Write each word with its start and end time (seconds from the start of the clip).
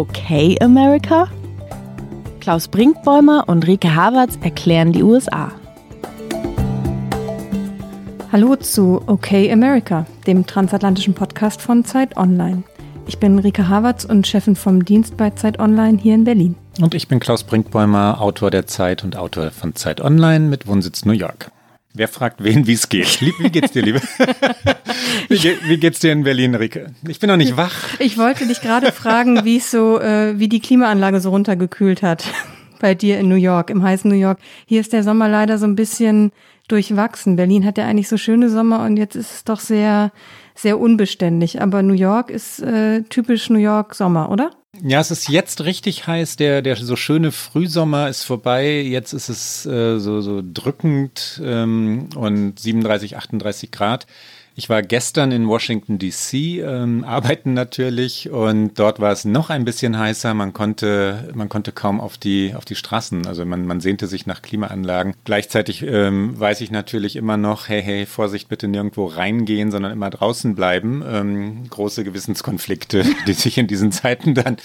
Okay 0.00 0.56
America? 0.62 1.28
Klaus 2.40 2.68
Brinkbäumer 2.68 3.44
und 3.48 3.66
Rike 3.66 3.94
Havertz 3.94 4.38
erklären 4.40 4.92
die 4.92 5.02
USA. 5.02 5.52
Hallo 8.32 8.56
zu 8.56 9.02
Okay 9.06 9.52
America, 9.52 10.06
dem 10.26 10.46
transatlantischen 10.46 11.12
Podcast 11.12 11.60
von 11.60 11.84
Zeit 11.84 12.16
Online. 12.16 12.62
Ich 13.08 13.18
bin 13.18 13.38
Rike 13.38 13.68
Havertz 13.68 14.06
und 14.06 14.26
Chefin 14.26 14.56
vom 14.56 14.86
Dienst 14.86 15.18
bei 15.18 15.28
Zeit 15.32 15.58
Online 15.58 15.98
hier 15.98 16.14
in 16.14 16.24
Berlin. 16.24 16.54
Und 16.80 16.94
ich 16.94 17.06
bin 17.06 17.20
Klaus 17.20 17.44
Brinkbäumer, 17.44 18.22
Autor 18.22 18.50
der 18.50 18.66
Zeit 18.66 19.04
und 19.04 19.16
Autor 19.16 19.50
von 19.50 19.74
Zeit 19.74 20.00
Online 20.00 20.46
mit 20.46 20.66
Wohnsitz 20.66 21.04
New 21.04 21.12
York. 21.12 21.50
Wer 21.92 22.06
fragt 22.06 22.42
wen, 22.44 22.68
wie 22.68 22.74
es 22.74 22.88
geht? 22.88 23.20
Wie 23.20 23.50
geht's 23.50 23.72
dir, 23.72 23.82
Liebe? 23.82 24.00
wie, 25.28 25.38
ge 25.38 25.56
wie, 25.66 25.76
geht's 25.76 25.98
dir 25.98 26.12
in 26.12 26.22
Berlin, 26.22 26.54
Rike? 26.54 26.94
Ich 27.08 27.18
bin 27.18 27.28
noch 27.28 27.36
nicht 27.36 27.56
wach. 27.56 27.74
Ich 27.98 28.16
wollte 28.16 28.46
dich 28.46 28.60
gerade 28.60 28.92
fragen, 28.92 29.44
wie 29.44 29.56
es 29.56 29.72
so, 29.72 30.00
äh, 30.00 30.38
wie 30.38 30.48
die 30.48 30.60
Klimaanlage 30.60 31.20
so 31.20 31.30
runtergekühlt 31.30 32.02
hat 32.02 32.24
bei 32.80 32.94
dir 32.94 33.18
in 33.18 33.28
New 33.28 33.34
York, 33.34 33.70
im 33.70 33.82
heißen 33.82 34.08
New 34.08 34.16
York. 34.16 34.38
Hier 34.66 34.80
ist 34.80 34.92
der 34.92 35.02
Sommer 35.02 35.28
leider 35.28 35.58
so 35.58 35.66
ein 35.66 35.74
bisschen 35.74 36.30
durchwachsen. 36.68 37.34
Berlin 37.34 37.64
hat 37.64 37.76
ja 37.76 37.86
eigentlich 37.86 38.08
so 38.08 38.16
schöne 38.16 38.50
Sommer 38.50 38.84
und 38.84 38.96
jetzt 38.96 39.16
ist 39.16 39.34
es 39.34 39.44
doch 39.44 39.58
sehr, 39.58 40.12
sehr 40.54 40.78
unbeständig. 40.78 41.60
Aber 41.60 41.82
New 41.82 41.94
York 41.94 42.30
ist 42.30 42.60
äh, 42.60 43.02
typisch 43.02 43.50
New 43.50 43.58
York 43.58 43.96
Sommer, 43.96 44.30
oder? 44.30 44.52
Ja, 44.82 45.00
es 45.00 45.10
ist 45.10 45.28
jetzt 45.28 45.64
richtig 45.64 46.06
heiß. 46.06 46.36
Der, 46.36 46.62
der 46.62 46.76
so 46.76 46.96
schöne 46.96 47.32
Frühsommer 47.32 48.08
ist 48.08 48.24
vorbei. 48.24 48.80
Jetzt 48.80 49.12
ist 49.12 49.28
es 49.28 49.66
äh, 49.66 49.98
so, 49.98 50.20
so 50.20 50.42
drückend 50.42 51.40
ähm, 51.44 52.08
und 52.14 52.58
37, 52.58 53.16
38 53.16 53.70
Grad. 53.70 54.06
Ich 54.60 54.68
war 54.68 54.82
gestern 54.82 55.32
in 55.32 55.48
Washington 55.48 55.98
DC, 55.98 56.34
ähm, 56.34 57.02
arbeiten 57.02 57.54
natürlich, 57.54 58.28
und 58.28 58.78
dort 58.78 59.00
war 59.00 59.10
es 59.10 59.24
noch 59.24 59.48
ein 59.48 59.64
bisschen 59.64 59.98
heißer. 59.98 60.34
Man 60.34 60.52
konnte, 60.52 61.30
man 61.34 61.48
konnte 61.48 61.72
kaum 61.72 61.98
auf 61.98 62.18
die, 62.18 62.52
auf 62.54 62.66
die 62.66 62.74
Straßen. 62.74 63.26
Also 63.26 63.46
man, 63.46 63.64
man 63.64 63.80
sehnte 63.80 64.06
sich 64.06 64.26
nach 64.26 64.42
Klimaanlagen. 64.42 65.14
Gleichzeitig 65.24 65.82
ähm, 65.82 66.38
weiß 66.38 66.60
ich 66.60 66.70
natürlich 66.70 67.16
immer 67.16 67.38
noch, 67.38 67.70
hey, 67.70 67.82
hey, 67.82 68.04
Vorsicht, 68.04 68.50
bitte 68.50 68.68
nirgendwo 68.68 69.06
reingehen, 69.06 69.70
sondern 69.70 69.92
immer 69.92 70.10
draußen 70.10 70.54
bleiben. 70.54 71.02
Ähm, 71.08 71.70
große 71.70 72.04
Gewissenskonflikte, 72.04 73.06
die 73.26 73.32
sich 73.32 73.56
in 73.56 73.66
diesen 73.66 73.92
Zeiten 73.92 74.34
dann 74.34 74.58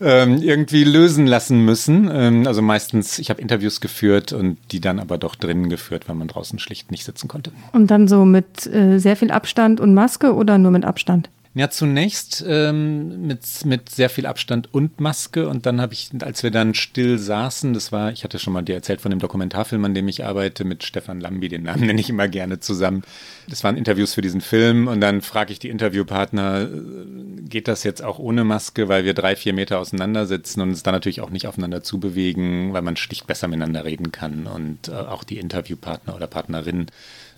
ähm, 0.00 0.40
irgendwie 0.40 0.84
lösen 0.84 1.26
lassen 1.26 1.64
müssen. 1.64 2.08
Ähm, 2.12 2.46
also 2.46 2.62
meistens, 2.62 3.18
ich 3.18 3.30
habe 3.30 3.40
Interviews 3.40 3.80
geführt 3.80 4.32
und 4.32 4.58
die 4.70 4.80
dann 4.80 4.98
aber 4.98 5.18
doch 5.18 5.34
drinnen 5.34 5.68
geführt, 5.68 6.08
weil 6.08 6.16
man 6.16 6.28
draußen 6.28 6.58
schlicht 6.58 6.90
nicht 6.90 7.04
sitzen 7.04 7.28
konnte. 7.28 7.52
Und 7.72 7.90
dann 7.90 8.08
so 8.08 8.24
mit 8.24 8.66
äh, 8.66 8.98
sehr 8.98 9.16
viel 9.16 9.30
Abstand 9.30 9.80
und 9.80 9.94
Maske 9.94 10.34
oder 10.34 10.58
nur 10.58 10.70
mit 10.70 10.84
Abstand? 10.84 11.30
Ja, 11.54 11.70
zunächst 11.70 12.44
ähm, 12.46 13.26
mit, 13.26 13.40
mit 13.64 13.88
sehr 13.88 14.10
viel 14.10 14.26
Abstand 14.26 14.72
und 14.72 15.00
Maske. 15.00 15.48
Und 15.48 15.64
dann 15.64 15.80
habe 15.80 15.94
ich, 15.94 16.10
als 16.20 16.42
wir 16.42 16.50
dann 16.50 16.74
still 16.74 17.18
saßen, 17.18 17.72
das 17.72 17.90
war, 17.90 18.12
ich 18.12 18.22
hatte 18.22 18.38
schon 18.38 18.52
mal 18.52 18.62
dir 18.62 18.74
erzählt 18.74 19.00
von 19.00 19.10
dem 19.10 19.18
Dokumentarfilm, 19.18 19.84
an 19.84 19.94
dem 19.94 20.06
ich 20.08 20.24
arbeite, 20.24 20.64
mit 20.64 20.84
Stefan 20.84 21.20
Lambi, 21.20 21.48
den 21.48 21.62
Namen 21.62 21.80
nenne 21.86 22.00
ich 22.00 22.10
immer 22.10 22.28
gerne 22.28 22.60
zusammen. 22.60 23.02
Das 23.48 23.64
waren 23.64 23.76
Interviews 23.76 24.14
für 24.14 24.20
diesen 24.20 24.42
Film. 24.42 24.88
Und 24.88 25.00
dann 25.00 25.22
frage 25.22 25.52
ich 25.52 25.58
die 25.58 25.70
Interviewpartner, 25.70 26.62
äh, 26.62 27.40
geht 27.48 27.66
das 27.66 27.82
jetzt 27.82 28.04
auch 28.04 28.18
ohne 28.18 28.44
Maske, 28.44 28.88
weil 28.88 29.04
wir 29.04 29.14
drei, 29.14 29.34
vier 29.34 29.54
Meter 29.54 29.78
auseinander 29.78 30.26
sitzen 30.26 30.60
und 30.60 30.68
uns 30.68 30.82
dann 30.82 30.94
natürlich 30.94 31.22
auch 31.22 31.30
nicht 31.30 31.46
aufeinander 31.46 31.82
zubewegen, 31.82 32.74
weil 32.74 32.82
man 32.82 32.96
schlicht 32.96 33.26
besser 33.26 33.48
miteinander 33.48 33.84
reden 33.86 34.12
kann. 34.12 34.46
Und 34.46 34.88
äh, 34.88 34.92
auch 34.92 35.24
die 35.24 35.38
Interviewpartner 35.38 36.14
oder 36.14 36.26
Partnerinnen 36.26 36.86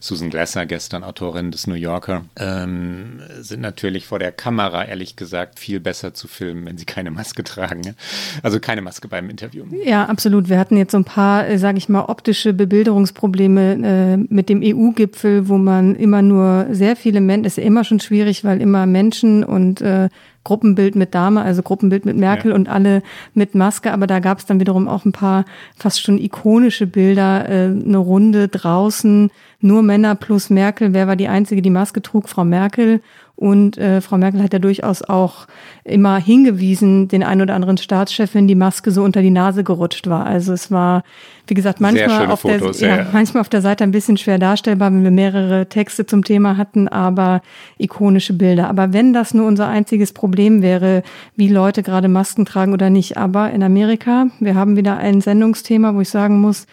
Susan 0.01 0.31
Glasser, 0.31 0.65
gestern 0.65 1.05
Autorin 1.05 1.51
des 1.51 1.67
New 1.67 1.75
Yorker, 1.75 2.25
ähm, 2.39 3.21
sind 3.41 3.61
natürlich 3.61 4.07
vor 4.07 4.19
der 4.19 4.33
Kamera, 4.33 4.85
ehrlich 4.87 5.15
gesagt, 5.15 5.59
viel 5.59 5.79
besser 5.79 6.15
zu 6.15 6.27
filmen, 6.27 6.65
wenn 6.65 6.79
sie 6.79 6.87
keine 6.87 7.11
Maske 7.11 7.45
tragen. 7.45 7.95
Also 8.43 8.61
keine 8.61 8.81
Maske 8.81 9.09
beim 9.09 9.29
Interview. 9.29 9.65
Ja, 9.85 10.07
absolut. 10.07 10.49
Wir 10.49 10.59
hatten 10.59 10.79
jetzt 10.79 10.93
so 10.93 10.99
ein 10.99 11.05
paar, 11.05 11.47
äh, 11.47 11.59
sage 11.59 11.77
ich 11.77 11.91
mal, 11.91 12.07
optische 12.07 12.55
Bebilderungsprobleme 12.55 13.73
äh, 13.73 14.17
mit 14.17 14.49
dem 14.49 14.63
EU-Gipfel, 14.65 15.49
wo 15.49 15.59
man 15.59 15.95
immer 15.97 16.23
nur 16.23 16.69
sehr 16.71 16.97
viele 16.97 17.21
Menschen, 17.21 17.45
ist 17.45 17.59
ja 17.59 17.65
immer 17.65 17.85
schon 17.85 18.01
schwierig, 18.01 18.43
weil 18.43 18.63
immer 18.63 18.87
Menschen 18.87 19.45
und 19.45 19.83
äh, 19.83 20.09
Gruppenbild 20.45 20.95
mit 20.95 21.15
Dame, 21.15 21.43
also 21.43 21.63
Gruppenbild 21.63 22.07
mit 22.07 22.17
Merkel 22.17 22.53
ja. 22.53 22.57
und 22.57 22.69
alle 22.69 23.03
mit 23.35 23.55
Maske. 23.55 23.93
Aber 23.93 24.07
da 24.07 24.21
gab 24.21 24.39
es 24.39 24.47
dann 24.47 24.59
wiederum 24.61 24.89
auch 24.89 25.05
ein 25.05 25.13
paar 25.13 25.45
fast 25.77 26.01
schon 26.01 26.19
ikonische 26.19 26.87
Bilder, 26.87 27.49
äh, 27.49 27.65
eine 27.67 27.99
Runde 27.99 28.49
draußen, 28.49 29.31
nur 29.61 29.83
Männer 29.83 30.15
plus 30.15 30.51
Merkel. 30.51 30.95
Wer 30.95 31.07
war 31.07 31.17
die 31.17 31.29
Einzige, 31.29 31.63
die 31.63 31.71
Maske 31.71 32.03
trug? 32.03 32.29
Frau 32.29 32.45
Merkel. 32.45 33.01
Und 33.41 33.79
äh, 33.79 34.03
Frau 34.03 34.19
Merkel 34.19 34.43
hat 34.43 34.53
ja 34.53 34.59
durchaus 34.59 35.01
auch 35.01 35.47
immer 35.85 36.19
hingewiesen, 36.19 37.09
den 37.09 37.23
ein 37.23 37.41
oder 37.41 37.55
anderen 37.55 37.79
Staatschef, 37.79 38.35
wenn 38.35 38.47
die 38.47 38.55
Maske 38.55 38.91
so 38.91 39.03
unter 39.03 39.23
die 39.23 39.31
Nase 39.31 39.65
gerutscht 39.65 40.09
war. 40.09 40.27
Also 40.27 40.53
es 40.53 40.71
war, 40.71 41.05
wie 41.47 41.55
gesagt, 41.55 41.81
manchmal 41.81 42.27
auf, 42.31 42.41
Fotos, 42.41 42.79
der, 42.79 42.89
ja, 42.89 42.97
ja. 42.99 43.07
manchmal 43.13 43.41
auf 43.41 43.49
der 43.49 43.63
Seite 43.63 43.83
ein 43.83 43.93
bisschen 43.93 44.19
schwer 44.19 44.39
darstellbar, 44.39 44.93
wenn 44.93 45.05
wir 45.05 45.11
mehrere 45.11 45.71
Texte 45.71 46.05
zum 46.05 46.23
Thema 46.23 46.59
hatten, 46.59 46.87
aber 46.87 47.41
ikonische 47.79 48.35
Bilder. 48.35 48.69
Aber 48.69 48.93
wenn 48.93 49.15
das 49.15 49.33
nur 49.33 49.47
unser 49.47 49.69
einziges 49.69 50.13
Problem 50.13 50.61
wäre, 50.61 51.03
wie 51.35 51.49
Leute 51.49 51.83
gerade 51.83 52.09
Masken 52.09 52.45
tragen 52.45 52.75
oder 52.75 52.91
nicht. 52.91 53.17
Aber 53.17 53.51
in 53.53 53.63
Amerika, 53.63 54.27
wir 54.39 54.55
haben 54.55 54.77
wieder 54.77 54.99
ein 54.99 55.23
Sendungsthema, 55.23 55.95
wo 55.95 56.03
ich 56.03 56.11
sagen 56.11 56.43
muss, 56.43 56.67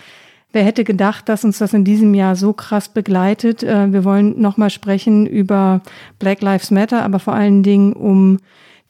Wer 0.53 0.63
hätte 0.63 0.83
gedacht, 0.83 1.27
dass 1.27 1.43
uns 1.43 1.57
das 1.57 1.73
in 1.73 1.83
diesem 1.83 2.13
Jahr 2.13 2.35
so 2.35 2.53
krass 2.53 2.89
begleitet? 2.89 3.63
Äh, 3.63 3.91
wir 3.91 4.03
wollen 4.03 4.39
nochmal 4.39 4.69
sprechen 4.69 5.25
über 5.25 5.81
Black 6.19 6.41
Lives 6.41 6.71
Matter, 6.71 7.03
aber 7.03 7.19
vor 7.19 7.33
allen 7.33 7.63
Dingen 7.63 7.93
um 7.93 8.39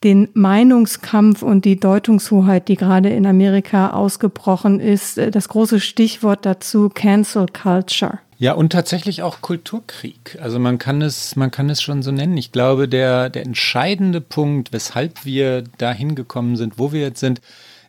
den 0.03 0.29
Meinungskampf 0.33 1.41
und 1.41 1.65
die 1.65 1.79
Deutungshoheit, 1.79 2.67
die 2.67 2.75
gerade 2.75 3.09
in 3.09 3.25
Amerika 3.25 3.89
ausgebrochen 3.91 4.79
ist. 4.79 5.17
Äh, 5.17 5.31
das 5.31 5.49
große 5.49 5.79
Stichwort 5.79 6.45
dazu, 6.45 6.89
Cancel 6.89 7.47
Culture. 7.47 8.19
Ja, 8.39 8.53
und 8.53 8.71
tatsächlich 8.71 9.23
auch 9.23 9.41
Kulturkrieg. 9.41 10.37
Also 10.39 10.59
man 10.59 10.77
kann 10.77 11.01
es, 11.01 11.35
man 11.35 11.49
kann 11.49 11.71
es 11.71 11.81
schon 11.81 12.03
so 12.03 12.11
nennen. 12.11 12.37
Ich 12.37 12.51
glaube, 12.51 12.87
der, 12.87 13.31
der 13.31 13.43
entscheidende 13.43 14.21
Punkt, 14.21 14.71
weshalb 14.73 15.25
wir 15.25 15.63
dahin 15.79 16.13
gekommen 16.13 16.55
sind, 16.55 16.77
wo 16.77 16.91
wir 16.91 17.01
jetzt 17.01 17.19
sind, 17.19 17.41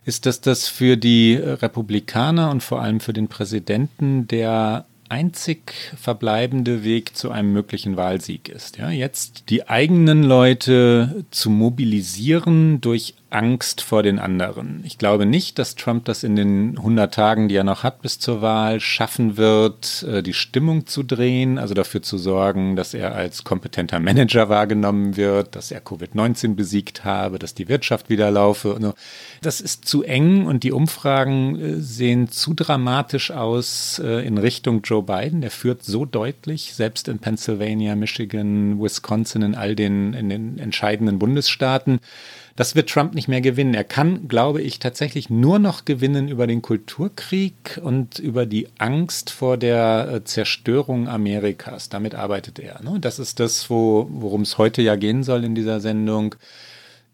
ist, 0.04 0.26
dass 0.26 0.40
das 0.40 0.68
für 0.68 0.96
die 0.96 1.34
Republikaner 1.34 2.50
und 2.50 2.62
vor 2.62 2.80
allem 2.80 3.00
für 3.00 3.12
den 3.12 3.28
Präsidenten 3.28 4.26
der 4.28 4.86
einzig 5.08 5.92
verbleibende 5.96 6.84
Weg 6.84 7.16
zu 7.16 7.30
einem 7.30 7.52
möglichen 7.52 7.96
Wahlsieg 7.96 8.48
ist. 8.48 8.78
Ja, 8.78 8.90
jetzt 8.90 9.44
die 9.48 9.68
eigenen 9.68 10.22
Leute 10.22 11.24
zu 11.30 11.50
mobilisieren 11.50 12.80
durch 12.80 13.14
Angst 13.30 13.82
vor 13.82 14.02
den 14.02 14.18
anderen. 14.18 14.82
Ich 14.84 14.96
glaube 14.96 15.26
nicht, 15.26 15.58
dass 15.58 15.74
Trump 15.74 16.06
das 16.06 16.24
in 16.24 16.34
den 16.34 16.78
100 16.78 17.12
Tagen, 17.12 17.48
die 17.48 17.56
er 17.56 17.64
noch 17.64 17.82
hat 17.82 18.00
bis 18.00 18.18
zur 18.18 18.40
Wahl, 18.40 18.80
schaffen 18.80 19.36
wird, 19.36 20.02
äh, 20.08 20.22
die 20.22 20.32
Stimmung 20.32 20.86
zu 20.86 21.02
drehen, 21.02 21.58
also 21.58 21.74
dafür 21.74 22.00
zu 22.00 22.16
sorgen, 22.16 22.74
dass 22.74 22.94
er 22.94 23.14
als 23.14 23.44
kompetenter 23.44 24.00
Manager 24.00 24.48
wahrgenommen 24.48 25.16
wird, 25.16 25.56
dass 25.56 25.70
er 25.70 25.82
Covid-19 25.82 26.54
besiegt 26.54 27.04
habe, 27.04 27.38
dass 27.38 27.54
die 27.54 27.68
Wirtschaft 27.68 28.08
wieder 28.08 28.30
laufe. 28.30 28.94
Das 29.42 29.60
ist 29.60 29.84
zu 29.84 30.02
eng 30.02 30.46
und 30.46 30.64
die 30.64 30.72
Umfragen 30.72 31.60
äh, 31.60 31.74
sehen 31.80 32.28
zu 32.30 32.54
dramatisch 32.54 33.30
aus 33.30 34.00
äh, 34.02 34.26
in 34.26 34.38
Richtung 34.38 34.80
Joe 34.82 35.02
Biden. 35.02 35.42
Der 35.42 35.50
führt 35.50 35.84
so 35.84 36.06
deutlich, 36.06 36.72
selbst 36.74 37.08
in 37.08 37.18
Pennsylvania, 37.18 37.94
Michigan, 37.94 38.80
Wisconsin, 38.80 39.42
in 39.42 39.54
all 39.54 39.74
den, 39.76 40.14
in 40.14 40.30
den 40.30 40.58
entscheidenden 40.58 41.18
Bundesstaaten. 41.18 42.00
Das 42.58 42.74
wird 42.74 42.90
Trump 42.90 43.14
nicht 43.14 43.28
mehr 43.28 43.40
gewinnen. 43.40 43.72
Er 43.72 43.84
kann, 43.84 44.26
glaube 44.26 44.62
ich, 44.62 44.80
tatsächlich 44.80 45.30
nur 45.30 45.60
noch 45.60 45.84
gewinnen 45.84 46.26
über 46.26 46.48
den 46.48 46.60
Kulturkrieg 46.60 47.80
und 47.84 48.18
über 48.18 48.46
die 48.46 48.66
Angst 48.78 49.30
vor 49.30 49.56
der 49.56 50.10
äh, 50.12 50.24
Zerstörung 50.24 51.06
Amerikas. 51.06 51.88
Damit 51.88 52.16
arbeitet 52.16 52.58
er. 52.58 52.82
Ne? 52.82 52.98
Das 53.00 53.20
ist 53.20 53.38
das, 53.38 53.70
wo, 53.70 54.08
worum 54.10 54.42
es 54.42 54.58
heute 54.58 54.82
ja 54.82 54.96
gehen 54.96 55.22
soll 55.22 55.44
in 55.44 55.54
dieser 55.54 55.78
Sendung. 55.78 56.34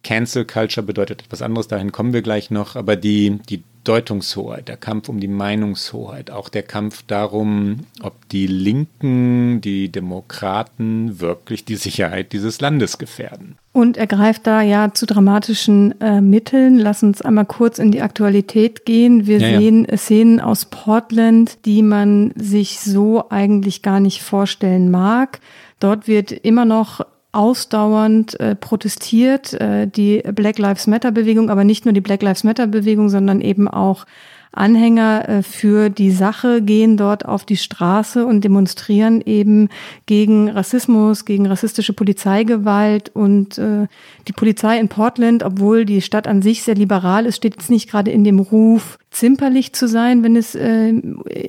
Cancel 0.05 0.45
Culture 0.45 0.87
bedeutet 0.87 1.23
etwas 1.23 1.43
anderes, 1.43 1.67
dahin 1.67 1.91
kommen 1.91 2.13
wir 2.13 2.23
gleich 2.23 2.51
noch, 2.51 2.77
aber 2.77 2.95
die, 2.95 3.41
die 3.49 3.65
Deutungshoheit, 3.85 4.69
der 4.69 4.77
Kampf 4.77 5.09
um 5.09 5.21
die 5.21 5.29
Meinungshoheit, 5.29 6.31
auch 6.31 6.49
der 6.49 6.63
Kampf 6.63 7.03
darum, 7.07 7.81
ob 8.03 8.29
die 8.31 8.47
Linken, 8.47 9.61
die 9.61 9.91
Demokraten 9.91 11.21
wirklich 11.21 11.65
die 11.65 11.77
Sicherheit 11.77 12.33
dieses 12.33 12.61
Landes 12.61 12.99
gefährden. 12.99 13.57
Und 13.73 13.97
er 13.97 14.07
greift 14.07 14.47
da 14.47 14.63
ja 14.63 14.95
zu 14.95 15.05
dramatischen 15.05 16.01
äh, 16.01 16.21
Mitteln. 16.21 16.79
Lass 16.79 17.03
uns 17.03 17.21
einmal 17.21 17.45
kurz 17.45 17.79
in 17.79 17.91
die 17.91 18.03
Aktualität 18.03 18.87
gehen. 18.87 19.27
Wir 19.27 19.39
ja, 19.39 19.59
sehen 19.59 19.87
ja. 19.91 19.97
Szenen 19.97 20.41
aus 20.41 20.65
Portland, 20.67 21.59
die 21.65 21.83
man 21.83 22.33
sich 22.37 22.81
so 22.81 23.29
eigentlich 23.31 23.83
gar 23.83 24.01
nicht 24.01 24.23
vorstellen 24.23 24.91
mag. 24.91 25.41
Dort 25.81 26.09
wird 26.09 26.31
immer 26.33 26.65
noch 26.65 27.05
ausdauernd 27.35 28.39
äh, 28.41 28.55
protestiert, 28.55 29.55
äh, 29.55 29.87
die 29.87 30.23
Black 30.35 30.59
Lives 30.59 30.87
Matter 30.87 31.13
Bewegung, 31.13 31.51
aber 31.51 31.65
nicht 31.65 31.85
nur 31.85 31.93
die 31.93 32.01
Black 32.01 32.23
Lives 32.23 32.45
Matter 32.45 32.67
Bewegung, 32.67 33.09
sondern 33.09 33.41
eben 33.41 33.69
auch 33.69 34.07
Anhänger 34.55 35.29
äh, 35.29 35.43
für 35.43 35.91
die 35.91 36.11
Sache 36.11 36.63
gehen 36.63 36.97
dort 36.97 37.25
auf 37.25 37.45
die 37.45 37.57
Straße 37.57 38.25
und 38.25 38.45
demonstrieren 38.45 39.21
eben 39.21 39.69
gegen 40.07 40.49
Rassismus, 40.49 41.25
gegen 41.25 41.47
rassistische 41.47 41.93
Polizeigewalt 41.93 43.11
und 43.15 43.59
äh, 43.59 43.87
die 44.29 44.33
Polizei 44.33 44.79
in 44.79 44.89
Portland, 44.89 45.43
obwohl 45.43 45.85
die 45.85 46.01
Stadt 46.01 46.27
an 46.27 46.41
sich 46.41 46.63
sehr 46.63 46.77
liberal 46.77 47.27
ist, 47.27 47.37
steht 47.37 47.57
jetzt 47.57 47.71
nicht 47.71 47.91
gerade 47.91 48.11
in 48.11 48.25
dem 48.25 48.39
Ruf, 48.39 48.99
zimperlich 49.15 49.73
zu 49.73 49.87
sein, 49.87 50.25
wenn 50.25 50.35
es 50.35 50.55
äh, 50.57 50.93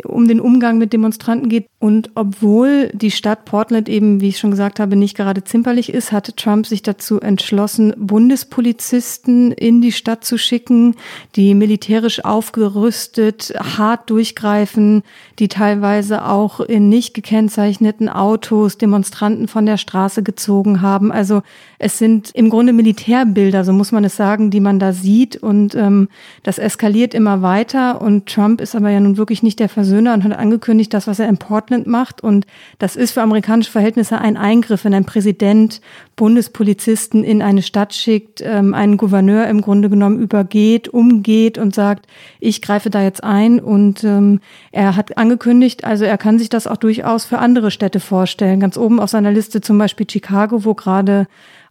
um 0.06 0.28
den 0.28 0.40
Umgang 0.40 0.78
mit 0.78 0.94
Demonstranten 0.94 1.50
geht. 1.50 1.68
Und 1.80 2.12
obwohl 2.14 2.90
die 2.94 3.12
Stadt 3.12 3.46
Portland 3.46 3.90
eben, 3.90 4.22
wie 4.22 4.30
ich 4.30 4.38
schon 4.38 4.52
gesagt 4.52 4.80
habe, 4.80 4.96
nicht 4.96 5.18
gerade 5.18 5.44
zimperlich 5.44 5.92
ist, 5.92 6.12
hat 6.12 6.38
Trump 6.38 6.68
sich 6.68 6.84
dazu 6.84 7.20
entschlossen, 7.20 7.94
Bundespolizisten 7.98 9.52
in 9.52 9.82
die 9.82 9.92
Stadt 9.92 10.24
zu 10.24 10.38
schicken, 10.38 10.96
die 11.36 11.56
militärisch 11.56 12.24
aufgerüstet, 12.24 13.54
hart 13.58 14.10
durchgreifen, 14.12 15.02
die 15.40 15.48
teilweise 15.48 16.26
auch 16.26 16.60
in 16.60 16.90
nicht 16.90 17.14
gekennzeichneten 17.16 18.10
Autos 18.10 18.78
Demonstranten 18.78 19.48
von 19.48 19.66
der 19.66 19.78
Straße 19.78 20.22
gezogen 20.22 20.82
haben. 20.82 21.12
Also 21.12 21.42
es 21.80 21.98
sind 21.98 22.30
im 22.36 22.50
Grunde 22.50 22.74
Militärbilder, 22.74 23.64
so 23.64 23.74
muss 23.74 23.92
man 23.92 24.04
es 24.04 24.16
sagen, 24.16 24.52
die 24.52 24.60
man 24.60 24.78
da 24.78 24.94
sieht. 24.94 25.36
Und 25.38 25.74
ähm, 25.74 26.10
das 26.44 26.60
eskaliert 26.60 27.16
immer 27.16 27.42
weiter 27.42 27.55
weiter 27.56 28.02
und 28.02 28.26
Trump 28.26 28.60
ist 28.60 28.76
aber 28.76 28.90
ja 28.90 29.00
nun 29.00 29.16
wirklich 29.16 29.42
nicht 29.42 29.60
der 29.60 29.70
Versöhner 29.70 30.14
und 30.14 30.26
hat 30.26 30.38
angekündigt, 30.38 30.94
das, 30.94 31.08
was 31.08 31.20
er 31.20 31.30
in 31.30 31.38
Portland 31.38 31.88
macht. 31.88 32.22
Und 32.22 32.46
das 32.80 32.98
ist 32.98 33.14
für 33.14 33.22
amerikanische 33.22 33.72
Verhältnisse 33.72 34.20
ein 34.20 34.36
Eingriff, 34.36 34.84
wenn 34.84 34.94
ein 34.94 35.06
Präsident 35.06 35.80
Bundespolizisten 36.18 37.24
in 37.24 37.42
eine 37.42 37.62
Stadt 37.62 37.94
schickt, 37.94 38.42
ähm, 38.42 38.74
einen 38.74 38.98
Gouverneur 38.98 39.48
im 39.48 39.62
Grunde 39.62 39.90
genommen 39.90 40.20
übergeht, 40.20 40.90
umgeht 40.90 41.58
und 41.58 41.74
sagt, 41.74 42.08
ich 42.42 42.62
greife 42.62 42.90
da 42.90 43.02
jetzt 43.02 43.24
ein. 43.24 43.62
Und 43.62 44.04
ähm, 44.04 44.42
er 44.74 44.98
hat 44.98 45.18
angekündigt, 45.18 45.86
also 45.86 46.04
er 46.04 46.18
kann 46.18 46.38
sich 46.38 46.50
das 46.50 46.68
auch 46.68 46.78
durchaus 46.78 47.24
für 47.24 47.40
andere 47.40 47.72
Städte 47.72 48.02
vorstellen. 48.02 48.60
Ganz 48.60 48.78
oben 48.78 49.00
auf 49.00 49.10
seiner 49.10 49.32
Liste 49.32 49.62
zum 49.62 49.78
Beispiel 49.78 50.08
Chicago, 50.10 50.66
wo 50.66 50.74
gerade 50.74 51.28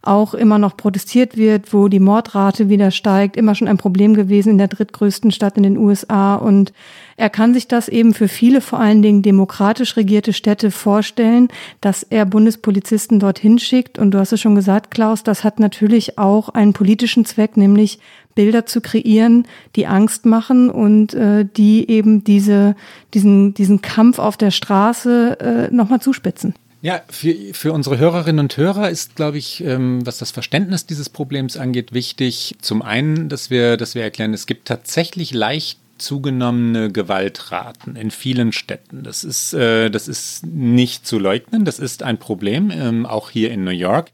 auch 0.07 0.33
immer 0.33 0.57
noch 0.57 0.77
protestiert 0.77 1.37
wird, 1.37 1.73
wo 1.73 1.87
die 1.87 1.99
Mordrate 1.99 2.69
wieder 2.69 2.91
steigt, 2.91 3.37
immer 3.37 3.55
schon 3.55 3.67
ein 3.67 3.77
Problem 3.77 4.13
gewesen 4.13 4.49
in 4.49 4.57
der 4.57 4.67
drittgrößten 4.67 5.31
Stadt 5.31 5.57
in 5.57 5.63
den 5.63 5.77
USA. 5.77 6.35
Und 6.35 6.73
er 7.17 7.29
kann 7.29 7.53
sich 7.53 7.67
das 7.67 7.87
eben 7.87 8.13
für 8.13 8.27
viele, 8.27 8.61
vor 8.61 8.79
allen 8.79 9.01
Dingen 9.01 9.21
demokratisch 9.21 9.97
regierte 9.97 10.33
Städte 10.33 10.71
vorstellen, 10.71 11.47
dass 11.81 12.03
er 12.03 12.25
Bundespolizisten 12.25 13.19
dorthin 13.19 13.59
schickt. 13.59 13.97
Und 13.97 14.11
du 14.11 14.19
hast 14.19 14.33
es 14.33 14.41
schon 14.41 14.55
gesagt, 14.55 14.91
Klaus, 14.91 15.23
das 15.23 15.43
hat 15.43 15.59
natürlich 15.59 16.17
auch 16.17 16.49
einen 16.49 16.73
politischen 16.73 17.25
Zweck, 17.25 17.57
nämlich 17.57 17.99
Bilder 18.35 18.65
zu 18.65 18.81
kreieren, 18.81 19.47
die 19.75 19.87
Angst 19.87 20.25
machen 20.25 20.69
und 20.69 21.13
äh, 21.13 21.45
die 21.45 21.89
eben 21.89 22.23
diese, 22.23 22.75
diesen, 23.13 23.53
diesen 23.53 23.81
Kampf 23.81 24.19
auf 24.19 24.35
der 24.35 24.51
Straße 24.51 25.39
äh, 25.39 25.73
nochmal 25.73 26.01
zuspitzen. 26.01 26.53
Ja, 26.85 27.01
für, 27.09 27.33
für 27.53 27.73
unsere 27.73 27.97
Hörerinnen 27.97 28.41
und 28.41 28.57
Hörer 28.57 28.91
ist, 28.91 29.15
glaube 29.15 29.39
ich, 29.39 29.63
ähm, 29.63 30.05
was 30.05 30.19
das 30.19 30.29
Verständnis 30.29 30.85
dieses 30.85 31.09
Problems 31.09 31.57
angeht, 31.57 31.93
wichtig. 31.93 32.53
Zum 32.61 32.83
einen, 32.83 33.27
dass 33.27 33.49
wir, 33.49 33.75
dass 33.75 33.95
wir 33.95 34.03
erklären, 34.03 34.35
es 34.35 34.45
gibt 34.45 34.67
tatsächlich 34.67 35.33
leicht 35.33 35.79
zugenommene 35.97 36.91
Gewaltraten 36.91 37.95
in 37.95 38.11
vielen 38.11 38.51
Städten. 38.51 39.01
Das 39.01 39.23
ist, 39.23 39.55
äh, 39.55 39.89
das 39.89 40.07
ist 40.07 40.45
nicht 40.45 41.07
zu 41.07 41.17
leugnen. 41.17 41.65
Das 41.65 41.79
ist 41.79 42.03
ein 42.03 42.19
Problem, 42.19 42.69
ähm, 42.69 43.07
auch 43.07 43.31
hier 43.31 43.49
in 43.49 43.63
New 43.63 43.71
York. 43.71 44.11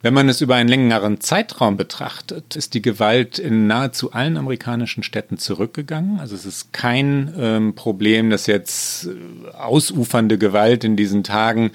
Wenn 0.00 0.14
man 0.14 0.28
es 0.28 0.40
über 0.40 0.54
einen 0.54 0.68
längeren 0.68 1.20
Zeitraum 1.20 1.76
betrachtet, 1.76 2.54
ist 2.54 2.74
die 2.74 2.82
Gewalt 2.82 3.40
in 3.40 3.66
nahezu 3.66 4.12
allen 4.12 4.36
amerikanischen 4.36 5.02
Städten 5.02 5.36
zurückgegangen. 5.36 6.20
Also 6.20 6.36
es 6.36 6.46
ist 6.46 6.72
kein 6.72 7.34
ähm, 7.36 7.74
Problem, 7.74 8.30
dass 8.30 8.46
jetzt 8.46 9.06
äh, 9.06 9.50
ausufernde 9.56 10.38
Gewalt 10.38 10.84
in 10.84 10.94
diesen 10.94 11.24
Tagen 11.24 11.72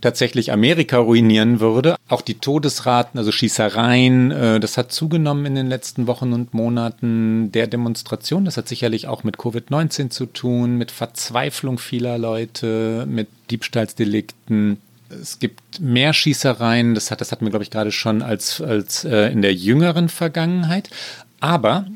tatsächlich 0.00 0.52
Amerika 0.52 0.98
ruinieren 0.98 1.60
würde. 1.60 1.96
Auch 2.08 2.20
die 2.20 2.34
Todesraten, 2.34 3.18
also 3.18 3.32
Schießereien, 3.32 4.30
äh, 4.30 4.60
das 4.60 4.76
hat 4.76 4.92
zugenommen 4.92 5.46
in 5.46 5.54
den 5.54 5.66
letzten 5.66 6.06
Wochen 6.06 6.32
und 6.32 6.54
Monaten 6.54 7.50
der 7.52 7.66
Demonstration. 7.66 8.44
Das 8.44 8.56
hat 8.56 8.68
sicherlich 8.68 9.08
auch 9.08 9.24
mit 9.24 9.36
Covid-19 9.36 10.10
zu 10.10 10.26
tun, 10.26 10.76
mit 10.76 10.90
Verzweiflung 10.90 11.78
vieler 11.78 12.18
Leute, 12.18 13.06
mit 13.08 13.28
Diebstahlsdelikten. 13.50 14.78
Es 15.10 15.38
gibt 15.38 15.80
mehr 15.80 16.12
Schießereien, 16.12 16.94
das, 16.94 17.10
hat, 17.10 17.20
das 17.20 17.32
hatten 17.32 17.46
wir, 17.46 17.50
glaube 17.50 17.64
ich, 17.64 17.70
gerade 17.70 17.92
schon 17.92 18.22
als, 18.22 18.60
als 18.60 19.04
äh, 19.04 19.32
in 19.32 19.42
der 19.42 19.54
jüngeren 19.54 20.08
Vergangenheit. 20.08 20.90
Aber 21.40 21.86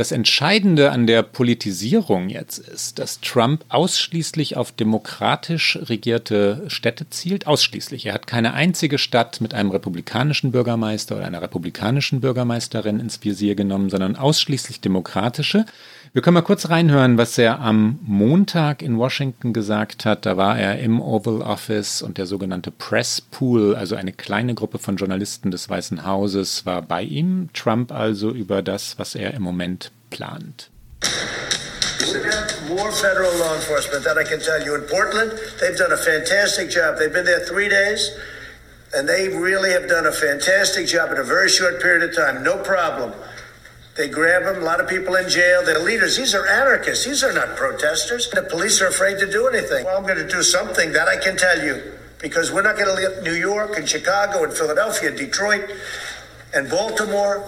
das 0.00 0.12
Entscheidende 0.12 0.92
an 0.92 1.06
der 1.06 1.22
Politisierung 1.22 2.30
jetzt 2.30 2.56
ist, 2.56 2.98
dass 2.98 3.20
Trump 3.20 3.66
ausschließlich 3.68 4.56
auf 4.56 4.72
demokratisch 4.72 5.78
regierte 5.82 6.62
Städte 6.68 7.10
zielt. 7.10 7.46
Ausschließlich. 7.46 8.06
Er 8.06 8.14
hat 8.14 8.26
keine 8.26 8.54
einzige 8.54 8.96
Stadt 8.96 9.42
mit 9.42 9.52
einem 9.52 9.70
republikanischen 9.70 10.52
Bürgermeister 10.52 11.16
oder 11.16 11.26
einer 11.26 11.42
republikanischen 11.42 12.22
Bürgermeisterin 12.22 12.98
ins 12.98 13.22
Visier 13.22 13.54
genommen, 13.54 13.90
sondern 13.90 14.16
ausschließlich 14.16 14.80
demokratische. 14.80 15.66
Wir 16.12 16.22
können 16.22 16.34
mal 16.34 16.42
kurz 16.42 16.68
reinhören, 16.70 17.18
was 17.18 17.38
er 17.38 17.60
am 17.60 18.00
Montag 18.02 18.82
in 18.82 18.98
Washington 18.98 19.52
gesagt 19.52 20.04
hat. 20.04 20.26
Da 20.26 20.36
war 20.36 20.58
er 20.58 20.80
im 20.80 21.00
Oval 21.00 21.40
Office 21.40 22.02
und 22.02 22.18
der 22.18 22.26
sogenannte 22.26 22.72
Press 22.72 23.20
Pool, 23.20 23.76
also 23.76 23.94
eine 23.94 24.12
kleine 24.12 24.54
Gruppe 24.54 24.80
von 24.80 24.96
Journalisten 24.96 25.52
des 25.52 25.68
Weißen 25.68 26.04
Hauses, 26.04 26.66
war 26.66 26.82
bei 26.82 27.02
ihm. 27.02 27.48
Trump 27.54 27.92
also 27.92 28.32
über 28.32 28.60
das, 28.60 28.98
was 28.98 29.14
er 29.14 29.34
im 29.34 29.42
Moment 29.42 29.92
plant. 30.10 30.68
More 32.68 32.90
federal 32.90 33.30
law 33.38 33.54
enforcement, 33.54 34.04
that 34.04 34.16
I 34.18 34.24
can 34.24 34.40
tell 34.40 34.66
you. 34.66 34.74
In 34.74 34.88
Portland, 34.88 35.30
they've 35.60 35.78
done 35.78 35.92
a 35.92 35.96
fantastic 35.96 36.70
job. 36.70 36.98
They've 36.98 37.12
been 37.12 37.24
there 37.24 37.46
three 37.46 37.68
days, 37.68 38.10
and 38.96 39.08
they 39.08 39.28
really 39.28 39.70
have 39.70 39.86
done 39.86 40.08
a 40.08 40.12
fantastic 40.12 40.88
job 40.88 41.12
in 41.12 41.18
a 41.18 41.24
very 41.24 41.48
short 41.48 41.80
period 41.80 42.02
of 42.02 42.16
time. 42.16 42.42
No 42.42 42.56
problem. 42.58 43.12
They 44.00 44.08
grab 44.08 44.44
them, 44.44 44.62
a 44.62 44.64
lot 44.64 44.80
of 44.80 44.88
people 44.88 45.14
in 45.16 45.28
jail. 45.28 45.62
They're 45.62 45.78
leaders. 45.78 46.16
These 46.16 46.34
are 46.34 46.46
anarchists. 46.46 47.04
These 47.04 47.22
are 47.22 47.34
not 47.34 47.54
protesters. 47.54 48.30
The 48.30 48.44
police 48.44 48.80
are 48.80 48.86
afraid 48.86 49.18
to 49.18 49.30
do 49.30 49.46
anything. 49.46 49.84
Well, 49.84 49.98
I'm 49.98 50.04
going 50.04 50.16
to 50.16 50.26
do 50.26 50.42
something 50.42 50.90
that 50.94 51.06
I 51.06 51.18
can 51.18 51.36
tell 51.36 51.62
you 51.62 51.82
because 52.18 52.50
we're 52.50 52.62
not 52.62 52.76
going 52.76 52.86
to 52.86 52.94
let 52.94 53.22
New 53.22 53.34
York 53.34 53.76
and 53.76 53.86
Chicago 53.86 54.42
and 54.44 54.54
Philadelphia, 54.54 55.10
Detroit 55.10 55.70
and 56.54 56.70
Baltimore 56.70 57.46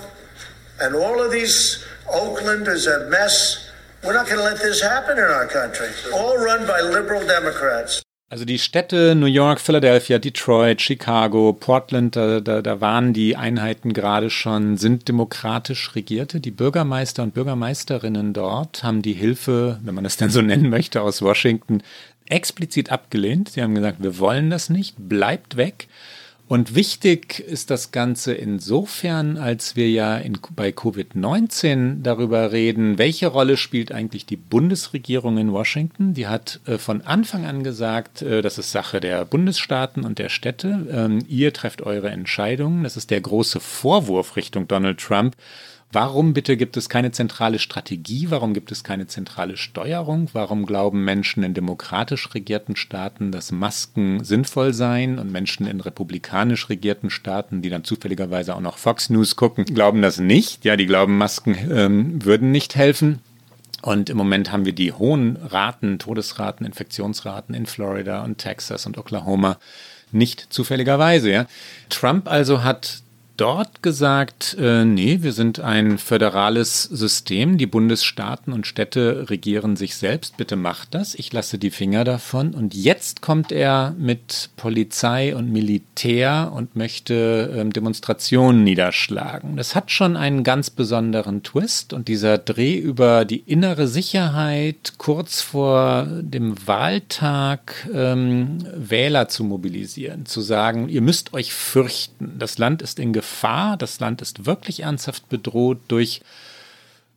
and 0.79 0.95
all 0.95 1.23
of 1.23 1.33
these, 1.33 1.87
Oakland 2.13 2.69
is 2.69 2.87
a 2.87 3.09
mess. 3.09 3.71
We're 4.05 4.13
not 4.13 4.27
going 4.27 4.37
to 4.37 4.45
let 4.45 4.59
this 4.59 4.83
happen 4.83 5.17
in 5.17 5.25
our 5.25 5.47
country. 5.47 5.89
All 6.13 6.37
run 6.37 6.67
by 6.67 6.83
liberal 6.83 7.27
Democrats. 7.27 8.03
Also 8.33 8.47
die 8.47 8.59
Städte 8.59 9.15
New 9.15 9.27
York, 9.27 9.61
Philadelphia, 9.61 10.19
Detroit, 10.19 10.81
Chicago, 10.81 11.53
Portland, 11.53 12.17
da, 12.17 12.41
da, 12.41 12.63
da 12.63 12.81
waren 12.81 13.13
die 13.13 13.37
Einheiten 13.37 13.93
gerade 13.93 14.31
schon, 14.31 14.79
sind 14.79 15.07
demokratisch 15.07 15.95
regierte. 15.95 16.41
Die 16.41 16.51
Bürgermeister 16.51 17.25
und 17.25 17.35
Bürgermeisterinnen 17.35 18.33
dort 18.33 18.85
haben 18.85 19.03
die 19.03 19.13
Hilfe, 19.13 19.79
wenn 19.83 19.95
man 19.95 20.07
es 20.07 20.17
denn 20.17 20.31
so 20.31 20.41
nennen 20.41 20.71
möchte, 20.71 21.03
aus 21.03 21.21
Washington 21.21 21.83
explizit 22.25 22.91
abgelehnt. 22.91 23.51
Sie 23.51 23.63
haben 23.63 23.75
gesagt, 23.75 24.03
wir 24.03 24.19
wollen 24.19 24.49
das 24.49 24.71
nicht, 24.71 24.95
bleibt 24.97 25.59
weg. 25.59 25.89
Und 26.53 26.75
wichtig 26.75 27.41
ist 27.41 27.71
das 27.71 27.93
Ganze 27.93 28.35
insofern, 28.35 29.39
als 29.39 29.75
wir 29.75 29.89
ja 29.89 30.19
in, 30.19 30.39
bei 30.55 30.69
Covid-19 30.69 32.03
darüber 32.03 32.53
reden, 32.53 32.99
welche 32.99 33.29
Rolle 33.29 33.57
spielt 33.57 33.91
eigentlich 33.91 34.27
die 34.27 34.37
Bundesregierung 34.37 35.39
in 35.39 35.51
Washington. 35.51 36.13
Die 36.13 36.27
hat 36.27 36.61
äh, 36.67 36.77
von 36.77 37.01
Anfang 37.01 37.47
an 37.47 37.65
gesagt, 37.65 38.21
äh, 38.21 38.43
das 38.43 38.59
ist 38.59 38.71
Sache 38.71 39.01
der 39.01 39.25
Bundesstaaten 39.25 40.05
und 40.05 40.19
der 40.19 40.29
Städte. 40.29 40.87
Ähm, 40.93 41.21
ihr 41.27 41.55
trefft 41.55 41.81
eure 41.81 42.11
Entscheidungen. 42.11 42.85
Das 42.85 42.99
ist 42.99 43.11
der 43.11 43.23
große 43.23 43.59
Vorwurf 43.59 44.37
Richtung 44.37 44.69
Donald 44.69 44.99
Trump 44.99 45.37
Warum 45.95 46.33
bitte 46.33 46.57
gibt 46.57 46.79
es 46.79 46.89
keine 46.89 47.11
zentrale 47.11 47.59
Strategie? 47.59 48.31
Warum 48.31 48.55
gibt 48.55 48.73
es 48.73 48.83
keine 48.83 49.09
zentrale 49.09 49.59
Steuerung? 49.59 50.31
Warum 50.33 50.65
glauben 50.65 51.05
Menschen 51.05 51.43
in 51.43 51.53
demokratisch 51.53 52.35
regierten 52.35 52.77
Staaten, 52.77 53.31
dass 53.31 53.53
Masken 53.53 54.25
sinnvoll 54.25 54.73
seien 54.73 55.19
und 55.19 55.31
Menschen 55.31 55.67
in 55.67 55.81
republikanisch 55.81 56.71
regierten 56.71 57.11
Staaten, 57.11 57.61
die 57.61 57.69
dann 57.69 57.85
zufälligerweise 57.85 58.57
auch 58.57 58.63
noch 58.63 58.79
Fox 58.79 59.11
News 59.11 59.37
gucken, 59.37 59.67
glauben 59.67 60.01
das 60.01 60.19
nicht? 60.19 60.65
Ja, 60.65 60.77
die 60.77 60.87
glauben, 60.87 61.19
Masken 61.19 61.59
ähm, 61.71 62.25
würden 62.25 62.51
nicht 62.51 62.75
helfen. 62.75 63.19
Und 63.83 64.09
im 64.09 64.17
Moment 64.17 64.51
haben 64.51 64.65
wir 64.65 64.73
die 64.73 64.93
hohen 64.93 65.37
Raten, 65.37 65.99
Todesraten, 65.99 66.65
Infektionsraten 66.65 67.55
in 67.55 67.67
Florida 67.67 68.25
und 68.25 68.39
Texas 68.39 68.87
und 68.87 68.97
Oklahoma 68.97 69.59
nicht 70.11 70.47
zufälligerweise. 70.51 71.31
Ja. 71.31 71.47
Trump 71.91 72.29
also 72.31 72.65
hat 72.65 73.02
dort 73.37 73.83
gesagt, 73.83 74.57
äh, 74.61 74.85
nee, 74.85 75.19
wir 75.23 75.33
sind 75.33 75.61
ein 75.61 75.99
föderales 75.99 76.85
System, 76.85 77.59
die 77.59 77.67
Bundesstaaten 77.67 78.53
und 78.53 78.67
Städte 78.67 79.31
regieren 79.31 79.77
sich 79.77 79.97
selbst, 79.97 80.37
bitte 80.37 80.57
macht 80.57 80.95
das, 80.95 81.15
ich 81.15 81.33
lasse 81.33 81.59
die 81.59 81.71
Finger 81.71 82.05
davon. 82.05 82.55
Und 82.55 82.75
jetzt 82.75 83.23
kommt 83.23 83.51
er 83.51 83.95
mit 83.99 84.51
Polizei 84.57 85.35
und 85.35 85.51
Militär 85.51 86.53
und 86.55 86.77
möchte 86.77 87.53
ähm, 87.57 87.73
Demonstrationen 87.73 88.65
niederschlagen. 88.65 89.57
Das 89.57 89.75
hat 89.75 89.91
schon 89.91 90.17
einen 90.17 90.45
ganz 90.45 90.71
besonderen 90.71 91.43
Twist. 91.43 91.93
Und 91.93 92.09
dieser 92.09 92.39
Dreh 92.39 92.77
über 92.77 93.25
die 93.25 93.41
innere 93.41 93.89
Sicherheit 93.89 94.95
kurz 94.99 95.41
vor 95.41 96.07
dem 96.21 96.55
Wahltag 96.67 97.89
ähm, 97.93 98.59
Wähler 98.77 99.29
zu 99.29 99.45
mobilisieren, 99.45 100.27
zu 100.27 100.41
sagen, 100.41 100.89
ihr 100.89 101.03
müsst 101.03 101.33
euch 101.33 101.53
fürchten, 101.53 102.37
das 102.39 102.59
Land 102.59 102.83
ist 102.83 102.99
in 102.99 103.13
Gefahr 103.13 103.22
Gefahr. 103.23 103.77
Das 103.77 104.01
Land 104.01 104.21
ist 104.21 104.47
wirklich 104.47 104.83
ernsthaft 104.83 105.29
bedroht 105.29 105.79
durch 105.87 106.23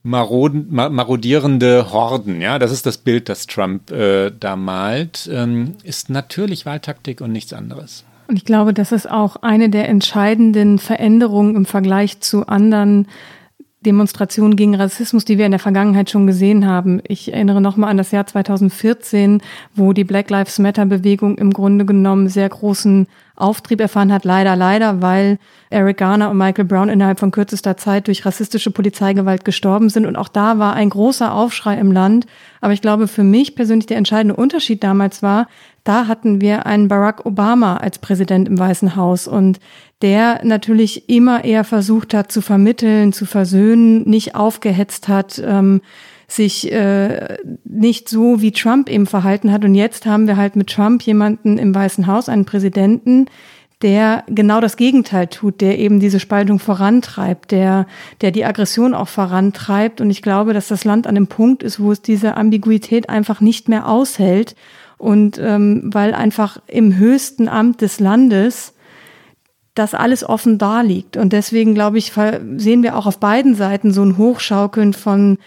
maroden, 0.04 0.68
marodierende 0.70 1.92
Horden. 1.92 2.42
Ja, 2.42 2.60
das 2.60 2.72
ist 2.72 2.86
das 2.86 3.00
Bild, 3.00 3.28
das 3.28 3.48
Trump 3.48 3.90
äh, 3.90 4.32
da 4.40 4.56
malt. 4.56 5.28
Ähm, 5.34 5.74
ist 5.84 6.12
natürlich 6.12 6.68
Wahltaktik 6.68 7.22
und 7.22 7.32
nichts 7.32 7.54
anderes. 7.54 8.06
Und 8.28 8.38
ich 8.38 8.46
glaube, 8.46 8.74
das 8.74 8.92
ist 8.92 9.10
auch 9.10 9.38
eine 9.38 9.70
der 9.70 9.90
entscheidenden 9.90 10.78
Veränderungen 10.78 11.56
im 11.56 11.66
Vergleich 11.66 12.20
zu 12.20 12.48
anderen 12.48 13.08
Demonstrationen 13.82 14.56
gegen 14.56 14.76
Rassismus, 14.76 15.26
die 15.26 15.40
wir 15.40 15.46
in 15.46 15.52
der 15.52 15.60
Vergangenheit 15.60 16.12
schon 16.12 16.28
gesehen 16.28 16.68
haben. 16.68 17.02
Ich 17.08 17.34
erinnere 17.34 17.62
nochmal 17.62 17.90
an 17.90 17.98
das 17.98 18.12
Jahr 18.12 18.28
2014, 18.28 19.42
wo 19.74 19.92
die 19.92 20.04
Black 20.04 20.30
Lives 20.30 20.60
Matter 20.60 20.86
Bewegung 20.86 21.38
im 21.40 21.52
Grunde 21.52 21.86
genommen 21.86 22.30
sehr 22.30 22.50
großen 22.50 23.08
Auftrieb 23.36 23.82
erfahren 23.82 24.14
hat. 24.14 24.26
Leider, 24.26 24.56
leider, 24.56 25.02
weil 25.02 25.40
Eric 25.70 25.98
Garner 25.98 26.30
und 26.30 26.38
Michael 26.38 26.66
Brown 26.66 26.90
innerhalb 26.90 27.20
von 27.20 27.32
kürzester 27.32 27.76
Zeit 27.78 28.08
durch 28.08 28.26
rassistische 28.26 28.72
Polizeigewalt 28.72 29.44
gestorben 29.44 29.90
sind. 29.90 30.06
Und 30.06 30.16
auch 30.16 30.30
da 30.30 30.58
war 30.58 30.74
ein 30.74 30.90
großer 30.90 31.34
Aufschrei 31.34 31.78
im 31.78 31.92
Land. 31.92 32.28
Aber 32.62 32.74
ich 32.74 32.82
glaube, 32.82 33.08
für 33.08 33.24
mich 33.24 33.56
persönlich 33.56 33.86
der 33.86 33.98
entscheidende 33.98 34.36
Unterschied 34.36 34.84
damals 34.84 35.22
war, 35.22 35.48
da 35.84 36.08
hatten 36.08 36.42
wir 36.42 36.66
einen 36.66 36.88
Barack 36.88 37.26
Obama 37.26 37.78
als 37.78 38.00
Präsident 38.00 38.48
im 38.48 38.58
Weißen 38.58 38.96
Haus 38.96 39.28
und 39.28 39.60
der 40.02 40.44
natürlich 40.44 41.10
immer 41.10 41.44
eher 41.44 41.64
versucht 41.64 42.14
hat 42.14 42.32
zu 42.32 42.42
vermitteln, 42.42 43.14
zu 43.14 43.26
versöhnen, 43.26 44.10
nicht 44.10 44.36
aufgehetzt 44.36 45.08
hat, 45.08 45.42
ähm, 45.46 45.82
sich 46.28 46.72
äh, 46.72 47.38
nicht 47.64 48.10
so 48.10 48.42
wie 48.42 48.52
Trump 48.52 48.90
eben 48.90 49.06
verhalten 49.06 49.52
hat. 49.52 49.64
Und 49.64 49.76
jetzt 49.76 50.06
haben 50.06 50.28
wir 50.28 50.38
halt 50.38 50.56
mit 50.56 50.70
Trump 50.70 51.04
jemanden 51.04 51.58
im 51.58 51.74
Weißen 51.74 52.08
Haus, 52.08 52.30
einen 52.30 52.46
Präsidenten, 52.46 53.28
der 53.82 54.24
genau 54.28 54.62
das 54.62 54.78
Gegenteil 54.78 55.28
tut, 55.28 55.62
der 55.62 55.78
eben 55.78 56.00
diese 56.00 56.20
Spaltung 56.20 56.60
vorantreibt, 56.60 57.52
der, 57.52 57.86
der 58.22 58.32
die 58.32 58.46
Aggression 58.46 58.94
auch 58.94 59.10
vorantreibt. 59.10 60.02
Und 60.02 60.10
ich 60.10 60.22
glaube, 60.22 60.54
dass 60.54 60.70
das 60.70 60.86
Land 60.86 61.08
an 61.08 61.16
dem 61.16 61.28
Punkt 61.28 61.62
ist, 61.62 61.80
wo 61.80 61.92
es 61.92 62.02
diese 62.02 62.38
Ambiguität 62.38 63.10
einfach 63.10 63.42
nicht 63.42 63.70
mehr 63.70 63.88
aushält. 63.88 64.56
Und 64.98 65.38
ähm, 65.40 65.90
weil 65.94 66.14
einfach 66.14 66.62
im 66.68 66.96
höchsten 66.98 67.50
Amt 67.50 67.82
des 67.82 68.00
Landes 68.00 68.74
das 69.76 69.94
alles 69.94 70.24
offen 70.28 70.58
da 70.58 70.82
liegt. 70.82 71.18
Und 71.18 71.34
deswegen, 71.34 71.76
glaube 71.76 71.98
ich, 71.98 72.14
sehen 72.56 72.82
wir 72.82 72.96
auch 72.96 73.06
auf 73.06 73.20
beiden 73.20 73.56
Seiten 73.56 73.92
so 73.92 74.04
ein 74.04 74.18
Hochschaukeln 74.18 74.94
von 74.94 75.38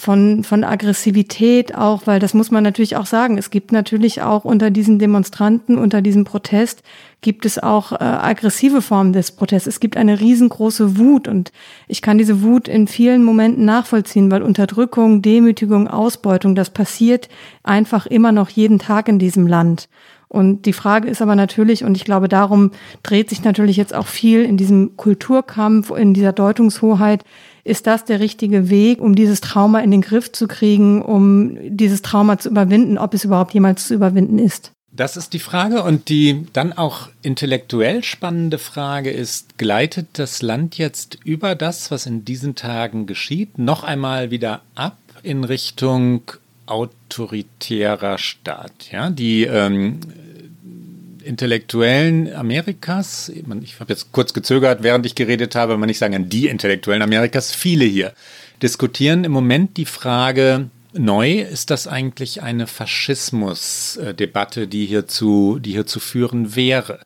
von, 0.00 0.44
von 0.44 0.62
Aggressivität 0.62 1.74
auch, 1.74 2.06
weil 2.06 2.20
das 2.20 2.32
muss 2.32 2.52
man 2.52 2.62
natürlich 2.62 2.94
auch 2.94 3.06
sagen. 3.06 3.36
Es 3.36 3.50
gibt 3.50 3.72
natürlich 3.72 4.22
auch 4.22 4.44
unter 4.44 4.70
diesen 4.70 5.00
Demonstranten, 5.00 5.76
unter 5.76 6.02
diesem 6.02 6.22
Protest, 6.22 6.84
gibt 7.20 7.44
es 7.44 7.58
auch 7.58 7.90
äh, 7.90 7.96
aggressive 7.96 8.80
Formen 8.80 9.12
des 9.12 9.32
Protests. 9.32 9.66
Es 9.66 9.80
gibt 9.80 9.96
eine 9.96 10.20
riesengroße 10.20 10.98
Wut 10.98 11.26
und 11.26 11.50
ich 11.88 12.00
kann 12.00 12.16
diese 12.16 12.42
Wut 12.42 12.68
in 12.68 12.86
vielen 12.86 13.24
Momenten 13.24 13.64
nachvollziehen, 13.64 14.30
weil 14.30 14.42
Unterdrückung, 14.42 15.20
Demütigung, 15.20 15.88
Ausbeutung, 15.88 16.54
das 16.54 16.70
passiert 16.70 17.28
einfach 17.64 18.06
immer 18.06 18.30
noch 18.30 18.50
jeden 18.50 18.78
Tag 18.78 19.08
in 19.08 19.18
diesem 19.18 19.48
Land. 19.48 19.88
Und 20.28 20.66
die 20.66 20.74
Frage 20.74 21.08
ist 21.08 21.22
aber 21.22 21.34
natürlich, 21.34 21.82
und 21.82 21.96
ich 21.96 22.04
glaube, 22.04 22.28
darum 22.28 22.70
dreht 23.02 23.30
sich 23.30 23.42
natürlich 23.42 23.76
jetzt 23.76 23.94
auch 23.94 24.06
viel 24.06 24.44
in 24.44 24.56
diesem 24.56 24.96
Kulturkampf, 24.96 25.90
in 25.90 26.14
dieser 26.14 26.32
Deutungshoheit, 26.32 27.24
ist 27.64 27.86
das 27.86 28.04
der 28.04 28.20
richtige 28.20 28.70
Weg, 28.70 29.00
um 29.00 29.14
dieses 29.14 29.40
Trauma 29.40 29.80
in 29.80 29.90
den 29.90 30.02
Griff 30.02 30.32
zu 30.32 30.48
kriegen, 30.48 31.02
um 31.02 31.56
dieses 31.68 32.02
Trauma 32.02 32.38
zu 32.38 32.48
überwinden, 32.48 32.98
ob 32.98 33.14
es 33.14 33.24
überhaupt 33.24 33.54
jemals 33.54 33.88
zu 33.88 33.94
überwinden 33.94 34.38
ist? 34.38 34.72
Das 34.90 35.16
ist 35.16 35.32
die 35.32 35.38
Frage 35.38 35.82
und 35.82 36.08
die 36.08 36.46
dann 36.52 36.72
auch 36.72 37.08
intellektuell 37.22 38.02
spannende 38.02 38.58
Frage 38.58 39.10
ist, 39.10 39.58
gleitet 39.58 40.08
das 40.14 40.42
Land 40.42 40.78
jetzt 40.78 41.18
über 41.24 41.54
das, 41.54 41.90
was 41.90 42.06
in 42.06 42.24
diesen 42.24 42.54
Tagen 42.54 43.06
geschieht, 43.06 43.58
noch 43.58 43.84
einmal 43.84 44.30
wieder 44.30 44.62
ab 44.74 44.98
in 45.22 45.44
Richtung 45.44 46.22
autoritärer 46.66 48.18
Staat? 48.18 48.90
Ja, 48.90 49.10
die 49.10 49.44
ähm, 49.44 50.00
Intellektuellen 51.28 52.34
Amerikas, 52.34 53.28
ich 53.28 53.44
habe 53.78 53.92
jetzt 53.92 54.10
kurz 54.12 54.32
gezögert, 54.32 54.82
während 54.82 55.06
ich 55.06 55.14
geredet 55.14 55.54
habe, 55.54 55.76
man 55.76 55.86
nicht 55.86 55.98
sagen 55.98 56.14
an 56.14 56.30
die 56.30 56.48
Intellektuellen 56.48 57.02
Amerikas, 57.02 57.52
viele 57.52 57.84
hier 57.84 58.14
diskutieren 58.62 59.24
im 59.24 59.32
Moment 59.32 59.76
die 59.76 59.84
Frage, 59.84 60.70
neu 60.94 61.40
ist 61.40 61.68
das 61.70 61.86
eigentlich 61.86 62.42
eine 62.42 62.66
Faschismusdebatte, 62.66 64.68
die 64.68 64.86
hier 64.86 65.06
zu, 65.06 65.58
die 65.60 65.72
hier 65.72 65.86
zu 65.86 66.00
führen 66.00 66.56
wäre. 66.56 67.00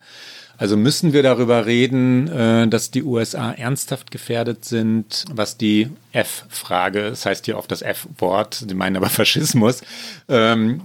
Also 0.57 0.77
müssen 0.77 1.11
wir 1.13 1.23
darüber 1.23 1.65
reden, 1.65 2.29
äh, 2.29 2.67
dass 2.67 2.91
die 2.91 3.01
USA 3.03 3.51
ernsthaft 3.51 4.11
gefährdet 4.11 4.63
sind, 4.63 5.25
was 5.31 5.57
die 5.57 5.89
F-Frage, 6.11 7.09
das 7.09 7.25
heißt 7.25 7.45
hier 7.45 7.57
oft 7.57 7.71
das 7.71 7.81
F-Wort, 7.81 8.69
die 8.69 8.75
meinen 8.75 8.95
aber 8.95 9.09
Faschismus, 9.09 9.81
ähm, 10.29 10.81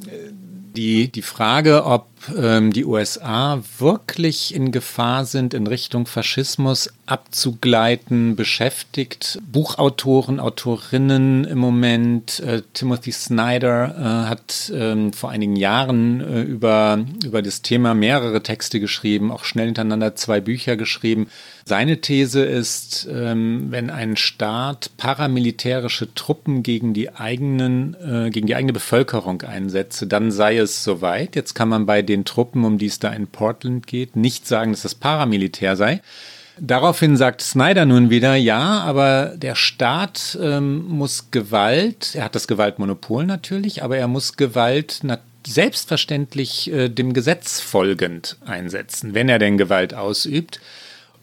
die, 0.79 1.09
die 1.09 1.23
Frage, 1.23 1.85
ob 1.87 2.07
ähm, 2.37 2.73
die 2.73 2.85
USA 2.85 3.61
wirklich 3.79 4.55
in 4.55 4.71
Gefahr 4.71 5.25
sind, 5.25 5.53
in 5.53 5.67
Richtung 5.67 6.07
Faschismus 6.07 6.89
abzugleiten, 7.05 8.37
beschäftigt 8.37 9.41
Buchautoren, 9.51 10.39
Autorinnen 10.39 11.45
im 11.45 11.59
Moment. 11.59 12.39
Äh, 12.41 12.63
Timothy 12.75 13.11
Snyder 13.11 13.95
äh, 13.99 14.29
hat 14.29 14.73
ähm, 14.73 15.13
vor 15.13 15.31
einigen 15.31 15.57
Jahren 15.57 16.21
äh, 16.21 16.43
über, 16.43 17.05
über 17.25 17.43
das 17.43 17.63
Thema 17.63 17.95
mehrere 17.95 18.41
Texte 18.41 18.79
geschrieben, 18.79 19.33
auch 19.33 19.45
schnell 19.45 19.67
hintereinander 19.67 20.15
zwei 20.15 20.41
Bücher 20.41 20.77
geschrieben. 20.77 21.27
Seine 21.69 22.01
These 22.01 22.43
ist, 22.45 23.07
ähm, 23.13 23.67
wenn 23.69 23.91
ein 23.91 24.17
Staat 24.17 24.91
paramilitärische 24.97 26.15
Truppen 26.15 26.63
gegen 26.63 26.95
die 26.95 27.15
eigenen, 27.15 27.95
äh, 27.95 28.31
gegen 28.31 28.47
die 28.47 28.55
eigene 28.55 28.73
Bevölkerung 28.73 29.43
einsetze, 29.43 30.07
dann 30.07 30.31
sei 30.31 30.57
es 30.57 30.83
soweit. 30.83 31.37
Jetzt 31.37 31.53
kann 31.53 31.69
man 31.69 31.85
bei 31.85 32.01
den 32.01 32.25
Truppen, 32.25 32.65
um 32.65 32.79
die 32.79 32.87
es 32.87 33.01
da 33.01 33.11
in 33.11 33.27
Portland 33.27 33.87
geht, 33.87 34.17
nicht 34.17 34.47
sagen, 34.47 34.73
dass 34.73 34.81
das 34.81 34.95
Paramilitär 34.95 35.77
sei. 35.77 36.01
Daraufhin 36.59 37.19
sagt 37.19 37.43
Snyder 37.43 37.85
nun 37.85 38.09
wieder, 38.09 38.35
ja, 38.35 38.81
aber 38.81 39.35
der 39.37 39.55
Staat 39.55 40.39
ähm, 40.41 40.89
muss 40.89 41.31
Gewalt, 41.31 42.15
er 42.15 42.25
hat 42.25 42.35
das 42.35 42.49
Gewaltmonopol 42.49 43.27
natürlich, 43.27 43.83
aber 43.83 43.99
er 43.99 44.09
muss 44.09 44.39
Gewalt 44.39 45.03
selbstverständlich 45.47 46.73
äh, 46.73 46.89
dem 46.89 47.13
Gesetz 47.13 47.61
folgend 47.61 48.39
einsetzen, 48.47 49.13
wenn 49.13 49.29
er 49.29 49.39
denn 49.39 49.59
Gewalt 49.59 49.93
ausübt. 49.93 50.61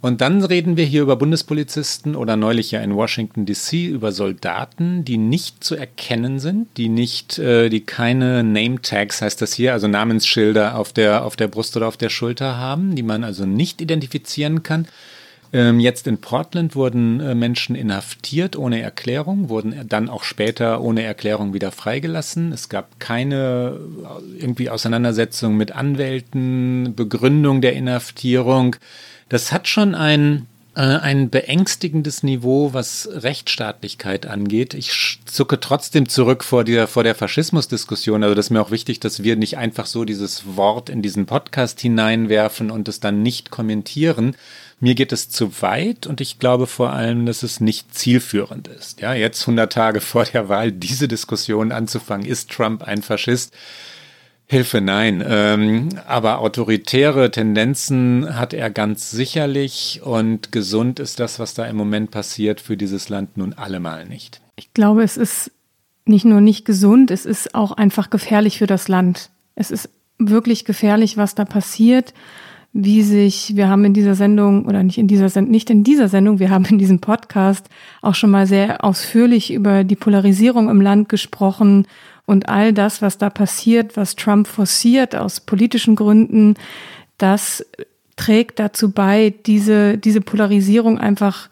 Und 0.06 0.22
dann 0.22 0.44
reden 0.44 0.78
wir 0.78 0.86
hier 0.86 1.02
über 1.02 1.16
Bundespolizisten 1.16 2.16
oder 2.16 2.36
neulich 2.36 2.70
ja 2.70 2.80
in 2.80 2.94
Washington 2.94 3.48
DC 3.48 3.88
über 3.88 4.12
Soldaten, 4.12 5.04
die 5.04 5.18
nicht 5.18 5.64
zu 5.64 5.74
erkennen 5.76 6.38
sind, 6.38 6.68
die 6.78 6.90
nicht, 6.90 7.40
äh, 7.40 7.70
die 7.70 7.82
keine 7.82 8.44
Name 8.44 8.84
Tags 8.84 9.24
heißt 9.24 9.42
das 9.42 9.56
hier, 9.56 9.74
also 9.74 9.88
Namensschilder 9.88 10.78
auf 10.78 10.94
der, 10.94 11.26
auf 11.26 11.36
der 11.36 11.48
Brust 11.48 11.76
oder 11.76 11.88
auf 11.88 11.98
der 11.98 12.10
Schulter 12.10 12.56
haben, 12.56 12.94
die 12.94 13.02
man 13.02 13.24
also 13.24 13.48
nicht 13.48 13.82
identifizieren 13.82 14.62
kann. 14.62 14.88
Ähm, 15.54 15.80
jetzt 15.80 16.06
in 16.06 16.20
Portland 16.20 16.76
wurden 16.76 17.20
äh, 17.20 17.34
Menschen 17.34 17.76
inhaftiert 17.76 18.56
ohne 18.58 18.84
Erklärung, 18.84 19.50
wurden 19.50 19.88
dann 19.88 20.10
auch 20.10 20.24
später 20.24 20.82
ohne 20.82 21.02
Erklärung 21.02 21.56
wieder 21.56 21.72
freigelassen. 21.72 22.52
Es 22.52 22.70
gab 22.70 23.00
keine 23.00 23.80
äh, 24.04 24.40
irgendwie 24.40 24.70
Auseinandersetzung 24.70 25.58
mit 25.58 25.72
Anwälten, 25.72 26.94
Begründung 26.96 27.62
der 27.62 27.74
Inhaftierung. 27.74 28.76
Das 29.30 29.52
hat 29.52 29.68
schon 29.68 29.96
ein, 29.96 30.48
äh, 30.76 30.82
ein 30.82 31.30
beängstigendes 31.30 32.22
Niveau, 32.22 32.74
was 32.74 33.10
Rechtsstaatlichkeit 33.12 34.28
angeht. 34.28 34.74
Ich 34.74 35.20
zucke 35.26 35.60
trotzdem 35.60 36.08
zurück 36.08 36.44
vor 36.44 36.64
der, 36.64 36.88
vor 36.88 37.04
der 37.04 37.16
Faschismusdiskussion. 37.16 38.24
Also 38.24 38.36
das 38.36 38.48
ist 38.48 38.50
mir 38.52 38.62
auch 38.62 38.72
wichtig, 38.72 39.00
dass 39.00 39.24
wir 39.24 39.36
nicht 39.36 39.58
einfach 39.58 39.88
so 39.88 40.06
dieses 40.06 40.56
Wort 40.56 40.90
in 40.90 41.02
diesen 41.02 41.26
Podcast 41.26 41.80
hineinwerfen 41.80 42.70
und 42.70 42.88
es 42.88 43.00
dann 43.00 43.24
nicht 43.24 43.50
kommentieren. 43.50 44.36
Mir 44.80 44.94
geht 44.94 45.14
es 45.14 45.30
zu 45.30 45.62
weit 45.62 46.06
und 46.06 46.22
ich 46.22 46.38
glaube 46.38 46.68
vor 46.68 46.92
allem, 46.92 47.26
dass 47.26 47.44
es 47.44 47.62
nicht 47.62 47.96
zielführend 47.96 48.68
ist. 48.68 49.00
Ja, 49.02 49.14
jetzt 49.14 49.42
100 49.42 49.72
Tage 49.72 50.02
vor 50.02 50.26
der 50.26 50.50
Wahl 50.50 50.72
diese 50.72 51.08
Diskussion 51.08 51.72
anzufangen, 51.72 52.28
ist 52.28 52.52
Trump 52.52 52.84
ein 52.84 53.02
Faschist? 53.02 53.54
Hilfe, 54.48 54.80
nein. 54.80 55.24
Ähm, 55.28 55.90
aber 56.08 56.40
autoritäre 56.40 57.32
Tendenzen 57.32 58.38
hat 58.38 58.54
er 58.54 58.70
ganz 58.70 59.10
sicherlich 59.10 60.02
und 60.04 60.52
gesund 60.52 61.00
ist 61.00 61.20
das, 61.20 61.40
was 61.40 61.56
da 61.56 61.66
im 61.66 61.76
Moment 61.76 62.12
passiert, 62.12 62.62
für 62.62 62.78
dieses 62.78 63.10
Land 63.10 63.38
nun 63.38 63.54
allemal 63.54 64.06
nicht. 64.06 64.42
Ich 64.56 64.74
glaube, 64.74 65.04
es 65.04 65.18
ist 65.18 65.52
nicht 66.06 66.26
nur 66.26 66.42
nicht 66.42 66.66
gesund, 66.66 67.10
es 67.10 67.26
ist 67.26 67.56
auch 67.56 67.72
einfach 67.72 68.12
gefährlich 68.12 68.60
für 68.60 68.68
das 68.68 68.88
Land. 68.88 69.32
Es 69.56 69.72
ist 69.72 69.90
wirklich 70.20 70.64
gefährlich, 70.64 71.18
was 71.18 71.34
da 71.34 71.44
passiert, 71.44 72.14
wie 72.72 73.02
sich, 73.02 73.56
wir 73.56 73.70
haben 73.70 73.86
in 73.86 73.94
dieser 73.94 74.16
Sendung 74.16 74.66
oder 74.66 74.84
nicht 74.84 74.98
in 74.98 75.08
dieser 75.08 75.30
Sendung, 75.30 75.52
nicht 75.52 75.70
in 75.70 75.84
dieser 75.84 76.08
Sendung, 76.08 76.40
wir 76.40 76.52
haben 76.52 76.66
in 76.66 76.78
diesem 76.78 77.00
Podcast 77.00 77.68
auch 78.02 78.16
schon 78.16 78.30
mal 78.30 78.46
sehr 78.46 78.84
ausführlich 78.84 79.52
über 79.52 79.84
die 79.84 79.96
Polarisierung 79.96 80.70
im 80.70 80.82
Land 80.82 81.10
gesprochen 81.10 81.88
und 82.26 82.50
all 82.50 82.74
das, 82.74 83.02
was 83.02 83.18
da 83.18 83.30
passiert, 83.30 83.98
was 83.98 84.16
Trump 84.16 84.48
forciert 84.48 85.16
aus 85.16 85.40
politischen 85.40 85.96
Gründen, 85.96 86.56
das 87.18 87.66
trägt 88.16 88.60
dazu 88.60 88.92
bei, 88.92 89.34
diese, 89.46 89.98
diese 89.98 90.22
Polarisierung 90.22 90.98
einfach 90.98 91.50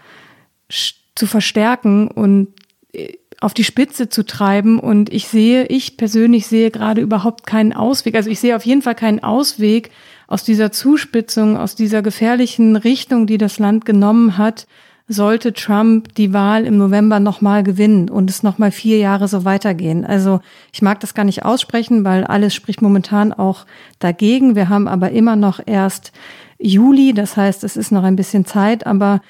zu 1.15 1.27
verstärken 1.27 2.07
und 2.07 2.47
äh, 2.93 3.13
auf 3.39 3.53
die 3.53 3.65
Spitze 3.65 4.09
zu 4.09 4.25
treiben. 4.25 4.79
Und 4.79 5.11
ich 5.11 5.27
sehe, 5.27 5.65
ich 5.65 5.97
persönlich 5.97 6.47
sehe 6.47 6.71
gerade 6.71 7.01
überhaupt 7.01 7.45
keinen 7.45 7.73
Ausweg. 7.73 8.15
Also 8.15 8.29
ich 8.29 8.39
sehe 8.39 8.55
auf 8.55 8.65
jeden 8.65 8.81
Fall 8.81 8.95
keinen 8.95 9.21
Ausweg 9.21 9.91
aus 10.27 10.43
dieser 10.43 10.71
Zuspitzung, 10.71 11.57
aus 11.57 11.75
dieser 11.75 12.01
gefährlichen 12.01 12.77
Richtung, 12.77 13.27
die 13.27 13.37
das 13.37 13.59
Land 13.59 13.85
genommen 13.85 14.37
hat, 14.37 14.65
sollte 15.07 15.53
Trump 15.53 16.15
die 16.15 16.33
Wahl 16.33 16.65
im 16.65 16.77
November 16.77 17.19
nochmal 17.19 17.63
gewinnen 17.63 18.09
und 18.09 18.29
es 18.29 18.43
nochmal 18.43 18.71
vier 18.71 18.97
Jahre 18.97 19.27
so 19.27 19.43
weitergehen. 19.43 20.05
Also 20.05 20.39
ich 20.71 20.81
mag 20.81 20.99
das 21.01 21.13
gar 21.13 21.25
nicht 21.25 21.43
aussprechen, 21.43 22.05
weil 22.05 22.23
alles 22.23 22.53
spricht 22.55 22.81
momentan 22.81 23.33
auch 23.33 23.65
dagegen. 23.99 24.55
Wir 24.55 24.69
haben 24.69 24.87
aber 24.87 25.11
immer 25.11 25.35
noch 25.35 25.59
erst 25.65 26.11
Juli, 26.59 27.13
das 27.13 27.35
heißt, 27.35 27.63
es 27.63 27.75
ist 27.75 27.91
noch 27.91 28.03
ein 28.03 28.15
bisschen 28.15 28.45
Zeit, 28.45 28.87
aber 28.87 29.21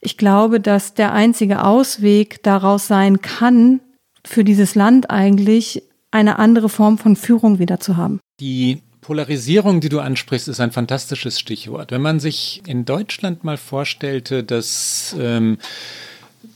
ich 0.00 0.16
glaube, 0.16 0.60
dass 0.60 0.94
der 0.94 1.12
einzige 1.12 1.64
Ausweg 1.64 2.42
daraus 2.44 2.86
sein 2.86 3.20
kann, 3.20 3.80
für 4.24 4.44
dieses 4.44 4.74
Land 4.74 5.10
eigentlich 5.10 5.82
eine 6.10 6.38
andere 6.38 6.68
Form 6.68 6.98
von 6.98 7.16
Führung 7.16 7.58
wieder 7.58 7.80
zu 7.80 7.96
haben. 7.96 8.20
Die 8.40 8.82
Polarisierung, 9.06 9.80
die 9.80 9.88
du 9.88 10.00
ansprichst, 10.00 10.48
ist 10.48 10.58
ein 10.58 10.72
fantastisches 10.72 11.38
Stichwort. 11.38 11.92
Wenn 11.92 12.02
man 12.02 12.18
sich 12.18 12.60
in 12.66 12.84
Deutschland 12.84 13.44
mal 13.44 13.56
vorstellte, 13.56 14.42
dass 14.42 15.14
ähm, 15.16 15.58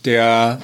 der 0.05 0.59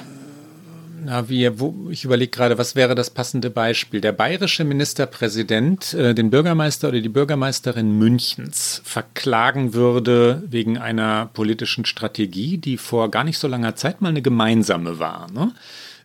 na, 1.05 1.29
wie, 1.29 1.49
wo, 1.57 1.87
ich 1.89 2.03
überlege 2.03 2.29
gerade, 2.29 2.57
was 2.57 2.75
wäre 2.75 2.93
das 2.93 3.09
passende 3.09 3.49
Beispiel? 3.49 4.01
Der 4.01 4.11
bayerische 4.11 4.65
Ministerpräsident 4.65 5.93
äh, 5.93 6.13
den 6.13 6.29
Bürgermeister 6.29 6.89
oder 6.89 6.99
die 6.99 7.07
Bürgermeisterin 7.07 7.97
Münchens 7.97 8.81
verklagen 8.83 9.73
würde 9.73 10.43
wegen 10.45 10.77
einer 10.77 11.27
politischen 11.27 11.85
Strategie, 11.85 12.57
die 12.57 12.75
vor 12.75 13.09
gar 13.11 13.23
nicht 13.23 13.37
so 13.37 13.47
langer 13.47 13.77
Zeit 13.77 14.01
mal 14.01 14.09
eine 14.09 14.21
gemeinsame 14.21 14.99
war. 14.99 15.31
Ne? 15.31 15.53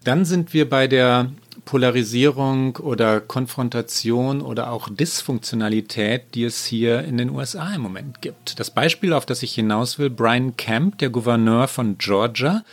Dann 0.04 0.24
sind 0.24 0.54
wir 0.54 0.70
bei 0.70 0.86
der 0.86 1.32
Polarisierung 1.64 2.76
oder 2.76 3.20
Konfrontation 3.20 4.40
oder 4.40 4.70
auch 4.70 4.88
Dysfunktionalität, 4.88 6.34
die 6.34 6.44
es 6.44 6.64
hier 6.64 7.02
in 7.04 7.18
den 7.18 7.30
USA 7.30 7.74
im 7.74 7.82
Moment 7.82 8.20
gibt. 8.20 8.58
Das 8.58 8.70
Beispiel, 8.70 9.12
auf 9.12 9.26
das 9.26 9.42
ich 9.42 9.54
hinaus 9.54 9.98
will, 9.98 10.10
Brian 10.10 10.56
Kemp, 10.56 10.98
der 10.98 11.10
Gouverneur 11.10 11.68
von 11.68 11.98
Georgia, 11.98 12.64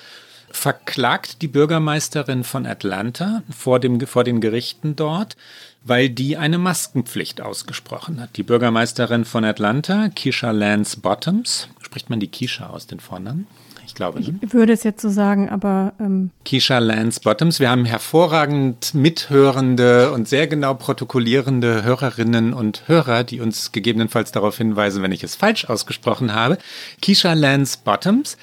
verklagt 0.52 1.42
die 1.42 1.48
Bürgermeisterin 1.48 2.44
von 2.44 2.66
Atlanta 2.66 3.44
vor, 3.56 3.80
dem, 3.80 4.02
vor 4.02 4.24
den 4.24 4.42
Gerichten 4.42 4.96
dort, 4.96 5.38
weil 5.84 6.10
die 6.10 6.38
eine 6.38 6.58
Maskenpflicht 6.58 7.42
ausgesprochen 7.42 8.20
hat. 8.20 8.36
Die 8.38 8.44
Bürgermeisterin 8.44 9.26
von 9.26 9.46
Atlanta, 9.46 10.10
Keisha 10.10 10.52
Lance 10.52 11.00
Bottoms, 11.00 11.70
spricht 11.82 12.10
man 12.10 12.20
die 12.20 12.30
Keisha 12.30 12.68
aus 12.68 12.88
den 12.88 13.00
Vornamen? 13.00 13.48
Ich 13.90 13.96
glaube. 13.96 14.22
Ne? 14.22 14.40
Ich 14.42 14.54
würde 14.54 14.72
es 14.72 14.84
jetzt 14.84 15.02
so 15.02 15.10
sagen, 15.10 15.50
aber. 15.50 15.94
Ähm 16.00 16.30
Keisha 16.46 16.78
Lance 16.78 17.20
Bottoms. 17.22 17.60
Wir 17.60 17.72
haben 17.72 17.86
hervorragend 17.86 18.94
mithörende 18.94 20.12
und 20.12 20.28
sehr 20.28 20.46
genau 20.46 20.76
protokollierende 20.76 21.84
Hörerinnen 21.84 22.54
und 22.54 22.88
Hörer, 22.88 23.24
die 23.24 23.42
uns 23.42 23.72
gegebenenfalls 23.72 24.32
darauf 24.32 24.58
hinweisen, 24.58 25.02
wenn 25.02 25.12
ich 25.12 25.24
es 25.24 25.36
falsch 25.36 25.66
ausgesprochen 25.66 26.36
habe. 26.36 26.60
Keisha 27.02 27.34
Lance 27.34 27.80
Bottoms, 27.84 28.38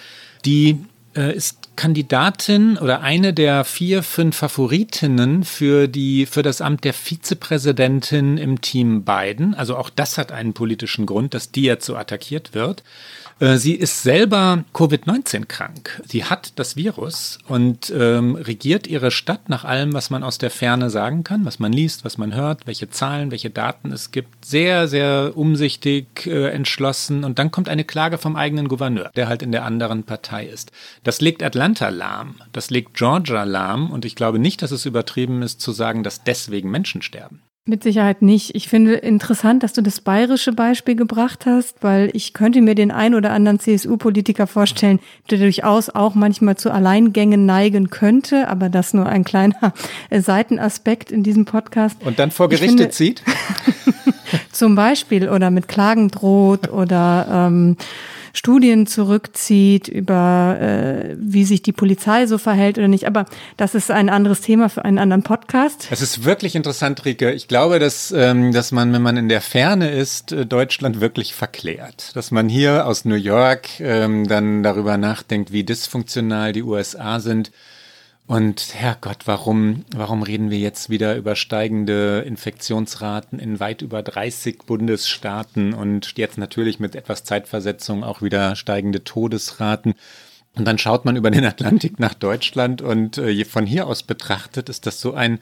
die 0.44 0.80
äh, 1.16 1.32
ist 1.32 1.76
Kandidatin 1.76 2.76
oder 2.78 3.02
eine 3.02 3.32
der 3.32 3.64
vier, 3.64 4.02
fünf 4.02 4.36
Favoritinnen 4.36 5.44
für 5.44 5.86
die, 5.86 6.26
für 6.26 6.42
das 6.42 6.60
Amt 6.60 6.82
der 6.82 6.92
Vizepräsidentin 6.94 8.36
im 8.36 8.60
Team 8.62 9.04
Biden. 9.04 9.54
Also 9.54 9.76
auch 9.76 9.90
das 9.90 10.18
hat 10.18 10.32
einen 10.32 10.54
politischen 10.54 11.06
Grund, 11.06 11.34
dass 11.34 11.52
die 11.52 11.62
jetzt 11.62 11.86
so 11.86 11.94
attackiert 11.94 12.54
wird. 12.54 12.82
Äh, 13.38 13.58
sie 13.58 13.74
ist 13.74 14.02
selber 14.02 14.64
Covid-19 14.72 15.44
krank. 15.44 16.02
Sie 16.06 16.24
hat 16.24 16.58
das 16.58 16.76
Virus 16.76 17.38
und 17.46 17.92
ähm, 17.94 18.34
regiert 18.34 18.86
ihre 18.86 19.10
Stadt 19.10 19.50
nach 19.50 19.64
allem, 19.64 19.92
was 19.92 20.08
man 20.08 20.22
aus 20.22 20.38
der 20.38 20.50
Ferne 20.50 20.88
sagen 20.88 21.22
kann, 21.22 21.44
was 21.44 21.58
man 21.58 21.72
liest, 21.72 22.04
was 22.04 22.16
man 22.16 22.34
hört, 22.34 22.66
welche 22.66 22.88
Zahlen, 22.88 23.30
welche 23.30 23.50
Daten 23.50 23.92
es 23.92 24.10
gibt. 24.10 24.44
Sehr, 24.44 24.88
sehr 24.88 25.32
umsichtig, 25.36 26.26
äh, 26.26 26.48
entschlossen. 26.48 27.24
Und 27.24 27.38
dann 27.38 27.50
kommt 27.50 27.68
eine 27.68 27.84
Klage 27.84 28.16
vom 28.16 28.36
eigenen 28.36 28.68
Gouverneur, 28.68 29.10
der 29.16 29.28
halt 29.28 29.42
in 29.42 29.52
der 29.52 29.64
anderen 29.64 30.04
Partei 30.04 30.46
ist. 30.46 30.72
Das 31.04 31.20
legt 31.20 31.42
Atlanta 31.42 31.90
lahm. 31.90 32.36
Das 32.52 32.70
legt 32.70 32.94
Georgia 32.94 33.44
lahm. 33.44 33.90
Und 33.90 34.06
ich 34.06 34.16
glaube 34.16 34.38
nicht, 34.38 34.62
dass 34.62 34.70
es 34.70 34.86
übertrieben 34.86 35.42
ist 35.42 35.60
zu 35.60 35.72
sagen, 35.72 36.02
dass 36.02 36.24
deswegen 36.24 36.70
Menschen 36.70 37.02
sterben. 37.02 37.42
Mit 37.68 37.82
Sicherheit 37.82 38.22
nicht. 38.22 38.54
Ich 38.54 38.68
finde 38.68 38.94
interessant, 38.94 39.64
dass 39.64 39.72
du 39.72 39.82
das 39.82 40.00
bayerische 40.00 40.52
Beispiel 40.52 40.94
gebracht 40.94 41.46
hast, 41.46 41.82
weil 41.82 42.10
ich 42.12 42.32
könnte 42.32 42.62
mir 42.62 42.76
den 42.76 42.92
ein 42.92 43.12
oder 43.12 43.32
anderen 43.32 43.58
CSU-Politiker 43.58 44.46
vorstellen, 44.46 45.00
der 45.30 45.38
durchaus 45.38 45.90
auch 45.90 46.14
manchmal 46.14 46.56
zu 46.56 46.70
Alleingängen 46.70 47.44
neigen 47.44 47.90
könnte, 47.90 48.46
aber 48.46 48.68
das 48.68 48.94
nur 48.94 49.06
ein 49.06 49.24
kleiner 49.24 49.72
Seitenaspekt 50.12 51.10
in 51.10 51.24
diesem 51.24 51.44
Podcast. 51.44 51.96
Und 52.04 52.20
dann 52.20 52.30
vor 52.30 52.48
Gerichte 52.48 52.68
finde, 52.68 52.90
zieht? 52.90 53.24
zum 54.52 54.76
Beispiel 54.76 55.28
oder 55.28 55.50
mit 55.50 55.66
Klagen 55.66 56.08
droht 56.08 56.70
oder 56.70 57.48
ähm, 57.48 57.76
Studien 58.36 58.86
zurückzieht 58.86 59.88
über, 59.88 60.58
äh, 60.60 61.16
wie 61.18 61.44
sich 61.44 61.62
die 61.62 61.72
Polizei 61.72 62.26
so 62.26 62.36
verhält 62.36 62.76
oder 62.76 62.86
nicht. 62.86 63.06
Aber 63.06 63.24
das 63.56 63.74
ist 63.74 63.90
ein 63.90 64.10
anderes 64.10 64.42
Thema 64.42 64.68
für 64.68 64.84
einen 64.84 64.98
anderen 64.98 65.22
Podcast. 65.22 65.88
Es 65.90 66.02
ist 66.02 66.24
wirklich 66.24 66.54
interessant, 66.54 67.04
Rike. 67.06 67.32
Ich 67.32 67.48
glaube, 67.48 67.78
dass, 67.78 68.12
ähm, 68.12 68.52
dass 68.52 68.72
man, 68.72 68.92
wenn 68.92 69.02
man 69.02 69.16
in 69.16 69.30
der 69.30 69.40
Ferne 69.40 69.90
ist, 69.90 70.32
äh, 70.32 70.44
Deutschland 70.44 71.00
wirklich 71.00 71.34
verklärt. 71.34 72.14
Dass 72.14 72.30
man 72.30 72.48
hier 72.50 72.86
aus 72.86 73.06
New 73.06 73.14
York 73.14 73.80
ähm, 73.80 74.28
dann 74.28 74.62
darüber 74.62 74.98
nachdenkt, 74.98 75.50
wie 75.50 75.64
dysfunktional 75.64 76.52
die 76.52 76.62
USA 76.62 77.20
sind 77.20 77.50
und 78.26 78.74
Herrgott, 78.74 79.26
warum, 79.26 79.84
warum 79.94 80.22
reden 80.22 80.50
wir 80.50 80.58
jetzt 80.58 80.90
wieder 80.90 81.16
über 81.16 81.36
steigende 81.36 82.24
Infektionsraten 82.26 83.38
in 83.38 83.60
weit 83.60 83.82
über 83.82 84.02
30 84.02 84.64
Bundesstaaten 84.66 85.72
und 85.72 86.14
jetzt 86.16 86.36
natürlich 86.36 86.80
mit 86.80 86.96
etwas 86.96 87.22
Zeitversetzung 87.22 88.02
auch 88.02 88.22
wieder 88.22 88.56
steigende 88.56 89.04
Todesraten? 89.04 89.94
Und 90.56 90.64
dann 90.64 90.78
schaut 90.78 91.04
man 91.04 91.16
über 91.16 91.30
den 91.30 91.44
Atlantik 91.44 92.00
nach 92.00 92.14
Deutschland 92.14 92.82
und 92.82 93.18
äh, 93.18 93.44
von 93.44 93.66
hier 93.66 93.86
aus 93.86 94.02
betrachtet 94.02 94.68
ist 94.68 94.86
das 94.86 95.00
so 95.00 95.14
ein 95.14 95.38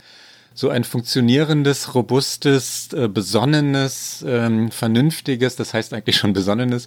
so 0.56 0.68
ein 0.68 0.84
funktionierendes, 0.84 1.96
robustes, 1.96 2.92
äh, 2.92 3.08
besonnenes, 3.08 4.24
ähm, 4.26 4.70
vernünftiges, 4.70 5.56
das 5.56 5.74
heißt 5.74 5.92
eigentlich 5.92 6.16
schon 6.16 6.32
besonnenes 6.32 6.86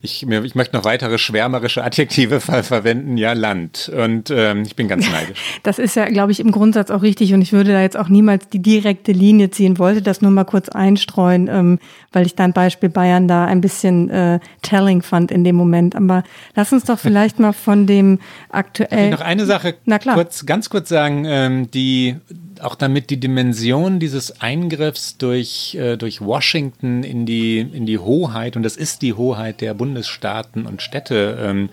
ich, 0.00 0.24
mir, 0.26 0.44
ich 0.44 0.54
möchte 0.54 0.76
noch 0.76 0.84
weitere 0.84 1.18
schwärmerische 1.18 1.82
Adjektive 1.82 2.40
ver 2.40 2.62
verwenden, 2.62 3.16
ja, 3.16 3.32
Land. 3.32 3.90
Und 3.94 4.30
ähm, 4.30 4.62
ich 4.62 4.76
bin 4.76 4.88
ganz 4.88 5.10
neidisch. 5.10 5.60
Das 5.62 5.78
ist 5.78 5.96
ja, 5.96 6.06
glaube 6.06 6.32
ich, 6.32 6.40
im 6.40 6.50
Grundsatz 6.50 6.90
auch 6.90 7.02
richtig 7.02 7.34
und 7.34 7.42
ich 7.42 7.52
würde 7.52 7.72
da 7.72 7.82
jetzt 7.82 7.96
auch 7.96 8.08
niemals 8.08 8.48
die 8.48 8.60
direkte 8.60 9.12
Linie 9.12 9.50
ziehen, 9.50 9.78
wollte 9.78 10.02
das 10.02 10.22
nur 10.22 10.30
mal 10.30 10.44
kurz 10.44 10.68
einstreuen, 10.68 11.48
ähm, 11.48 11.78
weil 12.12 12.26
ich 12.26 12.34
dein 12.34 12.52
Beispiel 12.52 12.88
Bayern 12.88 13.28
da 13.28 13.44
ein 13.44 13.60
bisschen 13.60 14.08
äh, 14.10 14.40
telling 14.62 15.02
fand 15.02 15.30
in 15.30 15.44
dem 15.44 15.56
Moment. 15.56 15.94
Aber 15.94 16.22
lass 16.54 16.72
uns 16.72 16.84
doch 16.84 16.98
vielleicht 16.98 17.38
mal 17.38 17.52
von 17.52 17.86
dem 17.86 18.18
aktuell. 18.48 19.10
Noch 19.10 19.20
eine 19.20 19.46
Sache 19.46 19.74
Na 19.84 19.98
klar. 19.98 20.14
Kurz, 20.14 20.46
ganz 20.46 20.70
kurz 20.70 20.88
sagen, 20.88 21.24
ähm, 21.26 21.70
die 21.70 22.16
auch 22.60 22.74
damit 22.74 23.10
die 23.10 23.20
Dimension 23.20 24.00
dieses 24.00 24.40
Eingriffs 24.40 25.16
durch, 25.16 25.76
äh, 25.76 25.96
durch 25.96 26.20
Washington 26.20 27.02
in 27.04 27.26
die, 27.26 27.60
in 27.60 27.86
die 27.86 27.98
Hoheit, 27.98 28.56
und 28.56 28.62
das 28.62 28.76
ist 28.76 29.02
die 29.02 29.14
Hoheit 29.14 29.60
der 29.60 29.74
Bundesstaaten 29.74 30.66
und 30.66 30.82
Städte, 30.82 31.38
ähm, 31.40 31.68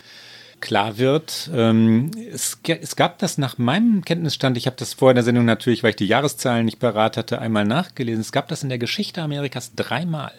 klar 0.65 0.97
wird. 0.97 1.49
Ähm, 1.54 2.10
es, 2.32 2.60
es, 2.63 2.95
gab 2.95 3.19
das 3.19 3.38
nach 3.38 3.60
meinem 3.60 4.04
Kenntnisstand, 4.04 4.58
ich 4.58 4.65
habe 4.65 4.75
das 4.78 4.95
vor 4.95 5.12
in 5.12 5.15
der 5.15 5.23
Sendung 5.23 5.45
natürlich, 5.45 5.84
weil 5.84 5.91
ich 5.91 5.95
die 5.95 6.08
Jahreszahlen 6.08 6.65
nicht 6.65 6.80
parat 6.80 7.17
hatte, 7.17 7.39
einmal 7.39 7.65
nachgelesen. 7.65 8.21
Es 8.21 8.32
gab 8.32 8.47
das 8.47 8.63
in 8.63 8.69
der 8.69 8.80
Geschichte 8.80 9.21
Amerikas 9.21 9.75
dreimal 9.75 10.34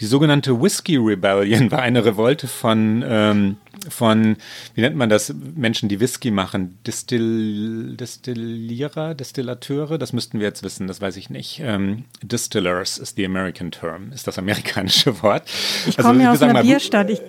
Die 0.00 0.06
sogenannte 0.06 0.62
Whiskey 0.62 0.98
Rebellion 0.98 1.72
war 1.72 1.80
eine 1.82 2.04
Revolte 2.04 2.46
von, 2.46 3.04
ähm, 3.04 3.56
von, 3.88 4.36
wie 4.76 4.82
nennt 4.82 4.94
man 4.94 5.08
das, 5.08 5.34
Menschen, 5.56 5.88
die 5.88 5.98
Whisky 5.98 6.30
machen, 6.30 6.78
Distill, 6.86 7.96
Distillierer, 7.96 9.14
Distillateure, 9.16 9.98
das 9.98 10.12
müssten 10.12 10.38
wir 10.38 10.46
jetzt 10.46 10.62
wissen, 10.62 10.86
das 10.86 11.00
weiß 11.00 11.16
ich 11.16 11.28
nicht. 11.28 11.60
Ähm, 11.60 12.04
Distillers 12.22 12.98
ist 12.98 13.16
the 13.16 13.26
American 13.26 13.72
term, 13.72 14.12
ist 14.12 14.28
das 14.28 14.38
amerikanische 14.38 15.20
Wort. 15.24 15.42
Ich 15.88 15.96
komme 15.96 16.10
also, 16.10 16.22
ja 16.22 16.32
aus 16.32 16.42
einer 16.42 16.62
Bierstadt, 16.62 17.10
ich, 17.10 17.20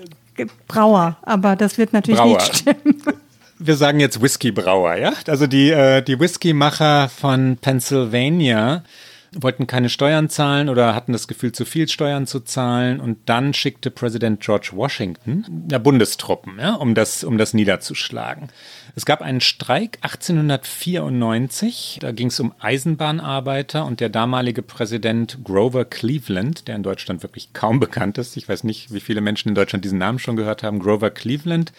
Brauer, 0.67 1.17
aber 1.23 1.55
das 1.55 1.77
wird 1.77 1.93
natürlich 1.93 2.19
Brauer. 2.19 2.37
nicht 2.37 2.55
stimmen. 2.57 3.03
Wir 3.59 3.75
sagen 3.75 3.99
jetzt 3.99 4.21
Whisky-Brauer, 4.21 4.97
ja? 4.97 5.13
Also 5.25 5.47
die, 5.47 5.71
äh, 5.71 6.03
die 6.03 6.19
Whisky-Macher 6.19 7.09
von 7.09 7.57
Pennsylvania 7.57 8.83
wollten 9.41 9.67
keine 9.67 9.89
Steuern 9.89 10.29
zahlen 10.29 10.69
oder 10.69 10.95
hatten 10.95 11.13
das 11.13 11.27
Gefühl, 11.27 11.51
zu 11.51 11.65
viel 11.65 11.87
Steuern 11.87 12.27
zu 12.27 12.39
zahlen. 12.41 12.99
Und 12.99 13.17
dann 13.25 13.53
schickte 13.53 13.91
Präsident 13.91 14.41
George 14.41 14.71
Washington 14.73 15.67
ja, 15.71 15.77
Bundestruppen, 15.77 16.59
ja, 16.59 16.73
um, 16.75 16.95
das, 16.95 17.23
um 17.23 17.37
das 17.37 17.53
niederzuschlagen. 17.53 18.49
Es 18.95 19.05
gab 19.05 19.21
einen 19.21 19.41
Streik 19.41 19.99
1894, 20.01 21.99
da 22.01 22.11
ging 22.11 22.27
es 22.27 22.39
um 22.39 22.53
Eisenbahnarbeiter 22.59 23.85
und 23.85 23.99
der 23.99 24.09
damalige 24.09 24.63
Präsident 24.63 25.37
Grover 25.43 25.85
Cleveland, 25.85 26.67
der 26.67 26.75
in 26.75 26.83
Deutschland 26.83 27.21
wirklich 27.21 27.53
kaum 27.53 27.79
bekannt 27.79 28.17
ist, 28.17 28.37
ich 28.37 28.49
weiß 28.49 28.63
nicht, 28.63 28.91
wie 28.91 28.99
viele 28.99 29.21
Menschen 29.21 29.49
in 29.49 29.55
Deutschland 29.55 29.85
diesen 29.85 29.99
Namen 29.99 30.17
schon 30.17 30.35
gehört 30.35 30.63
haben, 30.63 30.79
Grover 30.79 31.11
Cleveland, 31.11 31.73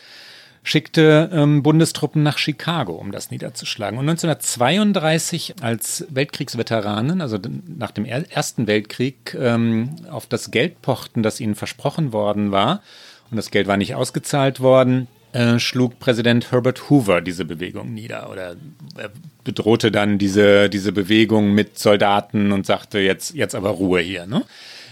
schickte 0.62 1.30
ähm, 1.32 1.62
Bundestruppen 1.62 2.22
nach 2.22 2.38
Chicago, 2.38 2.94
um 2.94 3.12
das 3.12 3.30
niederzuschlagen. 3.30 3.98
Und 3.98 4.08
1932 4.08 5.56
als 5.60 6.06
Weltkriegsveteranen, 6.10 7.20
also 7.20 7.38
nach 7.66 7.90
dem 7.90 8.04
Ersten 8.04 8.66
Weltkrieg, 8.66 9.36
ähm, 9.38 9.96
auf 10.10 10.26
das 10.26 10.50
Geld 10.50 10.82
pochten, 10.82 11.22
das 11.22 11.40
ihnen 11.40 11.54
versprochen 11.54 12.12
worden 12.12 12.50
war, 12.50 12.82
und 13.30 13.36
das 13.36 13.50
Geld 13.50 13.66
war 13.66 13.76
nicht 13.76 13.94
ausgezahlt 13.94 14.60
worden, 14.60 15.06
äh, 15.32 15.58
schlug 15.58 15.98
Präsident 15.98 16.50
Herbert 16.50 16.88
Hoover 16.88 17.20
diese 17.20 17.44
Bewegung 17.44 17.92
nieder 17.92 18.30
oder 18.30 18.56
er 18.96 19.10
bedrohte 19.44 19.90
dann 19.90 20.18
diese, 20.18 20.70
diese 20.70 20.92
Bewegung 20.92 21.52
mit 21.52 21.78
Soldaten 21.78 22.52
und 22.52 22.64
sagte, 22.64 22.98
jetzt, 22.98 23.34
jetzt 23.34 23.54
aber 23.54 23.70
Ruhe 23.70 24.00
hier. 24.00 24.26
Ne? 24.26 24.44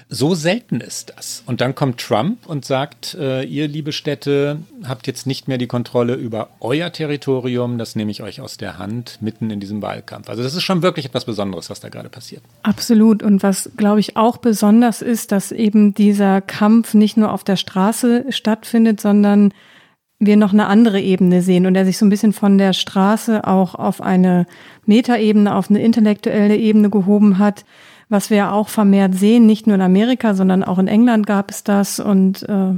So 0.08 0.36
selten 0.36 0.80
ist 0.80 1.12
das. 1.16 1.42
Und 1.46 1.60
dann 1.60 1.74
kommt 1.74 1.98
Trump 1.98 2.46
und 2.46 2.64
sagt, 2.64 3.14
äh, 3.14 3.42
ihr 3.42 3.66
liebe 3.66 3.90
Städte 3.90 4.58
habt 4.86 5.08
jetzt 5.08 5.26
nicht 5.26 5.48
mehr 5.48 5.58
die 5.58 5.66
Kontrolle 5.66 6.14
über 6.14 6.50
euer 6.60 6.92
Territorium, 6.92 7.76
das 7.76 7.96
nehme 7.96 8.12
ich 8.12 8.22
euch 8.22 8.40
aus 8.40 8.56
der 8.56 8.78
Hand 8.78 9.18
mitten 9.20 9.50
in 9.50 9.58
diesem 9.58 9.82
Wahlkampf. 9.82 10.28
Also 10.28 10.44
das 10.44 10.54
ist 10.54 10.62
schon 10.62 10.82
wirklich 10.82 11.06
etwas 11.06 11.24
Besonderes, 11.24 11.70
was 11.70 11.80
da 11.80 11.88
gerade 11.88 12.08
passiert. 12.08 12.42
Absolut. 12.62 13.24
Und 13.24 13.42
was, 13.42 13.70
glaube 13.76 13.98
ich, 13.98 14.16
auch 14.16 14.36
besonders 14.36 15.02
ist, 15.02 15.32
dass 15.32 15.50
eben 15.50 15.92
dieser 15.92 16.40
Kampf 16.40 16.94
nicht 16.94 17.16
nur 17.16 17.32
auf 17.32 17.42
der 17.42 17.56
Straße 17.56 18.26
stattfindet, 18.30 19.00
sondern 19.00 19.52
wir 20.20 20.36
noch 20.36 20.52
eine 20.52 20.66
andere 20.68 21.00
Ebene 21.00 21.42
sehen 21.42 21.66
und 21.66 21.74
er 21.74 21.84
sich 21.84 21.98
so 21.98 22.06
ein 22.06 22.10
bisschen 22.10 22.32
von 22.32 22.58
der 22.58 22.74
Straße 22.74 23.44
auch 23.44 23.74
auf 23.74 24.00
eine 24.00 24.46
Metaebene, 24.86 25.54
auf 25.54 25.68
eine 25.68 25.82
intellektuelle 25.82 26.56
Ebene 26.56 26.90
gehoben 26.90 27.38
hat 27.38 27.64
was 28.08 28.30
wir 28.30 28.52
auch 28.52 28.68
vermehrt 28.68 29.14
sehen, 29.14 29.46
nicht 29.46 29.66
nur 29.66 29.74
in 29.76 29.82
Amerika, 29.82 30.34
sondern 30.34 30.62
auch 30.62 30.78
in 30.78 30.88
England 30.88 31.26
gab 31.26 31.50
es 31.50 31.64
das 31.64 31.98
und 31.98 32.48
äh, 32.48 32.74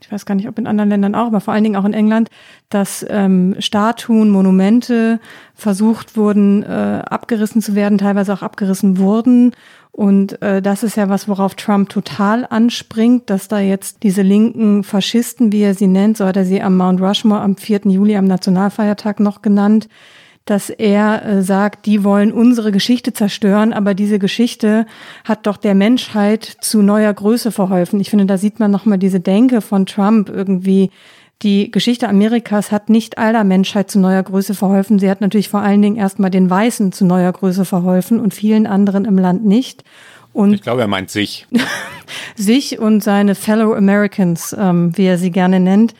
ich 0.00 0.12
weiß 0.12 0.26
gar 0.26 0.34
nicht, 0.34 0.48
ob 0.48 0.58
in 0.58 0.66
anderen 0.66 0.90
Ländern 0.90 1.14
auch, 1.14 1.26
aber 1.26 1.40
vor 1.40 1.54
allen 1.54 1.64
Dingen 1.64 1.76
auch 1.76 1.84
in 1.84 1.94
England, 1.94 2.28
dass 2.68 3.04
ähm, 3.08 3.56
Statuen, 3.58 4.30
Monumente 4.30 5.20
versucht 5.54 6.16
wurden, 6.16 6.62
äh, 6.62 7.02
abgerissen 7.08 7.62
zu 7.62 7.74
werden, 7.74 7.98
teilweise 7.98 8.32
auch 8.32 8.42
abgerissen 8.42 8.98
wurden. 8.98 9.52
Und 9.90 10.42
äh, 10.42 10.60
das 10.60 10.82
ist 10.82 10.96
ja 10.96 11.08
was, 11.08 11.26
worauf 11.26 11.54
Trump 11.54 11.88
total 11.88 12.46
anspringt, 12.48 13.30
dass 13.30 13.48
da 13.48 13.58
jetzt 13.58 14.02
diese 14.02 14.22
linken 14.22 14.84
Faschisten, 14.84 15.50
wie 15.50 15.62
er 15.62 15.74
sie 15.74 15.86
nennt, 15.86 16.18
so 16.18 16.26
hat 16.26 16.36
er 16.36 16.44
sie 16.44 16.60
am 16.60 16.76
Mount 16.76 17.00
Rushmore 17.00 17.40
am 17.40 17.56
4. 17.56 17.80
Juli 17.86 18.16
am 18.16 18.26
Nationalfeiertag 18.26 19.20
noch 19.20 19.40
genannt, 19.40 19.88
dass 20.46 20.70
er 20.70 21.24
äh, 21.26 21.42
sagt, 21.42 21.86
die 21.86 22.04
wollen 22.04 22.32
unsere 22.32 22.72
Geschichte 22.72 23.12
zerstören, 23.12 23.72
aber 23.72 23.94
diese 23.94 24.18
Geschichte 24.18 24.86
hat 25.24 25.46
doch 25.46 25.56
der 25.56 25.74
Menschheit 25.74 26.56
zu 26.60 26.82
neuer 26.82 27.12
Größe 27.12 27.50
verholfen. 27.52 28.00
Ich 28.00 28.10
finde, 28.10 28.26
da 28.26 28.38
sieht 28.38 28.60
man 28.60 28.70
nochmal 28.70 28.98
diese 28.98 29.20
Denke 29.20 29.60
von 29.60 29.84
Trump 29.86 30.30
irgendwie. 30.30 30.90
Die 31.42 31.70
Geschichte 31.70 32.08
Amerikas 32.08 32.72
hat 32.72 32.88
nicht 32.88 33.18
aller 33.18 33.44
Menschheit 33.44 33.90
zu 33.90 33.98
neuer 33.98 34.22
Größe 34.22 34.54
verholfen. 34.54 34.98
Sie 34.98 35.10
hat 35.10 35.20
natürlich 35.20 35.50
vor 35.50 35.60
allen 35.60 35.82
Dingen 35.82 35.96
erstmal 35.96 36.30
den 36.30 36.48
Weißen 36.48 36.92
zu 36.92 37.04
neuer 37.04 37.32
Größe 37.32 37.64
verholfen 37.64 38.20
und 38.20 38.32
vielen 38.32 38.66
anderen 38.66 39.04
im 39.04 39.18
Land 39.18 39.44
nicht. 39.44 39.84
Und 40.32 40.54
ich 40.54 40.62
glaube, 40.62 40.82
er 40.82 40.88
meint 40.88 41.10
sich. 41.10 41.46
sich 42.36 42.78
und 42.78 43.02
seine 43.02 43.34
Fellow 43.34 43.74
Americans, 43.74 44.54
ähm, 44.58 44.96
wie 44.96 45.06
er 45.06 45.18
sie 45.18 45.30
gerne 45.30 45.58
nennt. 45.60 45.94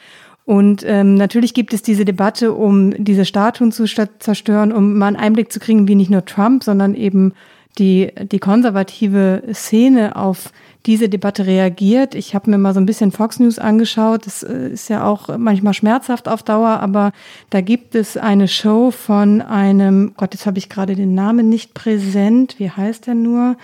Und 0.46 0.85
ähm, 0.87 1.16
natürlich 1.16 1.54
gibt 1.54 1.74
es 1.74 1.82
diese 1.82 2.04
Debatte, 2.04 2.52
um 2.52 3.04
diese 3.04 3.24
Statuen 3.24 3.72
zu 3.72 3.85
zerstören, 3.85 4.72
um 4.72 4.96
mal 4.96 5.09
einen 5.09 5.16
Einblick 5.16 5.52
zu 5.52 5.59
kriegen, 5.59 5.88
wie 5.88 5.96
nicht 5.96 6.11
nur 6.11 6.24
Trump, 6.24 6.62
sondern 6.62 6.94
eben 6.94 7.32
die, 7.78 8.12
die 8.30 8.38
konservative 8.38 9.42
Szene 9.52 10.14
auf 10.14 10.52
diese 10.87 11.09
Debatte 11.09 11.46
reagiert. 11.46 12.14
Ich 12.14 12.35
habe 12.37 12.48
mir 12.48 12.59
mal 12.59 12.72
so 12.72 12.80
ein 12.80 12.87
bisschen 12.87 13.11
Fox 13.11 13.40
News 13.40 13.59
angeschaut. 13.59 14.24
Das 14.24 14.44
äh, 14.44 14.68
ist 14.68 14.88
ja 14.88 15.04
auch 15.04 15.37
manchmal 15.37 15.74
schmerzhaft 15.74 16.28
auf 16.28 16.44
Dauer, 16.44 16.80
aber 16.80 17.11
da 17.50 17.61
gibt 17.61 17.96
es 17.96 18.16
eine 18.16 18.46
Show 18.46 18.92
von 18.92 19.42
einem, 19.42 20.14
Gott, 20.16 20.32
jetzt 20.32 20.46
habe 20.46 20.59
ich 20.59 20.68
gerade 20.68 20.94
den 20.94 21.14
Namen 21.14 21.48
nicht 21.48 21.74
präsent. 21.74 22.54
Wie 22.59 22.70
heißt 22.70 23.09
er 23.09 23.14
nur? 23.14 23.56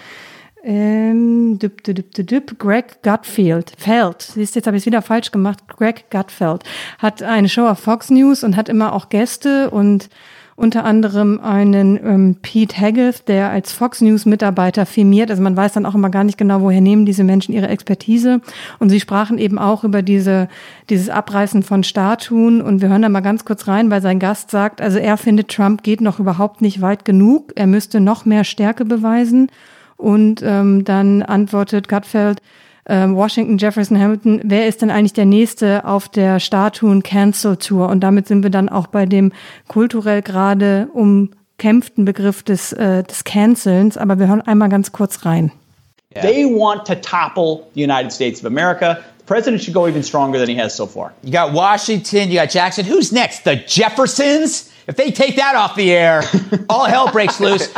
Ähm, 0.64 1.59
düp, 1.59 1.83
düp, 1.83 2.12
düp, 2.14 2.27
düp, 2.29 2.59
Greg 2.59 3.03
Gutfield, 3.03 3.72
Feld, 3.77 4.22
siehst 4.22 4.55
jetzt 4.55 4.68
habe 4.68 4.77
ich 4.77 4.83
es 4.83 4.87
wieder 4.87 5.03
falsch 5.03 5.33
gemacht, 5.33 5.66
Greg 5.66 6.09
Gutfeld 6.09 6.62
hat 6.98 7.20
eine 7.20 7.48
Show 7.48 7.66
auf 7.66 7.81
Fox 7.81 8.11
News 8.11 8.44
und 8.44 8.57
hat 8.57 8.68
immer 8.68 8.92
auch 8.92 9.09
Gäste 9.09 9.70
und 9.70 10.09
unter 10.55 10.85
anderem 10.85 11.40
einen 11.40 11.96
ähm, 11.96 12.37
Pete 12.40 12.77
Haggith, 12.81 13.25
der 13.27 13.51
als 13.51 13.72
Fox 13.72 14.01
News 14.01 14.27
Mitarbeiter 14.27 14.87
firmiert. 14.87 15.31
Also 15.31 15.42
man 15.42 15.57
weiß 15.57 15.72
dann 15.72 15.87
auch 15.87 15.94
immer 15.94 16.11
gar 16.11 16.25
nicht 16.25 16.38
genau, 16.38 16.61
woher 16.61 16.81
nehmen 16.81 17.07
diese 17.07 17.25
Menschen 17.25 17.53
ihre 17.53 17.68
Expertise. 17.68 18.40
Und 18.79 18.90
sie 18.90 19.01
sprachen 19.01 19.38
eben 19.38 19.59
auch 19.59 19.83
über 19.83 20.03
diese, 20.03 20.48
dieses 20.90 21.09
Abreißen 21.09 21.62
von 21.62 21.83
Statuen. 21.85 22.61
Und 22.61 22.83
wir 22.83 22.90
hören 22.90 23.03
da 23.03 23.09
mal 23.09 23.20
ganz 23.20 23.44
kurz 23.44 23.66
rein, 23.66 23.90
weil 23.90 24.03
sein 24.03 24.18
Gast 24.18 24.51
sagt, 24.51 24.81
also 24.81 24.98
er 24.98 25.16
findet, 25.16 25.48
Trump 25.48 25.83
geht 25.83 26.01
noch 26.03 26.20
überhaupt 26.20 26.61
nicht 26.61 26.81
weit 26.81 27.05
genug. 27.05 27.53
Er 27.57 27.66
müsste 27.66 28.01
noch 28.01 28.25
mehr 28.25 28.44
Stärke 28.44 28.85
beweisen. 28.85 29.48
Und 29.97 30.43
ähm, 30.43 30.85
dann 30.85 31.23
antwortet 31.23 31.89
Gutfeld, 31.89 32.41
ähm, 32.89 33.15
Washington, 33.15 33.59
Jefferson, 33.59 34.01
Hamilton, 34.01 34.41
wer 34.45 34.67
ist 34.67 34.83
denn 34.83 34.91
eigentlich 34.91 35.13
der 35.13 35.25
Nächste 35.25 35.85
auf 35.85 36.09
der 36.09 36.41
Statuen 36.41 37.03
Cancel 37.03 37.57
Tour? 37.57 37.89
Und 37.89 38.01
damit 38.01 38.27
sind 38.27 38.43
wir 38.43 38.51
dann 38.51 38.69
auch 38.69 38.89
bei 38.89 39.07
dem 39.07 39.33
kulturell 39.69 40.23
gerade 40.23 40.89
umkämpften 40.93 42.05
Begriff 42.05 42.43
des, 42.43 42.73
äh, 42.73 43.05
des 43.05 43.25
Cancelns. 43.25 43.97
Aber 43.97 44.19
wir 44.19 44.27
hören 44.27 44.43
einmal 44.43 44.69
ganz 44.69 44.91
kurz 44.91 45.25
rein. 45.25 45.53
They 46.21 46.45
want 46.45 46.85
to 46.87 46.95
topple 46.97 47.67
the 47.75 47.83
United 47.83 48.13
States 48.13 48.41
of 48.41 48.47
America. 48.47 48.99
The 49.19 49.25
president 49.25 49.63
should 49.63 49.75
go 49.75 49.87
even 49.87 50.03
stronger 50.03 50.39
than 50.39 50.49
he 50.49 50.61
has 50.61 50.77
so 50.77 50.87
far. 50.87 51.13
You 51.23 51.33
got 51.33 51.55
Washington, 51.55 52.31
you 52.31 52.39
got 52.39 52.51
Jackson. 52.51 52.85
Who's 52.85 53.13
next? 53.13 53.45
The 53.45 53.57
Jeffersons? 53.57 54.71
If 54.87 54.97
they 54.97 55.13
take 55.13 55.37
that 55.37 55.55
off 55.55 55.77
the 55.77 55.93
air, 55.93 56.23
all 56.69 56.85
hell 56.85 57.11
breaks 57.11 57.41
loose. 57.41 57.73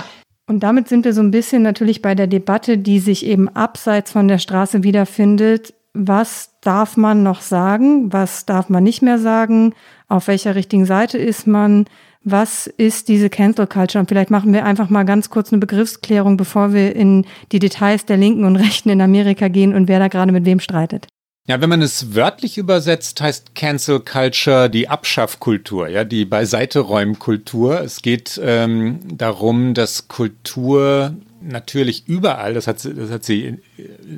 Und 0.46 0.62
damit 0.62 0.88
sind 0.88 1.04
wir 1.04 1.14
so 1.14 1.22
ein 1.22 1.30
bisschen 1.30 1.62
natürlich 1.62 2.02
bei 2.02 2.14
der 2.14 2.26
Debatte, 2.26 2.76
die 2.76 2.98
sich 2.98 3.24
eben 3.24 3.48
abseits 3.48 4.12
von 4.12 4.28
der 4.28 4.38
Straße 4.38 4.83
wiederfindet. 4.83 5.74
Was 5.94 6.50
darf 6.61 6.96
man 6.96 7.22
noch 7.22 7.40
sagen? 7.40 8.12
Was 8.12 8.44
darf 8.44 8.68
man 8.68 8.85
nicht 8.85 9.00
mehr 9.00 9.18
sagen? 9.18 9.74
Auf 10.09 10.28
welcher 10.28 10.54
richtigen 10.54 10.85
Seite 10.85 11.16
ist 11.18 11.46
man? 11.46 11.87
Was 12.24 12.66
ist 12.66 13.09
diese 13.09 13.30
Cancel 13.30 13.66
Culture? 13.66 14.00
Und 14.00 14.09
vielleicht 14.09 14.30
machen 14.30 14.52
wir 14.52 14.64
einfach 14.64 14.90
mal 14.90 15.04
ganz 15.04 15.30
kurz 15.30 15.52
eine 15.52 15.61
Begriffsklärung, 15.61 16.37
bevor 16.37 16.72
wir 16.72 16.94
in 16.96 17.26
die 17.52 17.59
Details 17.59 18.07
der 18.07 18.16
Linken 18.16 18.44
und 18.44 18.57
Rechten 18.57 18.90
in 18.90 19.00
Amerika 19.00 19.48
gehen 19.48 19.74
und 19.74 19.88
wer 19.88 19.98
da 19.98 20.09
gerade 20.09 20.33
mit 20.33 20.44
wem 20.44 20.61
streitet. 20.61 21.07
Ja, 21.46 21.61
wenn 21.61 21.68
man 21.68 21.83
es 21.83 22.14
wörtlich 22.14 22.57
übersetzt, 22.57 23.20
heißt 23.20 23.54
Cancel 23.54 24.00
Culture 24.00 24.70
die 24.70 24.88
Abschaffkultur, 24.88 25.88
ja, 25.88 26.02
die 26.04 26.24
Beiseiteräumkultur. 26.24 27.83
Es 27.83 28.00
geht 28.00 28.40
ähm, 28.42 29.00
darum, 29.18 29.74
dass 29.74 30.09
Kultur 30.09 31.14
natürlich 31.42 32.09
überall, 32.09 32.54
das 32.54 32.66
hat, 32.66 32.83
das 32.83 33.11
hat 33.11 33.24
sie 33.24 33.44
in, 33.44 33.61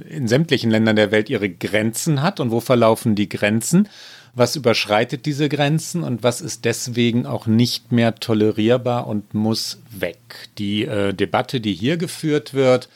in 0.09 0.29
sämtlichen 0.29 0.71
Ländern 0.71 0.95
der 0.95 1.11
Welt 1.11 1.29
ihre 1.29 1.51
Grenzen 1.51 2.23
hat. 2.23 2.39
Und 2.39 2.53
wo 2.53 2.61
verlaufen 2.61 3.17
die 3.17 3.29
Grenzen? 3.29 3.89
Was 4.37 4.55
überschreitet 4.55 5.27
diese 5.27 5.49
Grenzen 5.49 6.05
und 6.05 6.23
was 6.23 6.41
ist 6.41 6.65
deswegen 6.65 7.27
auch 7.27 7.49
nicht 7.49 7.91
mehr 7.91 8.15
tolerierbar 8.15 9.09
und 9.09 9.35
muss 9.35 9.81
weg? 9.91 10.19
Die 10.59 10.85
äh, 10.85 11.12
Debatte, 11.12 11.61
die 11.61 11.73
hier 11.73 11.97
geführt 11.97 12.55
wird, 12.55 12.89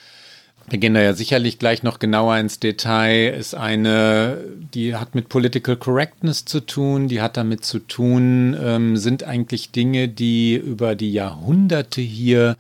wir 0.70 0.78
gehen 0.78 0.94
da 0.94 1.02
ja 1.02 1.14
sicherlich 1.14 1.59
gleich 1.59 1.83
noch 1.83 1.98
genauer 1.98 2.37
ins 2.38 2.61
Detail, 2.61 3.35
ist 3.37 3.54
eine, 3.54 4.38
die 4.72 4.94
hat 4.94 5.16
mit 5.16 5.28
Political 5.28 5.76
Correctness 5.76 6.44
zu 6.44 6.61
tun, 6.61 7.09
die 7.09 7.20
hat 7.20 7.37
damit 7.37 7.64
zu 7.64 7.80
tun, 7.80 8.56
ähm, 8.62 8.96
sind 8.96 9.24
eigentlich 9.24 9.72
Dinge, 9.72 10.09
die 10.09 10.54
über 10.54 10.94
die 10.94 11.12
Jahrhunderte 11.12 12.00
hier 12.00 12.56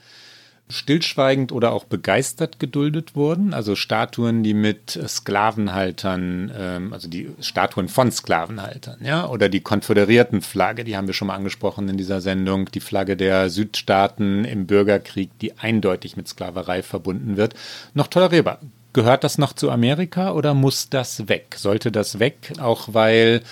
stillschweigend 0.70 1.52
oder 1.52 1.72
auch 1.72 1.84
begeistert 1.84 2.58
geduldet 2.58 3.14
wurden. 3.14 3.52
Also 3.54 3.74
Statuen, 3.74 4.42
die 4.42 4.54
mit 4.54 4.98
Sklavenhaltern, 5.06 6.52
ähm, 6.56 6.92
also 6.92 7.08
die 7.08 7.30
Statuen 7.40 7.88
von 7.88 8.10
Sklavenhaltern, 8.10 8.98
ja, 9.02 9.28
oder 9.28 9.48
die 9.48 9.60
konföderierten 9.60 10.40
Flagge, 10.40 10.84
die 10.84 10.96
haben 10.96 11.06
wir 11.06 11.14
schon 11.14 11.28
mal 11.28 11.36
angesprochen 11.36 11.88
in 11.88 11.96
dieser 11.96 12.20
Sendung, 12.20 12.70
die 12.70 12.80
Flagge 12.80 13.16
der 13.16 13.50
Südstaaten 13.50 14.44
im 14.44 14.66
Bürgerkrieg, 14.66 15.30
die 15.40 15.58
eindeutig 15.58 16.16
mit 16.16 16.28
Sklaverei 16.28 16.82
verbunden 16.82 17.36
wird, 17.36 17.54
noch 17.94 18.06
tolerierbar. 18.06 18.60
Gehört 18.92 19.22
das 19.22 19.38
noch 19.38 19.52
zu 19.52 19.70
Amerika 19.70 20.32
oder 20.32 20.52
muss 20.54 20.90
das 20.90 21.28
weg? 21.28 21.54
Sollte 21.56 21.92
das 21.92 22.18
weg, 22.18 22.52
auch 22.58 22.88
weil, 22.92 23.42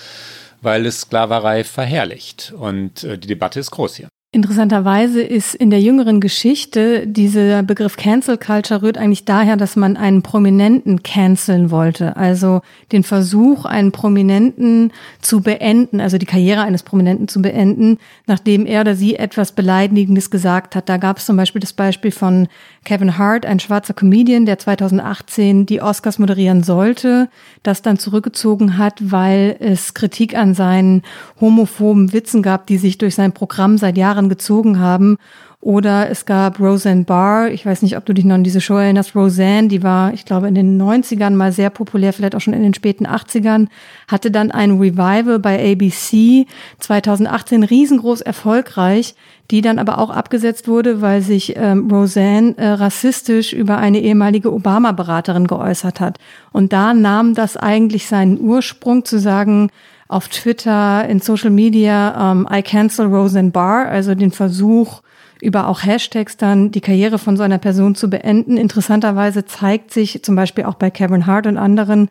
weil 0.61 0.85
es 0.85 1.01
Sklaverei 1.01 1.63
verherrlicht? 1.63 2.53
Und 2.57 3.05
äh, 3.05 3.17
die 3.17 3.27
Debatte 3.27 3.59
ist 3.59 3.71
groß 3.71 3.95
hier. 3.95 4.09
Interessanterweise 4.31 5.23
ist 5.23 5.55
in 5.55 5.71
der 5.71 5.81
jüngeren 5.81 6.19
Geschichte 6.19 7.07
dieser 7.07 7.63
Begriff 7.63 7.97
Cancel 7.97 8.37
Culture 8.37 8.83
rührt 8.83 8.95
eigentlich 8.95 9.25
daher, 9.25 9.57
dass 9.57 9.75
man 9.75 9.97
einen 9.97 10.21
Prominenten 10.21 11.01
canceln 11.01 11.71
wollte. 11.71 12.15
Also 12.15 12.61
den 12.91 13.01
Versuch, 13.01 13.65
einen 13.65 13.91
Prominenten 13.91 14.93
zu 15.19 15.41
beenden, 15.41 15.99
also 15.99 16.19
die 16.19 16.27
Karriere 16.27 16.61
eines 16.61 16.83
Prominenten 16.83 17.27
zu 17.27 17.41
beenden, 17.41 17.97
nachdem 18.27 18.67
er 18.67 18.81
oder 18.81 18.93
sie 18.93 19.15
etwas 19.15 19.53
Beleidigendes 19.53 20.29
gesagt 20.29 20.75
hat. 20.75 20.89
Da 20.89 20.97
gab 20.97 21.17
es 21.17 21.25
zum 21.25 21.35
Beispiel 21.35 21.59
das 21.59 21.73
Beispiel 21.73 22.11
von 22.11 22.49
Kevin 22.85 23.17
Hart, 23.17 23.47
ein 23.47 23.59
schwarzer 23.59 23.95
Comedian, 23.95 24.45
der 24.45 24.59
2018 24.59 25.65
die 25.65 25.81
Oscars 25.81 26.19
moderieren 26.19 26.61
sollte, 26.61 27.29
das 27.63 27.81
dann 27.81 27.97
zurückgezogen 27.97 28.77
hat, 28.77 29.11
weil 29.11 29.55
es 29.59 29.95
Kritik 29.95 30.37
an 30.37 30.53
seinen 30.53 31.01
homophoben 31.41 32.13
Witzen 32.13 32.43
gab, 32.43 32.67
die 32.67 32.77
sich 32.77 32.99
durch 32.99 33.15
sein 33.15 33.33
Programm 33.33 33.79
seit 33.79 33.97
Jahren 33.97 34.18
Jahren 34.19 34.29
gezogen 34.29 34.79
haben. 34.79 35.17
Oder 35.61 36.09
es 36.09 36.25
gab 36.25 36.61
Roseanne 36.61 37.03
Barr, 37.03 37.49
ich 37.49 37.65
weiß 37.65 37.81
nicht, 37.81 37.97
ob 37.97 38.05
du 38.05 38.13
dich 38.13 38.23
noch 38.23 38.35
an 38.35 38.45
diese 38.45 38.61
Show 38.61 38.77
erinnerst, 38.77 39.13
Roseanne, 39.13 39.67
die 39.67 39.83
war, 39.83 40.13
ich 40.13 40.23
glaube, 40.23 40.47
in 40.47 40.55
den 40.55 40.81
90ern 40.81 41.31
mal 41.31 41.51
sehr 41.51 41.69
populär, 41.69 42.13
vielleicht 42.13 42.33
auch 42.33 42.39
schon 42.39 42.53
in 42.53 42.63
den 42.63 42.73
späten 42.73 43.05
80ern, 43.05 43.67
hatte 44.07 44.31
dann 44.31 44.51
ein 44.51 44.79
Revival 44.79 45.37
bei 45.37 45.73
ABC 45.73 46.45
2018 46.79 47.63
riesengroß 47.63 48.21
erfolgreich, 48.21 49.15
die 49.51 49.59
dann 49.59 49.79
aber 49.79 49.97
auch 49.97 50.11
abgesetzt 50.11 50.69
wurde, 50.69 51.01
weil 51.01 51.21
sich 51.21 51.57
ähm, 51.57 51.91
Roseanne 51.91 52.55
äh, 52.57 52.67
rassistisch 52.69 53.51
über 53.51 53.79
eine 53.79 53.99
ehemalige 53.99 54.53
Obama-Beraterin 54.53 55.47
geäußert 55.47 55.99
hat. 55.99 56.19
Und 56.53 56.71
da 56.71 56.93
nahm 56.93 57.33
das 57.33 57.57
eigentlich 57.57 58.07
seinen 58.07 58.39
Ursprung 58.39 59.03
zu 59.03 59.19
sagen, 59.19 59.71
auf 60.09 60.27
Twitter, 60.27 61.07
in 61.07 61.21
Social 61.21 61.51
Media, 61.51 62.31
um, 62.31 62.47
I 62.51 62.61
cancel 62.61 63.05
Roseanne 63.05 63.51
Barr, 63.51 63.87
also 63.87 64.13
den 64.15 64.31
Versuch, 64.31 65.01
über 65.41 65.67
auch 65.67 65.83
Hashtags 65.83 66.35
dann 66.35 66.71
die 66.71 66.81
Karriere 66.81 67.17
von 67.17 67.37
so 67.37 67.43
einer 67.43 67.59
Person 67.59 67.95
zu 67.95 68.09
beenden. 68.09 68.57
Interessanterweise 68.57 69.45
zeigt 69.45 69.91
sich 69.91 70.21
zum 70.23 70.35
Beispiel 70.35 70.65
auch 70.65 70.73
bei 70.73 70.89
Kevin 70.89 71.27
Hart 71.27 71.47
und 71.47 71.57
anderen, 71.57 72.09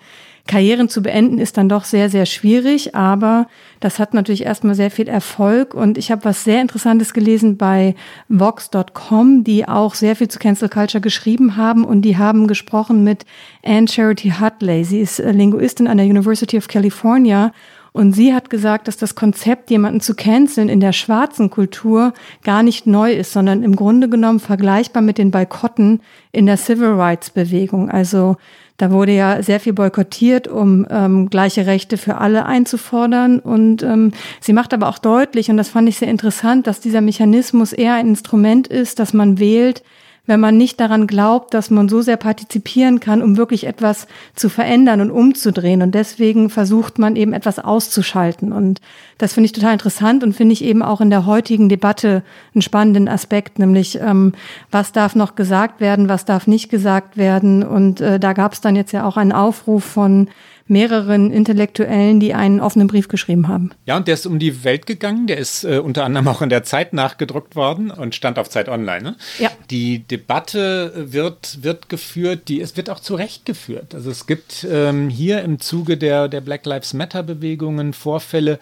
Karrieren 0.48 0.88
zu 0.88 1.02
beenden 1.02 1.38
ist 1.38 1.58
dann 1.58 1.68
doch 1.68 1.84
sehr, 1.84 2.08
sehr 2.08 2.24
schwierig, 2.24 2.96
aber 2.96 3.46
das 3.80 3.98
hat 3.98 4.14
natürlich 4.14 4.44
erstmal 4.44 4.74
sehr 4.74 4.90
viel 4.90 5.06
Erfolg 5.06 5.74
und 5.74 5.98
ich 5.98 6.10
habe 6.10 6.24
was 6.24 6.42
sehr 6.42 6.62
Interessantes 6.62 7.12
gelesen 7.12 7.58
bei 7.58 7.94
Vox.com, 8.28 9.44
die 9.44 9.68
auch 9.68 9.94
sehr 9.94 10.16
viel 10.16 10.28
zu 10.28 10.38
Cancel 10.38 10.70
Culture 10.70 11.02
geschrieben 11.02 11.56
haben 11.58 11.84
und 11.84 12.00
die 12.00 12.16
haben 12.16 12.46
gesprochen 12.46 13.04
mit 13.04 13.26
Anne 13.62 13.88
Charity 13.88 14.32
Hutley. 14.40 14.84
Sie 14.84 15.00
ist 15.00 15.18
Linguistin 15.18 15.86
an 15.86 15.98
der 15.98 16.06
University 16.06 16.56
of 16.56 16.66
California 16.66 17.52
und 17.98 18.12
sie 18.12 18.32
hat 18.32 18.48
gesagt, 18.48 18.86
dass 18.86 18.96
das 18.96 19.16
Konzept, 19.16 19.70
jemanden 19.70 20.00
zu 20.00 20.14
canceln 20.14 20.68
in 20.68 20.78
der 20.78 20.92
schwarzen 20.92 21.50
Kultur 21.50 22.14
gar 22.44 22.62
nicht 22.62 22.86
neu 22.86 23.12
ist, 23.12 23.32
sondern 23.32 23.64
im 23.64 23.74
Grunde 23.74 24.08
genommen 24.08 24.38
vergleichbar 24.38 25.02
mit 25.02 25.18
den 25.18 25.32
Boykotten 25.32 26.00
in 26.30 26.46
der 26.46 26.58
Civil 26.58 26.92
Rights 26.92 27.30
Bewegung. 27.30 27.90
Also 27.90 28.36
da 28.76 28.92
wurde 28.92 29.10
ja 29.10 29.42
sehr 29.42 29.58
viel 29.58 29.72
boykottiert, 29.72 30.46
um 30.46 30.86
ähm, 30.88 31.28
gleiche 31.28 31.66
Rechte 31.66 31.98
für 31.98 32.18
alle 32.18 32.46
einzufordern. 32.46 33.40
Und 33.40 33.82
ähm, 33.82 34.12
sie 34.40 34.52
macht 34.52 34.72
aber 34.72 34.88
auch 34.88 34.98
deutlich, 34.98 35.50
und 35.50 35.56
das 35.56 35.68
fand 35.68 35.88
ich 35.88 35.98
sehr 35.98 36.06
interessant, 36.06 36.68
dass 36.68 36.78
dieser 36.78 37.00
Mechanismus 37.00 37.72
eher 37.72 37.94
ein 37.94 38.06
Instrument 38.06 38.68
ist, 38.68 39.00
dass 39.00 39.12
man 39.12 39.40
wählt, 39.40 39.82
wenn 40.28 40.40
man 40.40 40.58
nicht 40.58 40.78
daran 40.78 41.06
glaubt, 41.06 41.54
dass 41.54 41.70
man 41.70 41.88
so 41.88 42.02
sehr 42.02 42.18
partizipieren 42.18 43.00
kann, 43.00 43.22
um 43.22 43.38
wirklich 43.38 43.66
etwas 43.66 44.06
zu 44.36 44.50
verändern 44.50 45.00
und 45.00 45.10
umzudrehen. 45.10 45.80
Und 45.80 45.94
deswegen 45.94 46.50
versucht 46.50 46.98
man 46.98 47.16
eben 47.16 47.32
etwas 47.32 47.58
auszuschalten. 47.58 48.52
Und 48.52 48.82
das 49.16 49.32
finde 49.32 49.46
ich 49.46 49.52
total 49.52 49.72
interessant 49.72 50.22
und 50.22 50.34
finde 50.34 50.52
ich 50.52 50.62
eben 50.62 50.82
auch 50.82 51.00
in 51.00 51.08
der 51.08 51.24
heutigen 51.24 51.70
Debatte 51.70 52.22
einen 52.54 52.60
spannenden 52.60 53.08
Aspekt, 53.08 53.58
nämlich 53.58 53.98
ähm, 54.00 54.34
was 54.70 54.92
darf 54.92 55.14
noch 55.14 55.34
gesagt 55.34 55.80
werden, 55.80 56.10
was 56.10 56.26
darf 56.26 56.46
nicht 56.46 56.68
gesagt 56.68 57.16
werden. 57.16 57.62
Und 57.62 58.02
äh, 58.02 58.20
da 58.20 58.34
gab 58.34 58.52
es 58.52 58.60
dann 58.60 58.76
jetzt 58.76 58.92
ja 58.92 59.06
auch 59.06 59.16
einen 59.16 59.32
Aufruf 59.32 59.82
von 59.82 60.28
mehreren 60.70 61.30
Intellektuellen, 61.30 62.20
die 62.20 62.34
einen 62.34 62.60
offenen 62.60 62.88
Brief 62.88 63.08
geschrieben 63.08 63.48
haben. 63.48 63.70
Ja, 63.86 63.96
und 63.96 64.08
der 64.08 64.14
ist 64.14 64.26
um 64.26 64.38
die 64.38 64.64
Welt 64.64 64.86
gegangen. 64.86 65.26
Der 65.26 65.38
ist 65.38 65.64
äh, 65.64 65.78
unter 65.78 66.04
anderem 66.04 66.28
auch 66.28 66.42
in 66.42 66.48
der 66.48 66.62
Zeit 66.62 66.92
nachgedruckt 66.92 67.56
worden 67.56 67.90
und 67.90 68.14
stand 68.14 68.38
auf 68.38 68.48
Zeit 68.48 68.68
Online. 68.68 69.02
Ne? 69.02 69.16
Ja. 69.38 69.50
Die 69.70 70.00
Debatte 70.00 70.92
wird, 71.12 71.62
wird 71.62 71.88
geführt, 71.88 72.48
die, 72.48 72.60
es 72.60 72.76
wird 72.76 72.90
auch 72.90 73.00
zu 73.00 73.14
Recht 73.14 73.44
geführt. 73.44 73.94
Also 73.94 74.10
es 74.10 74.26
gibt 74.26 74.66
ähm, 74.70 75.08
hier 75.08 75.42
im 75.42 75.60
Zuge 75.60 75.96
der, 75.96 76.28
der 76.28 76.40
Black 76.40 76.66
Lives 76.66 76.94
Matter 76.94 77.22
Bewegungen 77.22 77.92
Vorfälle. 77.92 78.58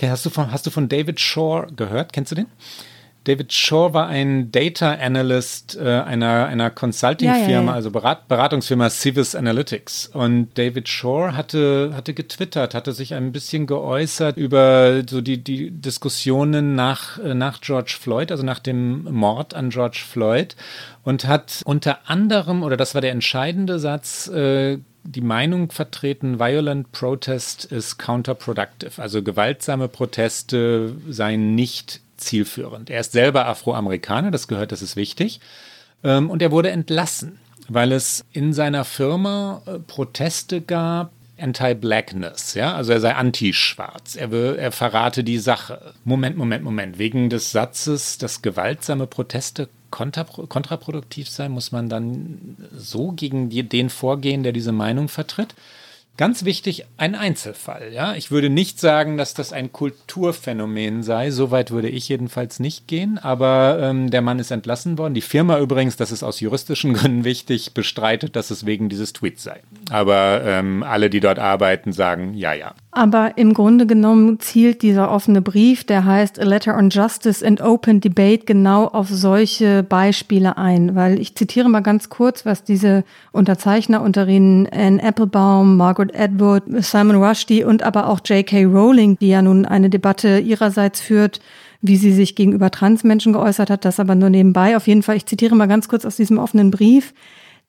Hast 0.00 0.26
du 0.26 0.30
von, 0.30 0.50
hast 0.50 0.66
du 0.66 0.70
von 0.70 0.88
David 0.88 1.20
Shore 1.20 1.68
gehört? 1.76 2.12
Kennst 2.12 2.32
du 2.32 2.36
den? 2.36 2.46
David 3.24 3.52
Shore 3.52 3.94
war 3.94 4.08
ein 4.08 4.50
Data 4.50 4.92
Analyst 4.92 5.76
äh, 5.76 5.88
einer, 5.88 6.46
einer 6.46 6.70
Consulting-Firma, 6.70 7.48
ja, 7.48 7.60
ja, 7.60 7.62
ja. 7.62 7.72
also 7.72 7.90
Berat, 7.90 8.26
Beratungsfirma 8.28 8.90
Civis 8.90 9.34
Analytics. 9.34 10.08
Und 10.08 10.48
David 10.58 10.88
Shore 10.88 11.36
hatte, 11.36 11.92
hatte 11.94 12.14
getwittert, 12.14 12.74
hatte 12.74 12.92
sich 12.92 13.14
ein 13.14 13.30
bisschen 13.30 13.66
geäußert 13.66 14.36
über 14.36 15.02
so 15.08 15.20
die, 15.20 15.38
die 15.38 15.70
Diskussionen 15.70 16.74
nach, 16.74 17.18
äh, 17.18 17.34
nach 17.34 17.60
George 17.60 17.96
Floyd, 18.00 18.32
also 18.32 18.42
nach 18.42 18.58
dem 18.58 19.04
Mord 19.04 19.54
an 19.54 19.70
George 19.70 20.02
Floyd 20.06 20.56
und 21.04 21.26
hat 21.26 21.62
unter 21.64 22.08
anderem, 22.08 22.62
oder 22.62 22.76
das 22.76 22.94
war 22.94 23.00
der 23.00 23.12
entscheidende 23.12 23.78
Satz, 23.78 24.28
äh, 24.28 24.78
die 25.04 25.20
Meinung 25.20 25.70
vertreten, 25.70 26.38
violent 26.38 26.92
protest 26.92 27.64
is 27.64 27.98
counterproductive. 27.98 29.02
Also 29.02 29.22
gewaltsame 29.22 29.88
Proteste 29.88 30.94
seien 31.08 31.54
nicht 31.54 32.01
zielführend. 32.24 32.90
Er 32.90 33.00
ist 33.00 33.12
selber 33.12 33.46
Afroamerikaner, 33.46 34.30
das 34.30 34.48
gehört, 34.48 34.72
das 34.72 34.82
ist 34.82 34.96
wichtig. 34.96 35.40
Ähm, 36.04 36.30
und 36.30 36.42
er 36.42 36.50
wurde 36.50 36.70
entlassen, 36.70 37.38
weil 37.68 37.92
es 37.92 38.24
in 38.32 38.52
seiner 38.52 38.84
Firma 38.84 39.62
äh, 39.66 39.78
Proteste 39.78 40.60
gab, 40.60 41.12
Anti-Blackness, 41.38 42.54
ja, 42.54 42.74
also 42.74 42.92
er 42.92 43.00
sei 43.00 43.14
anti-schwarz, 43.14 44.14
er, 44.14 44.30
er 44.32 44.70
verrate 44.70 45.24
die 45.24 45.38
Sache. 45.38 45.92
Moment, 46.04 46.36
Moment, 46.36 46.62
Moment, 46.62 46.98
wegen 46.98 47.30
des 47.30 47.50
Satzes, 47.50 48.18
dass 48.18 48.42
gewaltsame 48.42 49.08
Proteste 49.08 49.68
kontraproduktiv 49.90 51.28
sein, 51.28 51.50
muss 51.50 51.72
man 51.72 51.88
dann 51.88 52.56
so 52.76 53.12
gegen 53.12 53.50
den 53.50 53.90
vorgehen, 53.90 54.42
der 54.42 54.52
diese 54.52 54.72
Meinung 54.72 55.08
vertritt? 55.08 55.54
Ganz 56.18 56.44
wichtig, 56.44 56.84
ein 56.98 57.14
Einzelfall. 57.14 57.90
Ja, 57.92 58.14
ich 58.14 58.30
würde 58.30 58.50
nicht 58.50 58.78
sagen, 58.78 59.16
dass 59.16 59.32
das 59.32 59.52
ein 59.52 59.72
Kulturphänomen 59.72 61.02
sei. 61.02 61.30
Soweit 61.30 61.70
würde 61.70 61.88
ich 61.88 62.08
jedenfalls 62.08 62.60
nicht 62.60 62.86
gehen. 62.86 63.18
Aber 63.18 63.78
ähm, 63.80 64.10
der 64.10 64.20
Mann 64.20 64.38
ist 64.38 64.50
entlassen 64.50 64.98
worden. 64.98 65.14
Die 65.14 65.22
Firma 65.22 65.58
übrigens, 65.58 65.96
das 65.96 66.12
ist 66.12 66.22
aus 66.22 66.40
juristischen 66.40 66.92
Gründen 66.94 67.24
wichtig, 67.24 67.72
bestreitet, 67.72 68.36
dass 68.36 68.50
es 68.50 68.66
wegen 68.66 68.90
dieses 68.90 69.14
Tweets 69.14 69.42
sei. 69.42 69.62
Aber 69.90 70.42
ähm, 70.44 70.82
alle, 70.82 71.08
die 71.08 71.20
dort 71.20 71.38
arbeiten, 71.38 71.92
sagen, 71.92 72.34
ja, 72.34 72.52
ja. 72.52 72.74
Aber 72.94 73.38
im 73.38 73.54
Grunde 73.54 73.86
genommen 73.86 74.38
zielt 74.38 74.82
dieser 74.82 75.10
offene 75.10 75.40
Brief, 75.40 75.82
der 75.82 76.04
heißt 76.04 76.38
A 76.38 76.44
Letter 76.44 76.76
on 76.76 76.90
Justice 76.90 77.44
and 77.44 77.62
Open 77.62 78.02
Debate, 78.02 78.44
genau 78.44 78.86
auf 78.86 79.08
solche 79.08 79.82
Beispiele 79.82 80.58
ein. 80.58 80.94
Weil 80.94 81.18
ich 81.18 81.34
zitiere 81.34 81.70
mal 81.70 81.80
ganz 81.80 82.10
kurz, 82.10 82.44
was 82.44 82.64
diese 82.64 83.04
Unterzeichner 83.32 84.02
unter 84.02 84.28
ihnen 84.28 84.68
Anne 84.70 85.02
Applebaum, 85.02 85.78
Margaret 85.78 86.14
Atwood, 86.14 86.64
Simon 86.84 87.16
Rushdie 87.16 87.64
und 87.64 87.82
aber 87.82 88.08
auch 88.08 88.20
J.K. 88.26 88.66
Rowling, 88.66 89.16
die 89.18 89.28
ja 89.28 89.40
nun 89.40 89.64
eine 89.64 89.88
Debatte 89.88 90.38
ihrerseits 90.38 91.00
führt, 91.00 91.40
wie 91.80 91.96
sie 91.96 92.12
sich 92.12 92.36
gegenüber 92.36 92.70
Transmenschen 92.70 93.32
geäußert 93.32 93.70
hat, 93.70 93.86
das 93.86 94.00
aber 94.00 94.14
nur 94.14 94.28
nebenbei. 94.28 94.76
Auf 94.76 94.86
jeden 94.86 95.02
Fall, 95.02 95.16
ich 95.16 95.24
zitiere 95.24 95.56
mal 95.56 95.66
ganz 95.66 95.88
kurz 95.88 96.04
aus 96.04 96.16
diesem 96.16 96.36
offenen 96.36 96.70
Brief. 96.70 97.14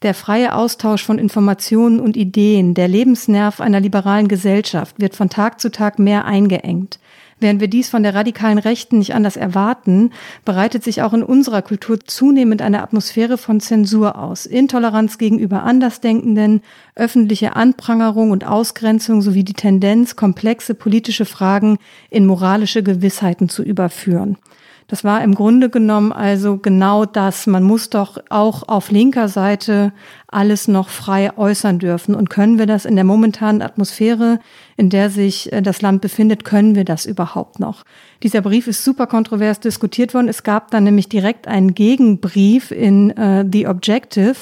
Der 0.02 0.14
freie 0.14 0.54
Austausch 0.54 1.06
von 1.06 1.18
Informationen 1.18 2.00
und 2.02 2.18
Ideen, 2.18 2.74
der 2.74 2.90
Lebensnerv 2.90 3.62
einer 3.62 3.80
liberalen 3.80 4.28
Gesellschaft, 4.28 5.00
wird 5.00 5.16
von 5.16 5.30
Tag 5.30 5.62
zu 5.62 5.72
Tag 5.72 5.98
mehr 5.98 6.26
eingeengt. 6.26 7.00
Während 7.44 7.60
wir 7.60 7.68
dies 7.68 7.90
von 7.90 8.04
der 8.04 8.16
radikalen 8.16 8.58
Rechten 8.58 9.00
nicht 9.00 9.16
anders 9.16 9.36
erwarten, 9.36 10.12
bereitet 10.46 10.84
sich 10.84 11.02
auch 11.02 11.12
in 11.12 11.24
unserer 11.24 11.62
Kultur 11.62 12.00
zunehmend 12.00 12.62
eine 12.62 12.82
Atmosphäre 12.82 13.38
von 13.38 13.60
Zensur 13.60 14.18
aus. 14.18 14.46
Intoleranz 14.46 15.18
gegenüber 15.18 15.64
Andersdenkenden, 15.64 16.62
öffentliche 16.96 17.58
Anprangerung 17.58 18.32
und 18.32 18.46
Ausgrenzung 18.46 19.22
sowie 19.22 19.44
die 19.44 19.54
Tendenz, 19.54 20.16
komplexe 20.16 20.74
politische 20.74 21.26
Fragen 21.26 21.80
in 22.10 22.26
moralische 22.26 22.82
Gewissheiten 22.82 23.50
zu 23.50 23.62
überführen. 23.62 24.38
Das 24.88 25.04
war 25.04 25.24
im 25.24 25.34
Grunde 25.34 25.70
genommen 25.70 26.12
also 26.12 26.58
genau 26.58 27.06
das. 27.06 27.48
Man 27.48 27.64
muss 27.64 27.90
doch 27.90 28.18
auch 28.30 28.68
auf 28.68 28.92
linker 28.92 29.28
Seite 29.28 29.94
alles 30.28 30.68
noch 30.68 30.90
frei 30.90 31.36
äußern 31.38 31.80
dürfen. 31.80 32.16
Und 32.16 32.30
können 32.30 32.60
wir 32.60 32.66
das 32.66 32.86
in 32.86 32.96
der 32.96 33.06
momentanen 33.06 33.62
Atmosphäre, 33.62 34.40
in 34.78 34.90
der 34.90 35.10
sich 35.10 35.52
äh, 35.54 35.62
das 35.62 35.82
Land 35.82 36.02
befindet, 36.02 36.44
können 36.44 36.76
wir 36.76 36.86
das 36.86 37.06
überhaupt 37.06 37.60
noch? 37.60 37.84
Dieser 38.24 38.42
Brief 38.42 38.68
ist 38.68 38.84
super 38.84 39.08
kontrovers 39.08 39.60
diskutiert 39.60 40.14
worden. 40.14 40.28
Es 40.28 40.44
gab 40.44 40.72
dann 40.72 40.84
nämlich 40.84 41.10
direkt 41.10 41.48
einen 41.48 41.74
Gegenbrief 41.74 42.72
in 42.72 43.12
uh, 43.18 43.44
The 43.50 43.68
Objective, 43.68 44.36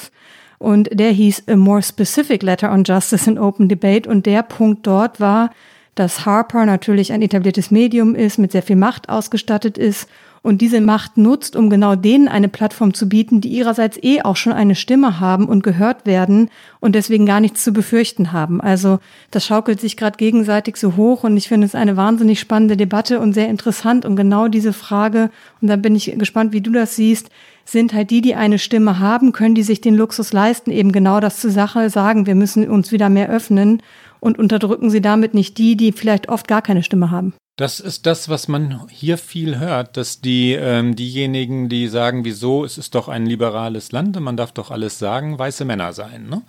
und 0.62 0.89
der 0.93 1.10
hieß 1.10 1.47
A 1.47 1.56
More 1.56 1.82
Specific 1.82 2.43
Letter 2.43 2.71
on 2.71 2.84
Justice 2.84 3.27
and 3.27 3.39
Open 3.39 3.67
Debate. 3.67 4.08
Und 4.08 4.27
der 4.27 4.43
Punkt 4.43 4.86
dort 4.86 5.19
war, 5.19 5.49
dass 5.95 6.27
Harper 6.27 6.67
natürlich 6.67 7.12
ein 7.12 7.23
etabliertes 7.23 7.71
Medium 7.71 8.13
ist, 8.13 8.38
mit 8.38 8.51
sehr 8.51 8.62
viel 8.62 8.75
Macht 8.75 9.10
ausgestattet 9.10 9.80
ist 9.80 10.08
und 10.43 10.62
diese 10.62 10.82
Macht 10.82 11.17
nutzt, 11.17 11.56
um 11.56 11.69
genau 11.69 11.95
denen 11.95 12.27
eine 12.27 12.49
Plattform 12.49 12.93
zu 12.93 13.08
bieten, 13.08 13.41
die 13.41 13.49
ihrerseits 13.49 13.99
eh 14.01 14.21
auch 14.21 14.36
schon 14.36 14.54
eine 14.54 14.73
Stimme 14.73 15.19
haben 15.19 15.45
und 15.45 15.63
gehört 15.63 16.06
werden 16.06 16.49
und 16.80 16.95
deswegen 16.95 17.27
gar 17.27 17.39
nichts 17.39 17.63
zu 17.63 17.71
befürchten 17.71 18.32
haben. 18.32 18.60
Also 18.60 18.99
das 19.30 19.45
schaukelt 19.45 19.80
sich 19.80 19.97
gerade 19.97 20.17
gegenseitig 20.17 20.77
so 20.77 20.95
hoch 20.95 21.23
und 21.23 21.38
ich 21.38 21.47
finde 21.47 21.67
es 21.67 21.75
eine 21.75 21.95
wahnsinnig 21.95 22.39
spannende 22.39 22.75
Debatte 22.75 23.19
und 23.19 23.34
sehr 23.34 23.49
interessant 23.49 24.04
und 24.04 24.15
genau 24.15 24.47
diese 24.47 24.73
Frage, 24.73 25.30
und 25.62 25.67
da 25.67 25.75
bin 25.75 25.95
ich 25.95 26.17
gespannt, 26.17 26.54
wie 26.54 26.62
du 26.62 26.71
das 26.71 26.95
siehst, 26.95 27.30
sind 27.63 27.93
halt 27.93 28.10
die, 28.10 28.21
die 28.21 28.34
eine 28.34 28.58
Stimme 28.58 28.99
haben, 28.99 29.34
können 29.34 29.54
die 29.54 29.63
sich 29.63 29.82
den 29.82 29.95
Luxus 29.95 30.34
leisten, 30.34 30.71
eben 30.71 30.91
genau 30.91 31.19
das 31.19 31.39
zur 31.39 31.51
Sache 31.51 31.89
sagen, 31.91 32.25
wir 32.25 32.36
müssen 32.36 32.67
uns 32.67 32.91
wieder 32.91 33.10
mehr 33.10 33.30
öffnen 33.30 33.84
und 34.19 34.39
unterdrücken 34.39 34.89
sie 34.89 35.01
damit 35.01 35.36
nicht 35.36 35.60
die, 35.60 35.77
die 35.77 35.91
vielleicht 35.91 36.30
oft 36.30 36.47
gar 36.47 36.63
keine 36.63 36.82
Stimme 36.82 37.12
haben. 37.12 37.34
Das 37.62 37.80
ist 37.80 38.08
das, 38.08 38.28
was 38.28 38.47
man 38.47 38.88
hier 38.89 39.19
viel 39.19 39.60
hört, 39.60 39.95
dass 39.95 40.19
die 40.19 40.54
ähm, 40.54 40.95
diejenigen, 40.95 41.69
die 41.69 41.89
sagen, 41.89 42.26
wieso, 42.26 42.65
es 42.65 42.80
ist 42.80 42.95
doch 42.95 43.08
ein 43.08 43.28
liberales 43.28 43.91
Land 43.91 44.17
und 44.17 44.24
man 44.24 44.36
darf 44.36 44.52
doch 44.52 44.71
alles 44.71 44.97
sagen, 44.97 45.38
weiße 45.38 45.63
Männer 45.63 45.93
sein. 45.93 46.28
Ne? 46.28 46.41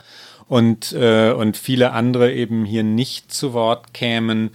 Und, 0.49 0.95
äh, 0.95 1.33
und 1.33 1.59
viele 1.59 1.93
andere 1.93 2.33
eben 2.33 2.65
hier 2.65 2.83
nicht 2.83 3.31
zu 3.31 3.53
Wort 3.53 3.93
kämen. 3.93 4.53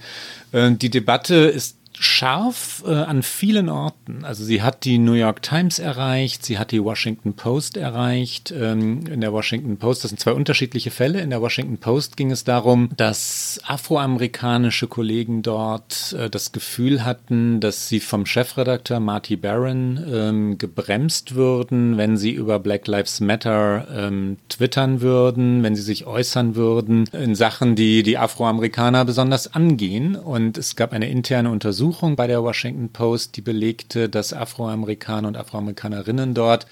Äh, 0.50 0.72
die 0.72 0.90
Debatte 0.90 1.36
ist 1.36 1.77
scharf 2.00 2.84
äh, 2.86 2.92
an 2.92 3.22
vielen 3.22 3.68
Orten. 3.68 4.24
Also 4.24 4.44
sie 4.44 4.62
hat 4.62 4.84
die 4.84 4.98
New 4.98 5.14
York 5.14 5.42
Times 5.42 5.78
erreicht, 5.78 6.44
sie 6.44 6.58
hat 6.58 6.70
die 6.70 6.82
Washington 6.82 7.34
Post 7.34 7.76
erreicht. 7.76 8.52
Ähm, 8.52 9.06
in 9.06 9.20
der 9.20 9.32
Washington 9.32 9.78
Post, 9.78 10.04
das 10.04 10.10
sind 10.10 10.20
zwei 10.20 10.32
unterschiedliche 10.32 10.90
Fälle. 10.90 11.20
In 11.20 11.30
der 11.30 11.40
Washington 11.40 11.78
Post 11.78 12.16
ging 12.16 12.30
es 12.30 12.44
darum, 12.44 12.90
dass 12.96 13.60
afroamerikanische 13.66 14.86
Kollegen 14.86 15.42
dort 15.42 16.12
äh, 16.12 16.30
das 16.30 16.52
Gefühl 16.52 17.04
hatten, 17.04 17.60
dass 17.60 17.88
sie 17.88 18.00
vom 18.00 18.26
Chefredakteur 18.26 19.00
Marty 19.00 19.36
Barron 19.36 20.00
ähm, 20.08 20.58
gebremst 20.58 21.34
würden, 21.34 21.96
wenn 21.96 22.16
sie 22.16 22.30
über 22.30 22.60
Black 22.60 22.86
Lives 22.86 23.20
Matter 23.20 23.88
ähm, 23.92 24.36
twittern 24.48 25.00
würden, 25.00 25.62
wenn 25.62 25.74
sie 25.74 25.82
sich 25.82 26.06
äußern 26.06 26.54
würden 26.54 27.06
in 27.12 27.34
Sachen, 27.34 27.74
die 27.74 28.02
die 28.02 28.18
Afroamerikaner 28.18 29.04
besonders 29.04 29.52
angehen. 29.52 30.14
Und 30.14 30.58
es 30.58 30.76
gab 30.76 30.92
eine 30.92 31.10
interne 31.10 31.50
Untersuchung 31.50 31.87
Untersuchung 31.88 32.16
bei 32.16 32.26
der 32.26 32.42
Washington 32.42 32.90
Post, 32.90 33.38
die 33.38 33.40
belegte, 33.40 34.10
dass 34.10 34.34
Afroamerikaner 34.34 35.26
und 35.26 35.38
Afroamerikanerinnen 35.38 36.34
dort 36.34 36.66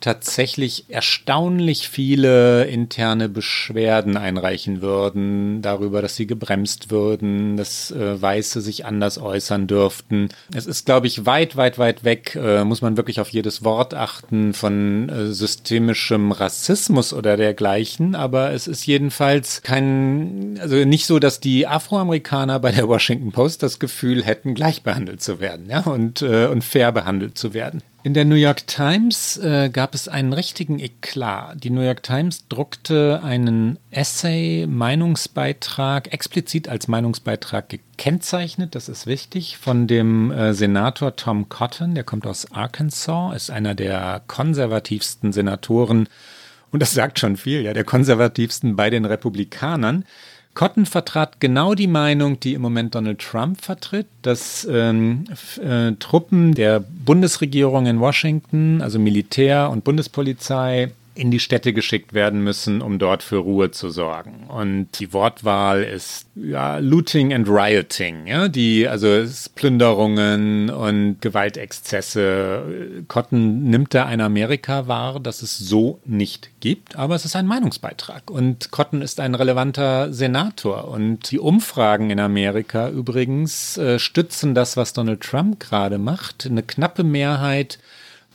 tatsächlich 0.00 0.86
erstaunlich 0.88 1.88
viele 1.88 2.64
interne 2.64 3.28
Beschwerden 3.28 4.16
einreichen 4.16 4.80
würden 4.80 5.62
darüber, 5.62 6.02
dass 6.02 6.16
sie 6.16 6.26
gebremst 6.26 6.90
würden, 6.90 7.56
dass 7.56 7.90
äh, 7.90 8.20
Weiße 8.20 8.60
sich 8.60 8.84
anders 8.84 9.18
äußern 9.18 9.66
dürften. 9.66 10.28
Es 10.54 10.66
ist, 10.66 10.86
glaube 10.86 11.06
ich, 11.06 11.26
weit, 11.26 11.56
weit, 11.56 11.78
weit 11.78 12.04
weg, 12.04 12.38
äh, 12.40 12.64
muss 12.64 12.82
man 12.82 12.96
wirklich 12.96 13.20
auf 13.20 13.30
jedes 13.30 13.64
Wort 13.64 13.94
achten 13.94 14.54
von 14.54 15.08
äh, 15.08 15.26
systemischem 15.32 16.32
Rassismus 16.32 17.12
oder 17.12 17.36
dergleichen, 17.36 18.14
aber 18.14 18.52
es 18.52 18.66
ist 18.66 18.86
jedenfalls 18.86 19.62
kein, 19.62 20.58
also 20.60 20.76
nicht 20.84 21.06
so, 21.06 21.18
dass 21.18 21.40
die 21.40 21.66
Afroamerikaner 21.66 22.60
bei 22.60 22.72
der 22.72 22.88
Washington 22.88 23.32
Post 23.32 23.62
das 23.62 23.78
Gefühl 23.78 24.24
hätten, 24.24 24.54
gleich 24.54 24.82
behandelt 24.82 25.22
zu 25.22 25.40
werden, 25.40 25.66
ja, 25.68 25.80
und, 25.80 26.22
äh, 26.22 26.46
und 26.46 26.62
fair 26.62 26.92
behandelt 26.92 27.36
zu 27.36 27.54
werden. 27.54 27.82
In 28.08 28.14
der 28.14 28.24
New 28.24 28.36
York 28.36 28.66
Times 28.66 29.36
äh, 29.36 29.68
gab 29.68 29.94
es 29.94 30.08
einen 30.08 30.32
richtigen 30.32 30.78
Eklat. 30.78 31.62
Die 31.62 31.68
New 31.68 31.82
York 31.82 32.02
Times 32.02 32.48
druckte 32.48 33.20
einen 33.22 33.78
Essay, 33.90 34.66
Meinungsbeitrag, 34.66 36.10
explizit 36.10 36.70
als 36.70 36.88
Meinungsbeitrag 36.88 37.68
gekennzeichnet, 37.68 38.74
das 38.74 38.88
ist 38.88 39.06
wichtig, 39.06 39.58
von 39.58 39.86
dem 39.86 40.30
äh, 40.30 40.54
Senator 40.54 41.16
Tom 41.16 41.50
Cotton, 41.50 41.94
der 41.94 42.02
kommt 42.02 42.26
aus 42.26 42.50
Arkansas, 42.50 43.36
ist 43.36 43.50
einer 43.50 43.74
der 43.74 44.22
konservativsten 44.26 45.34
Senatoren, 45.34 46.08
und 46.70 46.80
das 46.80 46.94
sagt 46.94 47.18
schon 47.18 47.36
viel, 47.36 47.60
ja, 47.60 47.74
der 47.74 47.84
konservativsten 47.84 48.74
bei 48.74 48.88
den 48.88 49.04
Republikanern. 49.04 50.06
Cotton 50.54 50.86
vertrat 50.86 51.40
genau 51.40 51.74
die 51.74 51.86
Meinung, 51.86 52.40
die 52.40 52.54
im 52.54 52.62
Moment 52.62 52.94
Donald 52.94 53.20
Trump 53.20 53.60
vertritt, 53.60 54.08
dass 54.22 54.66
ähm, 54.68 55.24
äh, 55.62 55.92
Truppen 56.00 56.54
der 56.54 56.80
Bundesregierung 56.80 57.86
in 57.86 58.00
Washington, 58.00 58.82
also 58.82 58.98
Militär 58.98 59.70
und 59.70 59.84
Bundespolizei, 59.84 60.90
in 61.18 61.32
die 61.32 61.40
Städte 61.40 61.72
geschickt 61.72 62.14
werden 62.14 62.44
müssen, 62.44 62.80
um 62.80 63.00
dort 63.00 63.24
für 63.24 63.38
Ruhe 63.38 63.72
zu 63.72 63.90
sorgen. 63.90 64.46
Und 64.46 64.88
die 65.00 65.12
Wortwahl 65.12 65.82
ist 65.82 66.26
ja 66.36 66.78
Looting 66.78 67.34
and 67.34 67.48
Rioting, 67.48 68.28
ja, 68.28 68.46
die 68.46 68.86
also 68.86 69.24
Plünderungen 69.56 70.70
und 70.70 71.20
Gewaltexzesse. 71.20 73.02
Cotton 73.08 73.64
nimmt 73.64 73.94
da 73.94 74.06
ein 74.06 74.20
Amerika 74.20 74.86
wahr, 74.86 75.18
das 75.18 75.42
es 75.42 75.58
so 75.58 75.98
nicht 76.04 76.50
gibt, 76.60 76.94
aber 76.94 77.16
es 77.16 77.24
ist 77.24 77.34
ein 77.34 77.46
Meinungsbeitrag. 77.46 78.30
Und 78.30 78.70
Cotton 78.70 79.02
ist 79.02 79.18
ein 79.18 79.34
relevanter 79.34 80.12
Senator. 80.12 80.86
Und 80.86 81.32
die 81.32 81.40
Umfragen 81.40 82.10
in 82.10 82.20
Amerika 82.20 82.88
übrigens 82.90 83.76
äh, 83.76 83.98
stützen 83.98 84.54
das, 84.54 84.76
was 84.76 84.92
Donald 84.92 85.20
Trump 85.20 85.58
gerade 85.58 85.98
macht. 85.98 86.46
Eine 86.46 86.62
knappe 86.62 87.02
Mehrheit 87.02 87.80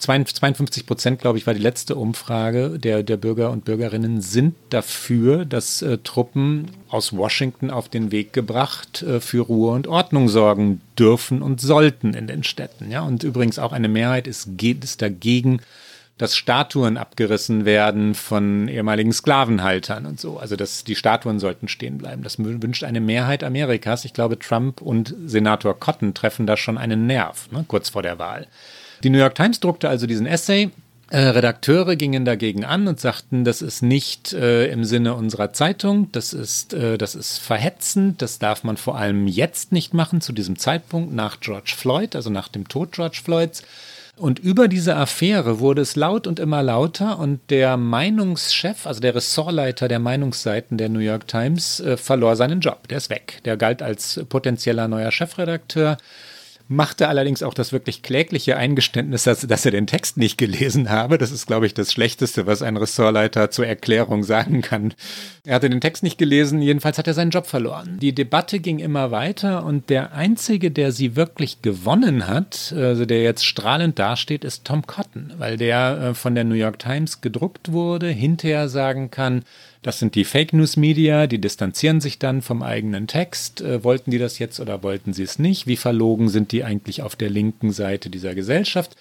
52 0.04 0.86
Prozent, 0.86 1.20
glaube 1.20 1.38
ich, 1.38 1.48
war 1.48 1.54
die 1.54 1.62
letzte 1.62 1.96
Umfrage 1.96 2.78
der, 2.78 3.04
der 3.04 3.18
Bürger 3.18 3.52
und 3.52 3.66
Bürgerinnen 3.66 4.22
sind 4.22 4.56
dafür, 4.70 5.46
dass 5.46 5.82
äh, 5.82 5.98
Truppen 5.98 6.72
aus 6.90 7.14
Washington 7.14 7.72
auf 7.72 7.90
den 7.90 8.12
Weg 8.12 8.34
gebracht 8.34 9.02
äh, 9.02 9.20
für 9.20 9.42
Ruhe 9.42 9.72
und 9.72 9.88
Ordnung 9.88 10.30
sorgen 10.30 10.82
dürfen 10.98 11.42
und 11.42 11.62
sollten 11.62 12.14
in 12.14 12.28
den 12.28 12.44
Städten. 12.44 12.92
Ja? 12.92 13.02
Und 13.02 13.24
übrigens 13.24 13.60
auch 13.60 13.72
eine 13.72 13.88
Mehrheit 13.88 14.28
ist, 14.28 14.50
ist 14.62 15.02
dagegen, 15.02 15.62
dass 16.18 16.36
Statuen 16.36 16.98
abgerissen 16.98 17.66
werden 17.66 18.14
von 18.14 18.68
ehemaligen 18.68 19.12
Sklavenhaltern 19.12 20.06
und 20.06 20.20
so. 20.20 20.38
Also 20.38 20.56
dass 20.56 20.84
die 20.84 20.96
Statuen 20.96 21.40
sollten 21.40 21.68
stehen 21.68 21.98
bleiben. 21.98 22.24
Das 22.24 22.38
wünscht 22.40 22.84
eine 22.84 23.02
Mehrheit 23.02 23.44
Amerikas. 23.44 24.06
Ich 24.06 24.14
glaube, 24.14 24.38
Trump 24.38 24.82
und 24.82 25.16
Senator 25.26 25.80
Cotton 25.80 26.14
treffen 26.14 26.46
da 26.46 26.56
schon 26.56 26.78
einen 26.78 27.08
Nerv, 27.08 27.52
ne, 27.52 27.66
kurz 27.68 27.90
vor 27.90 28.04
der 28.04 28.20
Wahl. 28.20 28.48
Die 29.04 29.10
New 29.10 29.18
York 29.18 29.36
Times 29.36 29.60
druckte 29.60 29.90
also 29.90 30.08
diesen 30.08 30.26
Essay. 30.26 30.72
Äh, 31.10 31.20
Redakteure 31.20 31.96
gingen 31.96 32.24
dagegen 32.24 32.64
an 32.64 32.88
und 32.88 33.00
sagten, 33.00 33.44
das 33.44 33.62
ist 33.62 33.84
nicht 33.84 34.34
äh, 34.34 34.68
im 34.68 34.86
Sinne 34.86 35.14
unserer 35.14 35.52
Zeitung, 35.52 36.12
das 36.12 36.34
ist, 36.34 36.74
äh, 36.74 36.98
das 36.98 37.14
ist 37.14 37.38
verhetzend, 37.38 38.22
das 38.22 38.40
darf 38.40 38.64
man 38.64 38.78
vor 38.78 38.98
allem 38.98 39.28
jetzt 39.28 39.74
nicht 39.74 39.94
machen, 39.94 40.22
zu 40.22 40.32
diesem 40.32 40.58
Zeitpunkt 40.58 41.14
nach 41.14 41.40
George 41.42 41.74
Floyd, 41.78 42.16
also 42.16 42.30
nach 42.30 42.48
dem 42.48 42.68
Tod 42.68 42.94
George 42.94 43.20
Floyds. 43.24 43.62
Und 44.16 44.40
über 44.40 44.68
diese 44.68 44.96
Affäre 44.96 45.60
wurde 45.60 45.82
es 45.82 45.96
laut 45.96 46.26
und 46.26 46.40
immer 46.40 46.64
lauter 46.64 47.20
und 47.20 47.42
der 47.50 47.78
Meinungschef, 47.78 48.88
also 48.88 49.00
der 49.00 49.16
Ressortleiter 49.16 49.88
der 49.88 50.00
Meinungsseiten 50.00 50.78
der 50.78 50.90
New 50.90 51.00
York 51.00 51.28
Times, 51.28 51.80
äh, 51.80 51.98
verlor 51.98 52.36
seinen 52.36 52.62
Job. 52.62 52.88
Der 52.88 52.98
ist 52.98 53.10
weg. 53.10 53.42
Der 53.44 53.58
galt 53.58 53.82
als 53.82 54.22
potenzieller 54.30 54.88
neuer 54.88 55.12
Chefredakteur 55.12 55.98
machte 56.68 57.08
allerdings 57.08 57.44
auch 57.44 57.54
das 57.54 57.72
wirklich 57.72 58.02
klägliche 58.02 58.58
Eingeständnis, 58.58 59.24
dass, 59.24 59.42
dass 59.42 59.66
er 59.66 59.72
den 59.72 59.88
Text 59.88 60.18
nicht 60.18 60.38
gelesen 60.38 60.90
habe. 60.90 61.18
Das 61.18 61.32
ist, 61.32 61.46
glaube 61.46 61.66
ich, 61.66 61.74
das 61.74 61.92
Schlechteste, 61.92 62.48
was 62.48 62.62
ein 62.62 62.78
Ressortleiter 62.78 63.52
zur 63.52 63.68
Erklärung 63.68 64.24
sagen 64.24 64.62
kann. 64.62 64.94
Er 65.46 65.56
hatte 65.56 65.70
den 65.70 65.82
Text 65.82 66.04
nicht 66.04 66.18
gelesen, 66.18 66.62
jedenfalls 66.62 66.98
hat 66.98 67.08
er 67.08 67.14
seinen 67.14 67.32
Job 67.32 67.48
verloren. 67.48 67.98
Die 68.02 68.16
Debatte 68.16 68.60
ging 68.60 68.80
immer 68.80 69.12
weiter 69.12 69.66
und 69.66 69.90
der 69.90 70.14
Einzige, 70.14 70.72
der 70.72 70.92
sie 70.92 71.16
wirklich 71.16 71.62
gewonnen 71.62 72.28
hat, 72.28 72.74
also 72.76 73.06
der 73.06 73.24
jetzt 73.24 73.46
strahlend 73.46 74.00
dasteht, 74.00 74.44
ist 74.44 74.66
Tom 74.66 74.88
Cotton, 74.88 75.34
weil 75.38 75.58
der 75.58 76.02
äh, 76.02 76.14
von 76.14 76.36
der 76.36 76.44
New 76.44 76.56
York 76.56 76.80
Times 76.80 77.22
gedruckt 77.22 77.72
wurde, 77.72 78.08
hinterher 78.08 78.70
sagen 78.70 79.12
kann, 79.12 79.44
das 79.84 80.00
sind 80.00 80.16
die 80.16 80.24
Fake 80.24 80.54
News 80.54 80.78
Media, 80.78 81.28
die 81.28 81.40
distanzieren 81.40 82.02
sich 82.02 82.18
dann 82.18 82.42
vom 82.42 82.64
eigenen 82.64 83.06
Text. 83.06 83.62
Äh, 83.62 83.84
wollten 83.84 84.12
die 84.12 84.18
das 84.18 84.40
jetzt 84.40 84.60
oder 84.60 84.82
wollten 84.82 85.14
sie 85.14 85.24
es 85.24 85.38
nicht? 85.38 85.68
Wie 85.68 85.78
verlogen 85.78 86.30
sind 86.30 86.52
die 86.52 86.64
eigentlich 86.64 87.02
auf 87.02 87.16
der 87.16 87.30
linken 87.30 87.72
Seite 87.72 88.10
dieser 88.10 88.34
Gesellschaft? 88.34 88.96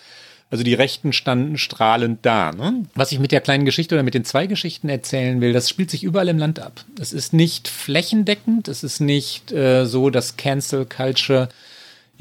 Also 0.50 0.64
die 0.64 0.74
Rechten 0.74 1.14
standen 1.14 1.56
strahlend 1.56 2.18
da. 2.26 2.52
Ne? 2.52 2.84
Was 2.94 3.10
ich 3.10 3.18
mit 3.18 3.32
der 3.32 3.40
kleinen 3.40 3.64
Geschichte 3.64 3.94
oder 3.94 4.02
mit 4.02 4.12
den 4.12 4.26
zwei 4.26 4.46
Geschichten 4.46 4.90
erzählen 4.90 5.40
will, 5.40 5.54
das 5.54 5.70
spielt 5.70 5.90
sich 5.90 6.04
überall 6.04 6.28
im 6.28 6.36
Land 6.36 6.60
ab. 6.60 6.84
Es 7.00 7.14
ist 7.14 7.32
nicht 7.32 7.68
flächendeckend, 7.68 8.68
es 8.68 8.82
ist 8.84 9.00
nicht 9.00 9.50
äh, 9.50 9.86
so, 9.86 10.10
dass 10.10 10.36
Cancel 10.36 10.84
Culture 10.84 11.48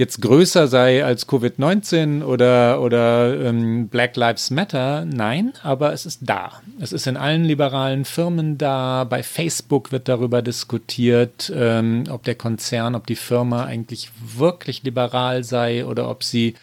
jetzt 0.02 0.20
größer 0.20 0.68
sei 0.68 1.06
als 1.06 1.30
Covid-19 1.30 2.24
oder, 2.24 2.82
oder 2.82 3.40
ähm, 3.40 3.88
Black 3.88 4.16
Lives 4.16 4.50
Matter. 4.50 5.06
Nein, 5.06 5.54
aber 5.62 5.94
es 5.94 6.08
ist 6.08 6.22
da. 6.24 6.54
Es 6.80 6.92
ist 6.92 7.06
in 7.06 7.18
allen 7.18 7.44
liberalen 7.44 8.04
Firmen 8.04 8.58
da. 8.58 9.04
Bei 9.04 9.22
Facebook 9.22 9.92
wird 9.92 10.10
darüber 10.10 10.42
diskutiert, 10.42 11.54
ähm, 11.56 12.06
ob 12.10 12.24
der 12.24 12.34
Konzern, 12.34 12.96
ob 12.96 13.06
die 13.06 13.16
Firma 13.16 13.66
eigentlich 13.66 14.10
wirklich 14.36 14.82
liberal 14.82 15.44
sei 15.44 15.86
oder 15.86 16.10
ob 16.10 16.24
sie 16.24 16.56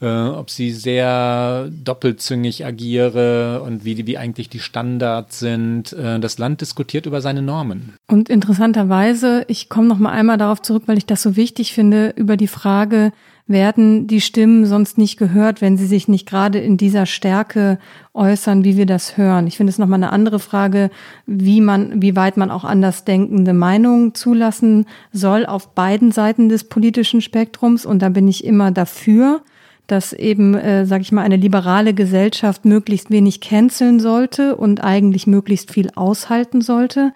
äh, 0.00 0.06
ob 0.06 0.50
sie 0.50 0.70
sehr 0.70 1.68
doppelzüngig 1.70 2.64
agiere 2.64 3.62
und 3.62 3.84
wie, 3.84 4.06
wie 4.06 4.18
eigentlich 4.18 4.48
die 4.48 4.60
Standards 4.60 5.38
sind. 5.38 5.92
Äh, 5.92 6.20
das 6.20 6.38
Land 6.38 6.60
diskutiert 6.60 7.06
über 7.06 7.20
seine 7.20 7.42
Normen. 7.42 7.94
Und 8.08 8.28
interessanterweise, 8.28 9.44
ich 9.48 9.68
komme 9.68 9.88
noch 9.88 9.98
mal 9.98 10.12
einmal 10.12 10.38
darauf 10.38 10.62
zurück, 10.62 10.84
weil 10.86 10.98
ich 10.98 11.06
das 11.06 11.22
so 11.22 11.36
wichtig 11.36 11.72
finde, 11.72 12.12
über 12.16 12.36
die 12.36 12.48
Frage, 12.48 13.12
werden 13.46 14.06
die 14.06 14.22
Stimmen 14.22 14.64
sonst 14.64 14.96
nicht 14.96 15.18
gehört, 15.18 15.60
wenn 15.60 15.76
sie 15.76 15.86
sich 15.86 16.08
nicht 16.08 16.26
gerade 16.26 16.58
in 16.58 16.78
dieser 16.78 17.04
Stärke 17.04 17.78
äußern, 18.14 18.64
wie 18.64 18.78
wir 18.78 18.86
das 18.86 19.18
hören. 19.18 19.46
Ich 19.46 19.58
finde 19.58 19.70
es 19.70 19.78
nochmal 19.78 19.98
eine 19.98 20.12
andere 20.12 20.38
Frage, 20.38 20.90
wie 21.26 21.60
man, 21.60 22.00
wie 22.00 22.16
weit 22.16 22.38
man 22.38 22.50
auch 22.50 22.64
andersdenkende 22.64 23.52
Meinungen 23.52 24.14
zulassen 24.14 24.86
soll 25.12 25.44
auf 25.44 25.74
beiden 25.74 26.10
Seiten 26.10 26.48
des 26.48 26.64
politischen 26.64 27.20
Spektrums. 27.20 27.84
Und 27.84 28.00
da 28.00 28.08
bin 28.08 28.28
ich 28.28 28.44
immer 28.44 28.70
dafür 28.70 29.42
dass 29.86 30.12
eben, 30.12 30.54
äh, 30.54 30.86
sage 30.86 31.02
ich 31.02 31.12
mal, 31.12 31.22
eine 31.22 31.36
liberale 31.36 31.92
Gesellschaft 31.92 32.64
möglichst 32.64 33.10
wenig 33.10 33.40
canceln 33.40 34.00
sollte 34.00 34.56
und 34.56 34.82
eigentlich 34.82 35.26
möglichst 35.26 35.70
viel 35.70 35.90
aushalten 35.94 36.62
sollte. 36.62 37.12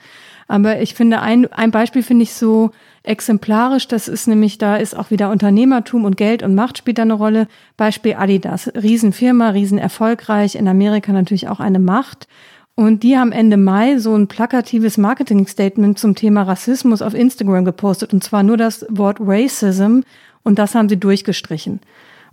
Aber 0.48 0.80
ich 0.80 0.94
finde, 0.94 1.20
ein, 1.20 1.50
ein 1.52 1.70
Beispiel 1.70 2.02
finde 2.02 2.24
ich 2.24 2.34
so 2.34 2.70
exemplarisch, 3.02 3.88
das 3.88 4.08
ist 4.08 4.28
nämlich, 4.28 4.58
da 4.58 4.76
ist 4.76 4.96
auch 4.96 5.10
wieder 5.10 5.30
Unternehmertum 5.30 6.04
und 6.04 6.16
Geld 6.16 6.42
und 6.42 6.54
Macht 6.54 6.78
spielt 6.78 6.98
da 6.98 7.02
eine 7.02 7.14
Rolle. 7.14 7.48
Beispiel 7.76 8.14
Adidas, 8.14 8.70
Riesenfirma, 8.74 9.50
riesen 9.50 9.78
erfolgreich, 9.78 10.54
in 10.54 10.68
Amerika 10.68 11.12
natürlich 11.12 11.48
auch 11.48 11.60
eine 11.60 11.78
Macht. 11.78 12.28
Und 12.74 13.02
die 13.02 13.18
haben 13.18 13.32
Ende 13.32 13.56
Mai 13.56 13.98
so 13.98 14.14
ein 14.14 14.28
plakatives 14.28 14.98
Marketing-Statement 14.98 15.98
zum 15.98 16.14
Thema 16.14 16.42
Rassismus 16.42 17.02
auf 17.02 17.14
Instagram 17.14 17.64
gepostet, 17.64 18.12
und 18.12 18.22
zwar 18.22 18.42
nur 18.42 18.56
das 18.56 18.86
Wort 18.88 19.18
Racism, 19.20 20.00
und 20.44 20.58
das 20.58 20.74
haben 20.74 20.88
sie 20.88 20.98
durchgestrichen 20.98 21.80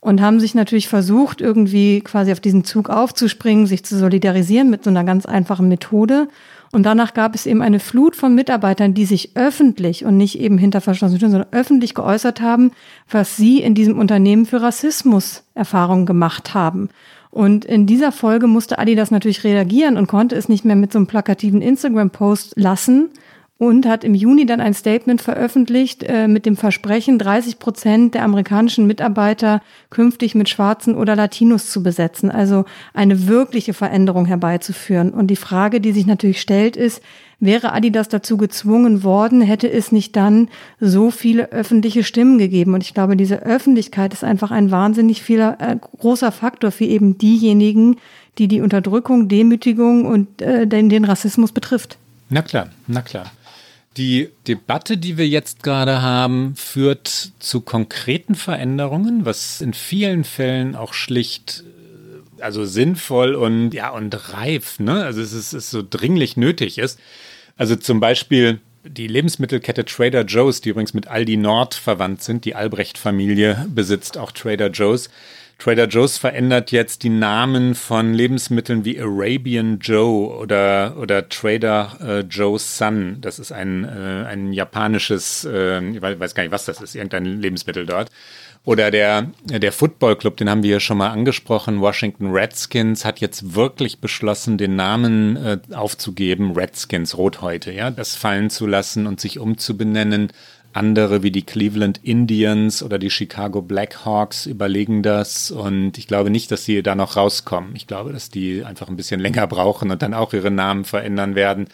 und 0.06 0.22
haben 0.22 0.40
sich 0.40 0.54
natürlich 0.54 0.88
versucht, 0.88 1.42
irgendwie 1.42 2.02
quasi 2.02 2.32
auf 2.32 2.40
diesen 2.40 2.64
Zug 2.64 2.92
aufzuspringen, 2.92 3.66
sich 3.66 3.84
zu 3.84 3.98
solidarisieren 3.98 4.70
mit 4.70 4.84
so 4.84 4.92
einer 4.92 5.04
ganz 5.04 5.26
einfachen 5.26 5.68
Methode. 5.68 6.28
Und 6.72 6.84
danach 6.84 7.16
gab 7.16 7.34
es 7.34 7.48
eben 7.48 7.64
eine 7.64 7.80
Flut 7.80 8.16
von 8.16 8.36
Mitarbeitern, 8.36 8.94
die 8.94 9.06
sich 9.06 9.32
öffentlich 9.36 10.06
und 10.06 10.16
nicht 10.16 10.40
eben 10.40 10.60
hinter 10.60 10.80
verschlossenen 10.80 11.18
Türen, 11.18 11.32
sondern 11.32 11.54
öffentlich 11.54 11.96
geäußert 11.96 12.40
haben, 12.40 12.70
was 13.10 13.36
sie 13.36 13.64
in 13.64 13.74
diesem 13.74 13.98
Unternehmen 13.98 14.46
für 14.46 14.62
Rassismus-Erfahrungen 14.62 16.06
gemacht 16.06 16.54
haben. 16.54 16.90
Und 17.32 17.66
in 17.66 17.88
dieser 17.88 18.12
Folge 18.12 18.46
musste 18.46 18.78
Adidas 18.78 19.10
natürlich 19.10 19.44
reagieren 19.44 19.98
und 19.98 20.06
konnte 20.06 20.36
es 20.36 20.48
nicht 20.48 20.66
mehr 20.66 20.76
mit 20.76 20.94
so 20.94 21.00
einem 21.00 21.08
plakativen 21.08 21.64
Instagram-Post 21.64 22.54
lassen, 22.58 23.10
und 23.58 23.86
hat 23.86 24.04
im 24.04 24.14
Juni 24.14 24.46
dann 24.46 24.60
ein 24.60 24.74
Statement 24.74 25.22
veröffentlicht 25.22 26.04
äh, 26.04 26.28
mit 26.28 26.46
dem 26.46 26.58
Versprechen, 26.58 27.18
30 27.18 27.58
Prozent 27.58 28.14
der 28.14 28.24
amerikanischen 28.24 28.86
Mitarbeiter 28.86 29.62
künftig 29.90 30.36
mit 30.36 30.50
Schwarzen 30.50 30.94
oder 30.96 31.16
Latinos 31.16 31.70
zu 31.70 31.82
besetzen, 31.82 32.30
also 32.30 32.66
eine 32.94 33.28
wirkliche 33.28 33.74
Veränderung 33.74 34.26
herbeizuführen. 34.26 35.12
Und 35.12 35.28
die 35.28 35.38
Frage, 35.38 35.80
die 35.80 35.94
sich 35.94 36.06
natürlich 36.06 36.42
stellt, 36.42 36.76
ist, 36.76 37.02
wäre 37.40 37.72
Adidas 37.72 38.10
dazu 38.10 38.36
gezwungen 38.36 39.04
worden, 39.04 39.42
hätte 39.42 39.72
es 39.72 39.92
nicht 39.92 40.18
dann 40.18 40.50
so 40.82 41.10
viele 41.10 41.52
öffentliche 41.54 42.04
Stimmen 42.04 42.38
gegeben. 42.38 42.74
Und 42.74 42.84
ich 42.84 42.94
glaube, 42.94 43.16
diese 43.16 43.42
Öffentlichkeit 43.44 44.14
ist 44.14 44.26
einfach 44.26 44.52
ein 44.52 44.70
wahnsinnig 44.70 45.22
vieler, 45.22 45.58
äh, 45.62 45.78
großer 45.78 46.34
Faktor 46.34 46.72
für 46.72 46.86
eben 46.86 47.18
diejenigen, 47.18 47.98
die 48.38 48.50
die 48.50 48.60
Unterdrückung, 48.60 49.30
Demütigung 49.30 50.06
und 50.06 50.42
äh, 50.42 50.68
den, 50.68 50.90
den 50.90 51.06
Rassismus 51.06 51.54
betrifft. 51.54 51.98
Na 52.30 52.42
klar, 52.42 52.68
na 52.88 53.02
klar. 53.02 53.32
Die 53.98 54.30
Debatte, 54.48 54.98
die 54.98 55.18
wir 55.18 55.28
jetzt 55.28 55.64
gerade 55.64 56.02
haben, 56.02 56.56
führt 56.56 57.32
zu 57.40 57.62
konkreten 57.62 58.36
Veränderungen, 58.36 59.26
was 59.26 59.62
in 59.62 59.74
vielen 59.74 60.26
Fällen 60.26 60.76
auch 60.76 60.94
schlicht 60.94 61.64
äh, 61.64 62.42
also 62.42 62.66
sinnvoll 62.66 63.36
und 63.36 63.74
ja 63.74 63.90
und 63.92 64.34
reif, 64.34 64.80
ne? 64.80 65.06
Also 65.06 65.22
es 65.22 65.32
ist, 65.32 65.54
es 65.54 65.72
so 65.72 65.82
dringlich 65.88 66.36
nötig 66.36 66.78
ist. 66.78 67.00
Also 67.56 67.78
zum 67.78 68.02
Beispiel 68.02 68.60
die 68.84 69.08
Lebensmittelkette 69.08 69.86
Trader 69.86 70.26
Joe's, 70.26 70.62
die 70.62 70.70
übrigens 70.70 70.94
mit 70.94 71.08
Aldi 71.08 71.38
Nord 71.38 71.74
verwandt 71.74 72.22
sind, 72.22 72.46
die 72.46 72.56
Albrecht-Familie 72.56 73.66
besitzt 73.74 74.18
auch 74.18 74.32
Trader 74.32 74.70
Joe's 74.70 75.10
Trader 75.58 75.88
Joe's 75.88 76.18
verändert 76.18 76.72
jetzt 76.72 77.04
die 77.04 77.10
Namen 77.10 77.76
von 77.76 78.14
Lebensmitteln 78.14 78.84
wie 78.84 79.00
Arabian 79.00 79.80
Joe 79.80 80.36
oder, 80.38 80.98
oder 81.00 81.30
Trader 81.30 81.98
äh, 82.02 82.20
Joe's 82.22 82.78
Sun. 82.78 83.18
Das 83.22 83.40
ist 83.40 83.52
ein, 83.52 83.86
äh, 83.86 84.26
ein 84.28 84.52
japanisches, 84.54 85.46
äh, 85.46 85.82
ich 85.90 86.02
weiß 86.02 86.36
gar 86.36 86.44
nicht, 86.44 86.52
was 86.52 86.66
das 86.66 86.82
ist, 86.82 86.96
irgendein 86.96 87.26
Lebensmittel 87.42 87.86
dort. 87.86 88.12
Oder 88.66 88.90
der, 88.90 89.32
der 89.44 89.72
Football 89.72 90.16
Club, 90.16 90.38
den 90.38 90.50
haben 90.50 90.64
wir 90.64 90.72
ja 90.72 90.80
schon 90.80 90.98
mal 90.98 91.12
angesprochen. 91.12 91.82
Washington 91.82 92.32
Redskins 92.32 93.06
hat 93.06 93.20
jetzt 93.20 93.54
wirklich 93.54 94.00
beschlossen, 94.00 94.58
den 94.58 94.76
Namen 94.76 95.38
äh, 95.38 95.60
aufzugeben, 95.74 96.54
Redskins, 96.54 97.16
Rothäute, 97.16 97.72
ja, 97.72 97.92
das 97.92 98.16
fallen 98.16 98.50
zu 98.50 98.66
lassen 98.66 99.06
und 99.06 99.22
sich 99.22 99.38
umzubenennen 99.38 100.34
andere 100.76 101.24
wie 101.24 101.32
die 101.32 101.46
Cleveland 101.46 102.00
Indians 102.04 102.84
oder 102.84 103.00
die 103.00 103.10
Chicago 103.10 103.62
Blackhawks 103.62 104.46
überlegen 104.46 105.04
das 105.04 105.50
und 105.52 105.98
ich 105.98 106.08
glaube 106.08 106.30
nicht, 106.30 106.52
dass 106.52 106.66
sie 106.66 106.84
da 106.84 106.96
noch 106.96 107.16
rauskommen. 107.16 107.76
Ich 107.76 107.88
glaube, 107.88 108.12
dass 108.12 108.30
die 108.30 108.64
einfach 108.64 108.90
ein 108.90 108.98
bisschen 108.98 109.20
länger 109.22 109.48
brauchen 109.48 109.90
und 109.92 110.02
dann 110.02 110.14
auch 110.14 110.34
ihre 110.34 110.52
Namen 110.52 110.84
verändern 110.84 111.36
werden. 111.36 111.68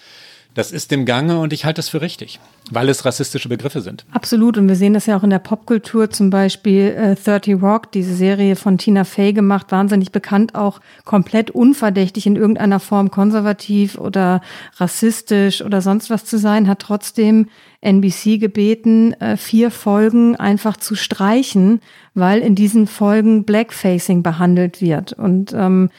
Das 0.54 0.74
ist 0.74 0.92
im 0.92 1.06
Gange 1.06 1.40
und 1.40 1.54
ich 1.54 1.64
halte 1.64 1.80
das 1.80 1.88
für 1.88 2.02
richtig, 2.02 2.42
weil 2.70 2.90
es 2.90 3.06
rassistische 3.06 3.48
Begriffe 3.48 3.80
sind. 3.80 4.06
Absolut. 4.12 4.58
Und 4.58 4.68
wir 4.68 4.76
sehen 4.76 4.94
das 4.94 5.06
ja 5.06 5.16
auch 5.16 5.24
in 5.24 5.30
der 5.30 5.40
Popkultur, 5.40 6.10
zum 6.10 6.30
Beispiel 6.30 6.88
äh, 6.88 7.16
30 7.16 7.62
Rock, 7.62 7.92
diese 7.94 8.14
Serie 8.14 8.58
von 8.58 8.78
Tina 8.78 9.06
Fey 9.06 9.32
gemacht, 9.32 9.72
wahnsinnig 9.72 10.12
bekannt, 10.12 10.54
auch 10.56 10.82
komplett 11.06 11.52
unverdächtig 11.52 12.28
in 12.28 12.36
irgendeiner 12.36 12.82
Form 12.82 13.12
konservativ 13.12 13.98
oder 13.98 14.42
rassistisch 14.76 15.62
oder 15.62 15.82
sonst 15.82 16.10
was 16.10 16.26
zu 16.26 16.38
sein, 16.38 16.68
hat 16.68 16.80
trotzdem 16.80 17.48
NBC 17.80 18.38
gebeten, 18.38 19.14
äh, 19.22 19.38
vier 19.38 19.72
Folgen 19.72 20.36
einfach 20.36 20.76
zu 20.76 20.96
streichen, 20.96 21.80
weil 22.14 22.40
in 22.42 22.56
diesen 22.56 22.88
Folgen 22.88 23.46
Blackfacing 23.46 24.22
behandelt 24.22 24.82
wird. 24.82 25.14
Und 25.14 25.54
ähm, 25.54 25.90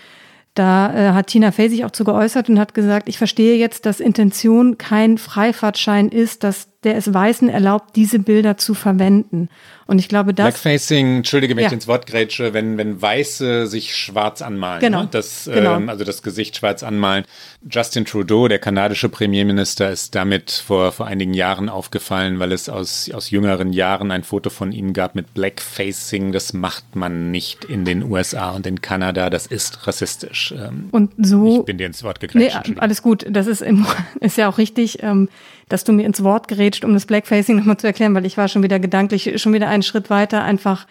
da 0.55 0.95
äh, 0.95 1.13
hat 1.13 1.29
Tina 1.29 1.51
Fey 1.51 1.69
sich 1.69 1.85
auch 1.85 1.91
zu 1.91 2.05
geäußert 2.05 2.49
und 2.49 2.59
hat 2.59 2.75
gesagt, 2.75 3.09
ich 3.09 3.19
verstehe 3.19 3.57
jetzt, 3.57 3.87
dass 3.87 4.01
Intention 4.01 4.79
kein 4.79 5.19
Freifahrtschein 5.19 6.09
ist, 6.09 6.45
dass 6.45 6.69
der 6.85 6.97
es 6.97 7.13
Weißen 7.13 7.49
erlaubt, 7.49 7.97
diese 7.97 8.19
Bilder 8.19 8.57
zu 8.57 8.75
verwenden. 8.75 9.49
Und 9.87 9.99
ich 9.99 10.09
glaube, 10.09 10.33
das. 10.33 10.47
Blackfacing, 10.47 11.17
entschuldige, 11.19 11.55
wenn 11.57 11.63
ja. 11.63 11.69
ich 11.69 11.75
ins 11.75 11.89
Wort 11.89 12.07
grätsche, 12.07 12.55
wenn, 12.55 12.79
wenn 12.79 13.03
Weiße 13.03 13.67
sich 13.67 13.95
schwarz 13.97 14.41
anmalen. 14.41 14.81
Genau. 14.81 15.03
Ne? 15.03 15.09
Das, 15.11 15.51
genau. 15.53 15.77
Ähm, 15.77 15.89
also 15.89 16.05
das 16.05 16.23
Gesicht 16.23 16.57
schwarz 16.57 16.83
anmalen. 16.83 17.25
Justin 17.69 18.05
Trudeau, 18.05 18.49
der 18.49 18.59
kanadische 18.59 19.09
Premierminister, 19.09 19.91
ist 19.91 20.15
damit 20.15 20.51
vor, 20.51 20.93
vor 20.93 21.07
einigen 21.07 21.35
Jahren 21.35 21.69
aufgefallen, 21.69 22.39
weil 22.39 22.53
es 22.53 22.69
aus, 22.69 23.11
aus 23.13 23.31
jüngeren 23.31 23.73
Jahren 23.73 24.11
ein 24.11 24.23
Foto 24.23 24.51
von 24.51 24.73
ihm 24.73 24.93
gab 24.93 25.15
mit 25.15 25.35
Blackfacing. 25.35 26.33
Das 26.33 26.53
macht 26.53 26.97
man 26.97 27.31
nicht 27.31 27.65
in 27.65 27.85
den 27.85 28.03
USA 28.05 28.53
und 28.53 28.67
in 28.67 28.81
Kanada. 28.81 29.31
Das 29.31 29.47
ist 29.47 29.87
rassistisch. 29.87 30.55
Ähm, 30.57 30.89
und 30.93 31.13
so. 31.19 31.61
Ich 31.61 31.67
bin 31.67 31.79
dir 31.79 31.87
ins 31.87 32.03
Wort 32.03 32.21
gegrätscht. 32.21 32.69
Nee, 32.69 32.77
alles 32.79 33.03
gut. 33.03 33.27
Das 33.29 33.47
ist, 33.47 33.61
im, 33.61 33.87
ist 34.21 34.39
ja 34.39 34.49
auch 34.49 34.59
richtig. 34.59 35.03
Ähm, 35.03 35.29
dass 35.73 35.85
du 35.85 35.93
mir 35.93 36.05
ins 36.05 36.23
Wort 36.23 36.49
gerätscht, 36.49 36.85
um 36.85 36.93
das 36.93 37.07
Blackfacing 37.07 37.57
nochmal 37.57 37.79
zu 37.79 37.87
erklären, 37.87 38.15
weil 38.15 38.27
ich 38.27 38.37
war 38.37 38.49
schon 38.49 38.63
wieder 38.63 38.79
gedanklich, 38.79 39.41
schon 39.41 39.53
wieder 39.53 39.69
einen 39.69 39.83
Schritt 39.83 40.11
weiter, 40.11 40.43
einfach 40.43 40.87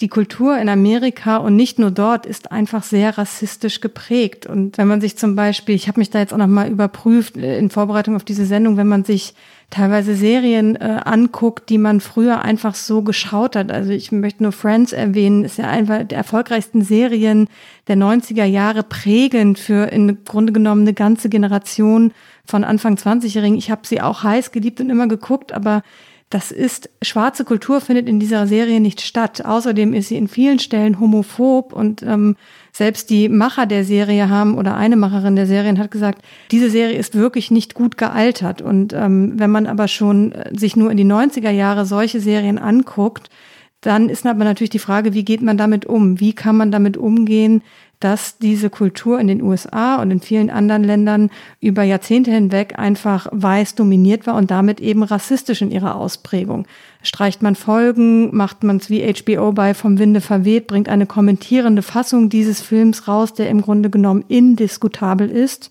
die 0.00 0.08
Kultur 0.08 0.58
in 0.58 0.70
Amerika 0.70 1.36
und 1.36 1.54
nicht 1.54 1.78
nur 1.78 1.90
dort 1.90 2.24
ist 2.24 2.50
einfach 2.50 2.82
sehr 2.82 3.18
rassistisch 3.18 3.80
geprägt. 3.80 4.46
Und 4.46 4.78
wenn 4.78 4.88
man 4.88 5.02
sich 5.02 5.18
zum 5.18 5.36
Beispiel, 5.36 5.74
ich 5.74 5.86
habe 5.86 6.00
mich 6.00 6.08
da 6.08 6.18
jetzt 6.18 6.32
auch 6.32 6.38
nochmal 6.38 6.70
überprüft 6.70 7.36
äh, 7.36 7.58
in 7.58 7.68
Vorbereitung 7.68 8.16
auf 8.16 8.24
diese 8.24 8.46
Sendung, 8.46 8.78
wenn 8.78 8.88
man 8.88 9.04
sich 9.04 9.34
teilweise 9.68 10.14
Serien 10.14 10.76
äh, 10.76 11.00
anguckt, 11.04 11.68
die 11.68 11.78
man 11.78 12.00
früher 12.00 12.42
einfach 12.42 12.74
so 12.74 13.02
geschaut 13.02 13.54
hat. 13.54 13.70
Also 13.70 13.90
ich 13.90 14.12
möchte 14.12 14.42
nur 14.42 14.52
Friends 14.52 14.92
erwähnen, 14.92 15.44
ist 15.44 15.58
ja 15.58 15.68
einfach 15.68 16.04
der 16.04 16.18
erfolgreichsten 16.18 16.82
Serien 16.82 17.48
der 17.86 17.96
90er 17.96 18.44
Jahre 18.44 18.82
prägend 18.82 19.58
für 19.58 19.92
im 19.92 20.24
Grunde 20.24 20.52
genommen 20.52 20.82
eine 20.82 20.94
ganze 20.94 21.28
Generation 21.28 22.12
von 22.44 22.64
Anfang 22.64 22.96
20-Jährigen. 22.96 23.58
Ich 23.58 23.70
habe 23.70 23.86
sie 23.86 24.00
auch 24.00 24.22
heiß 24.22 24.52
geliebt 24.52 24.80
und 24.80 24.90
immer 24.90 25.08
geguckt, 25.08 25.52
aber 25.52 25.82
das 26.30 26.50
ist, 26.50 26.88
schwarze 27.02 27.44
Kultur 27.44 27.82
findet 27.82 28.08
in 28.08 28.18
dieser 28.18 28.46
Serie 28.46 28.80
nicht 28.80 29.02
statt. 29.02 29.44
Außerdem 29.44 29.92
ist 29.92 30.08
sie 30.08 30.16
in 30.16 30.28
vielen 30.28 30.58
Stellen 30.58 30.98
homophob 30.98 31.74
und 31.74 32.02
ähm, 32.02 32.36
selbst 32.72 33.10
die 33.10 33.28
Macher 33.28 33.66
der 33.66 33.84
Serie 33.84 34.30
haben 34.30 34.56
oder 34.56 34.74
eine 34.74 34.96
Macherin 34.96 35.36
der 35.36 35.46
Serien 35.46 35.78
hat 35.78 35.90
gesagt, 35.90 36.24
diese 36.50 36.70
Serie 36.70 36.96
ist 36.96 37.14
wirklich 37.14 37.50
nicht 37.50 37.74
gut 37.74 37.98
gealtert. 37.98 38.62
Und 38.62 38.94
ähm, 38.94 39.34
wenn 39.36 39.50
man 39.50 39.66
aber 39.66 39.88
schon 39.88 40.32
äh, 40.32 40.58
sich 40.58 40.74
nur 40.74 40.90
in 40.90 40.96
die 40.96 41.04
90er 41.04 41.50
Jahre 41.50 41.84
solche 41.84 42.20
Serien 42.20 42.58
anguckt, 42.58 43.28
Dann 43.82 44.08
ist 44.08 44.24
aber 44.24 44.44
natürlich 44.44 44.70
die 44.70 44.78
Frage, 44.78 45.12
wie 45.12 45.24
geht 45.24 45.42
man 45.42 45.56
damit 45.58 45.86
um? 45.86 46.20
Wie 46.20 46.32
kann 46.32 46.56
man 46.56 46.70
damit 46.70 46.96
umgehen, 46.96 47.62
dass 48.02 48.38
diese 48.38 48.70
Kultur 48.70 49.20
in 49.20 49.28
den 49.28 49.42
USA 49.42 50.00
und 50.02 50.10
in 50.10 50.20
vielen 50.20 50.50
anderen 50.50 50.84
Ländern 50.84 51.30
über 51.60 51.82
Jahrzehnte 51.82 52.30
hinweg 52.30 52.78
einfach 52.78 53.28
weiß 53.30 53.74
dominiert 53.74 54.26
war 54.26 54.34
und 54.34 54.50
damit 54.50 54.80
eben 54.80 55.02
rassistisch 55.02 55.62
in 55.62 55.70
ihrer 55.70 55.96
Ausprägung. 55.96 56.66
Streicht 57.02 57.42
man 57.42 57.54
Folgen, 57.54 58.34
macht 58.34 58.64
man 58.64 58.78
es 58.78 58.90
wie 58.90 59.12
HBO 59.12 59.52
bei 59.52 59.74
Vom 59.74 59.98
Winde 59.98 60.20
verweht, 60.20 60.66
bringt 60.66 60.88
eine 60.88 61.06
kommentierende 61.06 61.82
Fassung 61.82 62.28
dieses 62.28 62.60
Films 62.60 63.08
raus, 63.08 63.34
der 63.34 63.48
im 63.48 63.62
Grunde 63.62 63.90
genommen 63.90 64.24
indiskutabel 64.28 65.30
ist 65.30 65.70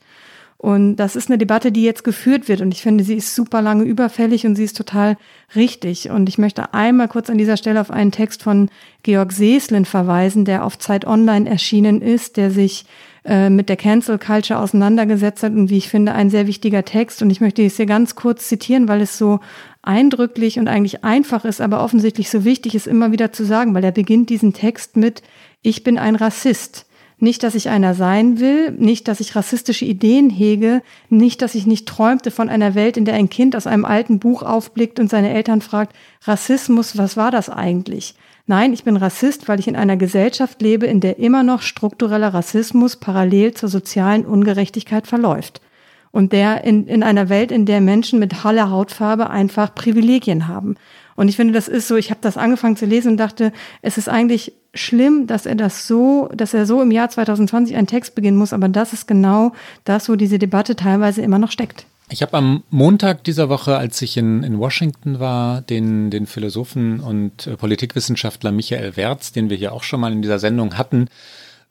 und 0.61 0.97
das 0.97 1.15
ist 1.15 1.27
eine 1.27 1.39
Debatte, 1.39 1.71
die 1.71 1.81
jetzt 1.81 2.03
geführt 2.03 2.47
wird. 2.47 2.61
Und 2.61 2.71
ich 2.71 2.83
finde, 2.83 3.03
sie 3.03 3.15
ist 3.15 3.33
super 3.33 3.63
lange 3.63 3.83
überfällig 3.83 4.45
und 4.45 4.55
sie 4.55 4.63
ist 4.63 4.77
total 4.77 5.17
richtig. 5.55 6.11
Und 6.11 6.29
ich 6.29 6.37
möchte 6.37 6.75
einmal 6.75 7.07
kurz 7.07 7.31
an 7.31 7.39
dieser 7.39 7.57
Stelle 7.57 7.81
auf 7.81 7.89
einen 7.89 8.11
Text 8.11 8.43
von 8.43 8.69
Georg 9.01 9.31
Seeslin 9.31 9.85
verweisen, 9.85 10.45
der 10.45 10.63
auf 10.63 10.77
Zeit 10.77 11.07
Online 11.07 11.49
erschienen 11.49 11.99
ist, 12.03 12.37
der 12.37 12.51
sich 12.51 12.85
äh, 13.25 13.49
mit 13.49 13.69
der 13.69 13.75
Cancel 13.75 14.19
Culture 14.19 14.59
auseinandergesetzt 14.59 15.41
hat 15.41 15.53
und 15.53 15.71
wie 15.71 15.79
ich 15.79 15.89
finde, 15.89 16.13
ein 16.13 16.29
sehr 16.29 16.45
wichtiger 16.45 16.85
Text. 16.85 17.23
Und 17.23 17.31
ich 17.31 17.41
möchte 17.41 17.65
es 17.65 17.77
hier 17.77 17.87
ganz 17.87 18.13
kurz 18.13 18.47
zitieren, 18.47 18.87
weil 18.87 19.01
es 19.01 19.17
so 19.17 19.39
eindrücklich 19.81 20.59
und 20.59 20.67
eigentlich 20.67 21.03
einfach 21.03 21.43
ist, 21.43 21.59
aber 21.59 21.83
offensichtlich 21.83 22.29
so 22.29 22.45
wichtig 22.45 22.75
ist, 22.75 22.85
immer 22.85 23.11
wieder 23.11 23.31
zu 23.31 23.45
sagen, 23.45 23.73
weil 23.73 23.83
er 23.83 23.91
beginnt 23.91 24.29
diesen 24.29 24.53
Text 24.53 24.95
mit, 24.95 25.23
ich 25.63 25.83
bin 25.83 25.97
ein 25.97 26.15
Rassist. 26.15 26.85
Nicht, 27.21 27.43
dass 27.43 27.53
ich 27.53 27.69
einer 27.69 27.93
sein 27.93 28.39
will, 28.39 28.71
nicht, 28.71 29.07
dass 29.07 29.19
ich 29.19 29.35
rassistische 29.35 29.85
Ideen 29.85 30.31
hege, 30.31 30.81
nicht, 31.07 31.43
dass 31.43 31.53
ich 31.53 31.67
nicht 31.67 31.87
träumte 31.87 32.31
von 32.31 32.49
einer 32.49 32.73
Welt, 32.73 32.97
in 32.97 33.05
der 33.05 33.13
ein 33.13 33.29
Kind 33.29 33.55
aus 33.55 33.67
einem 33.67 33.85
alten 33.85 34.17
Buch 34.17 34.41
aufblickt 34.41 34.99
und 34.99 35.07
seine 35.07 35.31
Eltern 35.31 35.61
fragt, 35.61 35.95
Rassismus, 36.23 36.97
was 36.97 37.17
war 37.17 37.29
das 37.29 37.51
eigentlich? 37.51 38.15
Nein, 38.47 38.73
ich 38.73 38.83
bin 38.83 38.97
Rassist, 38.97 39.47
weil 39.47 39.59
ich 39.59 39.67
in 39.67 39.75
einer 39.75 39.97
Gesellschaft 39.97 40.63
lebe, 40.63 40.87
in 40.87 40.99
der 40.99 41.19
immer 41.19 41.43
noch 41.43 41.61
struktureller 41.61 42.33
Rassismus 42.33 42.95
parallel 42.95 43.53
zur 43.53 43.69
sozialen 43.69 44.25
Ungerechtigkeit 44.25 45.05
verläuft. 45.05 45.61
Und 46.09 46.33
der 46.33 46.63
in, 46.63 46.87
in 46.87 47.03
einer 47.03 47.29
Welt, 47.29 47.51
in 47.51 47.67
der 47.67 47.81
Menschen 47.81 48.17
mit 48.17 48.43
haller 48.43 48.71
Hautfarbe 48.71 49.29
einfach 49.29 49.75
Privilegien 49.75 50.47
haben. 50.47 50.75
Und 51.21 51.27
ich 51.27 51.35
finde, 51.35 51.53
das 51.53 51.67
ist 51.67 51.87
so, 51.87 51.97
ich 51.97 52.09
habe 52.09 52.19
das 52.23 52.35
angefangen 52.35 52.77
zu 52.77 52.87
lesen 52.87 53.11
und 53.11 53.17
dachte, 53.17 53.53
es 53.83 53.99
ist 53.99 54.09
eigentlich 54.09 54.53
schlimm, 54.73 55.27
dass 55.27 55.45
er 55.45 55.53
das 55.53 55.85
so, 55.85 56.27
dass 56.33 56.55
er 56.55 56.65
so 56.65 56.81
im 56.81 56.89
Jahr 56.89 57.09
2020 57.11 57.75
einen 57.75 57.85
Text 57.85 58.15
beginnen 58.15 58.37
muss, 58.37 58.53
aber 58.53 58.67
das 58.69 58.91
ist 58.91 59.07
genau 59.07 59.51
das, 59.83 60.09
wo 60.09 60.15
diese 60.15 60.39
Debatte 60.39 60.75
teilweise 60.75 61.21
immer 61.21 61.37
noch 61.37 61.51
steckt. 61.51 61.85
Ich 62.09 62.23
habe 62.23 62.35
am 62.35 62.63
Montag 62.71 63.23
dieser 63.23 63.49
Woche, 63.49 63.77
als 63.77 64.01
ich 64.01 64.17
in, 64.17 64.41
in 64.41 64.57
Washington 64.57 65.19
war, 65.19 65.61
den, 65.61 66.09
den 66.09 66.25
Philosophen 66.25 66.99
und 66.99 67.45
äh, 67.45 67.55
Politikwissenschaftler 67.55 68.51
Michael 68.51 68.97
Wertz, 68.97 69.31
den 69.31 69.51
wir 69.51 69.57
hier 69.57 69.73
auch 69.73 69.83
schon 69.83 69.99
mal 69.99 70.11
in 70.11 70.23
dieser 70.23 70.39
Sendung 70.39 70.75
hatten, 70.75 71.07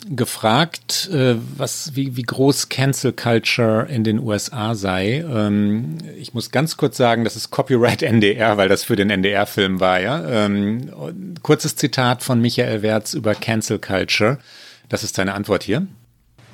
gefragt, 0.09 1.09
äh, 1.13 1.37
was, 1.57 1.95
wie, 1.95 2.17
wie 2.17 2.23
groß 2.23 2.69
Cancel 2.69 3.13
Culture 3.13 3.87
in 3.89 4.05
den 4.05 4.19
USA 4.19 4.75
sei. 4.75 5.25
Ähm, 5.29 5.99
ich 6.19 6.35
muss 6.35 6.51
ganz 6.51 6.77
kurz 6.77 6.97
sagen, 6.97 7.25
das 7.25 7.37
ist 7.37 7.51
Copyright 7.51 8.03
NDR, 8.03 8.57
weil 8.57 8.69
das 8.69 8.85
für 8.85 8.97
den 8.97 9.11
NDR-Film 9.11 9.81
war, 9.81 10.01
ja. 10.01 10.25
Ähm, 10.27 10.91
kurzes 11.43 11.77
Zitat 11.77 12.23
von 12.23 12.41
Michael 12.41 12.83
Wertz 12.83 13.15
über 13.15 13.35
Cancel 13.35 13.79
Culture. 13.79 14.39
Das 14.89 15.05
ist 15.05 15.17
seine 15.17 15.35
Antwort 15.35 15.63
hier. 15.63 15.87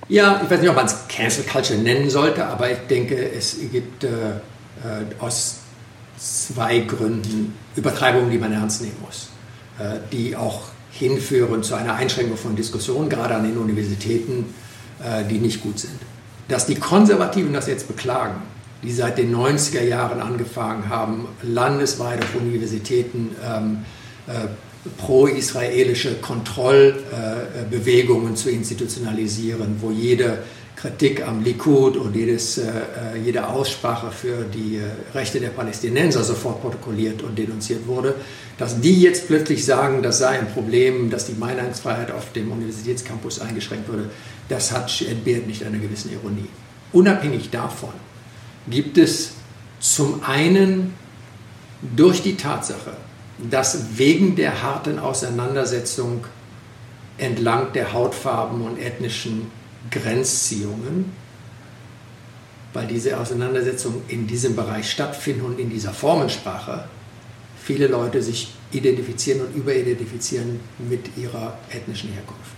Ja, 0.09 0.41
ich 0.45 0.51
weiß 0.51 0.61
nicht, 0.61 0.71
ob 0.71 0.77
man 0.77 0.87
es 0.87 1.09
Cancel 1.09 1.45
Culture 1.45 1.79
nennen 1.79 2.11
sollte, 2.11 2.45
aber 2.47 2.71
ich 2.71 2.79
denke, 2.89 3.17
es 3.17 3.59
gibt 3.73 4.05
äh, 4.05 4.09
äh, 4.09 4.41
aus 5.19 5.61
zwei 6.17 6.81
Gründen 6.81 7.55
Übertreibungen, 7.75 8.31
die 8.31 8.39
man 8.39 8.53
ernst 8.53 8.83
nehmen 8.83 8.97
muss, 9.01 9.31
äh, 9.79 9.99
die 10.13 10.37
auch 10.37 10.63
hinführen 10.97 11.63
zu 11.63 11.75
einer 11.75 11.95
Einschränkung 11.95 12.37
von 12.37 12.57
Diskussionen, 12.57 13.09
gerade 13.09 13.35
an 13.35 13.45
den 13.45 13.57
Universitäten, 13.57 14.55
äh, 15.03 15.25
die 15.25 15.39
nicht 15.39 15.63
gut 15.63 15.79
sind. 15.79 15.99
Dass 16.49 16.67
die 16.67 16.77
Konservativen 16.77 17.53
das 17.53 17.67
jetzt 17.67 17.89
beklagen, 17.89 18.43
die 18.83 18.93
seit 18.93 19.19
den 19.19 19.35
90er 19.35 19.83
Jahren 19.83 20.21
angefangen 20.21 20.89
haben, 20.89 21.27
landesweit 21.43 22.23
auf 22.23 22.35
Universitäten 22.35 23.35
ähm, 23.45 23.85
äh, 24.27 24.49
pro-israelische 24.99 26.15
Kontrollbewegungen 26.17 28.33
äh, 28.33 28.37
zu 28.37 28.51
institutionalisieren, 28.51 29.77
wo 29.81 29.91
jede 29.91 30.39
Kritik 30.77 31.27
am 31.27 31.43
Likud 31.43 31.97
und 31.97 32.15
jedes, 32.15 32.59
äh, 32.59 32.69
äh, 32.69 33.19
jede 33.25 33.49
Aussprache 33.49 34.11
für 34.11 34.45
die 34.45 34.77
äh, 34.77 34.83
Rechte 35.15 35.41
der 35.41 35.49
Palästinenser 35.49 36.23
sofort 36.23 36.61
protokolliert 36.61 37.23
und 37.23 37.39
denunziert 37.39 37.87
wurde, 37.87 38.15
dass 38.59 38.79
die 38.79 39.01
jetzt 39.01 39.27
plötzlich 39.27 39.65
sagen, 39.65 40.03
das 40.03 40.19
sei 40.19 40.39
ein 40.39 40.53
Problem, 40.53 41.09
dass 41.09 41.27
die 41.27 41.33
Meinungsfreiheit 41.33 42.11
auf 42.11 42.31
dem 42.33 42.53
Universitätscampus 42.53 43.41
eingeschränkt 43.41 43.89
würde, 43.89 44.11
das 44.51 44.71
hat, 44.71 45.01
entbehrt 45.01 45.47
nicht 45.47 45.65
einer 45.65 45.79
gewissen 45.79 46.13
Ironie. 46.13 46.49
Unabhängig 46.93 47.49
davon 47.51 47.95
gibt 48.69 48.99
es 48.99 49.33
zum 49.81 50.23
einen 50.25 50.95
durch 51.97 52.23
die 52.23 52.37
Tatsache, 52.37 52.93
dass 53.51 53.97
wegen 53.97 54.37
der 54.37 54.63
harten 54.63 54.99
Auseinandersetzung 54.99 56.25
entlang 57.17 57.73
der 57.73 57.95
Hautfarben 57.95 58.61
und 58.61 58.79
ethnischen 58.79 59.51
Grenzziehungen, 59.91 61.13
weil 62.73 62.87
diese 62.87 63.19
Auseinandersetzungen 63.19 64.03
in 64.09 64.27
diesem 64.27 64.55
Bereich 64.55 64.91
stattfinden 64.91 65.43
und 65.43 65.59
in 65.59 65.71
dieser 65.71 65.93
Formensprache 65.93 66.85
viele 67.63 67.87
Leute 67.87 68.23
sich 68.23 68.53
identifizieren 68.73 69.41
und 69.41 69.57
überidentifizieren 69.57 70.61
mit 70.89 71.17
ihrer 71.17 71.59
ethnischen 71.71 72.11
Herkunft. 72.11 72.57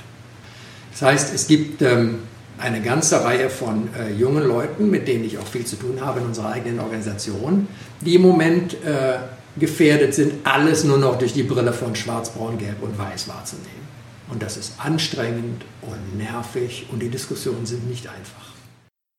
Das 0.93 1.03
heißt, 1.03 1.35
es 1.35 1.47
gibt 1.47 1.81
ähm, 1.83 2.19
eine 2.59 2.83
ganze 2.83 3.25
Reihe 3.25 3.51
von 3.51 3.89
äh, 3.95 4.13
jungen 4.13 4.47
Leuten, 4.47 4.91
mit 4.91 5.07
denen 5.07 5.25
ich 5.25 5.39
auch 5.39 5.47
viel 5.47 5.65
zu 5.65 5.77
tun 5.77 6.01
habe 6.01 6.21
in 6.21 6.27
unserer 6.27 6.51
eigenen 6.51 6.81
Organisation, 6.81 7.69
die 8.01 8.17
im 8.17 8.23
Moment 8.23 8.75
äh, 8.85 9.19
gefährdet 9.59 10.15
sind, 10.15 10.35
alles 10.45 10.85
nur 10.85 10.99
noch 10.99 11.19
durch 11.19 11.33
die 11.33 11.43
Brille 11.43 11.73
von 11.73 11.95
Schwarz, 11.95 12.31
Braun, 12.31 12.59
Gelb 12.59 12.83
und 12.83 12.99
Weiß 12.99 13.29
wahrzunehmen. 13.29 13.88
Und 14.31 14.43
das 14.43 14.57
ist 14.57 14.75
anstrengend 14.79 15.63
und 15.83 16.19
nervig 16.19 16.87
und 16.91 17.01
die 17.01 17.09
Diskussionen 17.09 17.67
sind 17.67 17.89
nicht 17.89 18.07
einfach. 18.09 18.49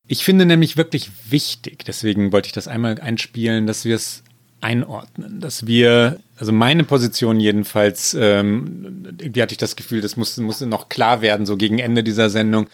Ich 0.08 0.24
finde 0.24 0.46
nämlich 0.46 0.78
wirklich 0.78 1.12
wichtig, 1.30 1.84
deswegen 1.86 2.32
wollte 2.32 2.48
ich 2.48 2.54
das 2.54 2.68
einmal 2.68 3.00
einspielen, 3.00 3.68
dass 3.68 3.86
wir 3.86 3.96
es 3.96 4.24
einordnen, 4.62 5.40
dass 5.40 5.68
wir, 5.68 6.20
also 6.38 6.52
meine 6.52 6.84
Position 6.84 7.40
jedenfalls, 7.40 8.14
ähm, 8.14 9.04
irgendwie 9.20 9.42
hatte 9.42 9.54
ich 9.54 9.60
das 9.60 9.76
Gefühl, 9.76 10.02
das 10.02 10.18
musste, 10.18 10.42
musste 10.42 10.66
noch 10.66 10.90
klar 10.90 11.22
werden, 11.22 11.46
so 11.46 11.58
gegen 11.58 11.80
Ende 11.80 12.04
dieser 12.04 12.30
Sendung, 12.30 12.68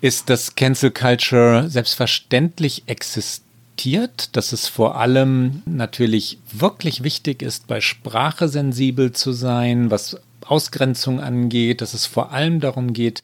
ist, 0.00 0.30
dass 0.30 0.54
Cancel 0.54 0.90
Culture 0.90 1.68
selbstverständlich 1.68 2.84
existiert, 2.86 4.36
dass 4.36 4.52
es 4.52 4.68
vor 4.68 4.96
allem 4.96 5.62
natürlich 5.66 6.38
wirklich 6.52 7.02
wichtig 7.02 7.42
ist, 7.42 7.66
bei 7.66 7.80
Sprache 7.80 8.48
sensibel 8.48 9.12
zu 9.12 9.32
sein, 9.32 9.90
was 9.90 10.20
Ausgrenzung 10.48 11.20
angeht, 11.20 11.80
dass 11.80 11.94
es 11.94 12.06
vor 12.06 12.32
allem 12.32 12.60
darum 12.60 12.92
geht, 12.92 13.22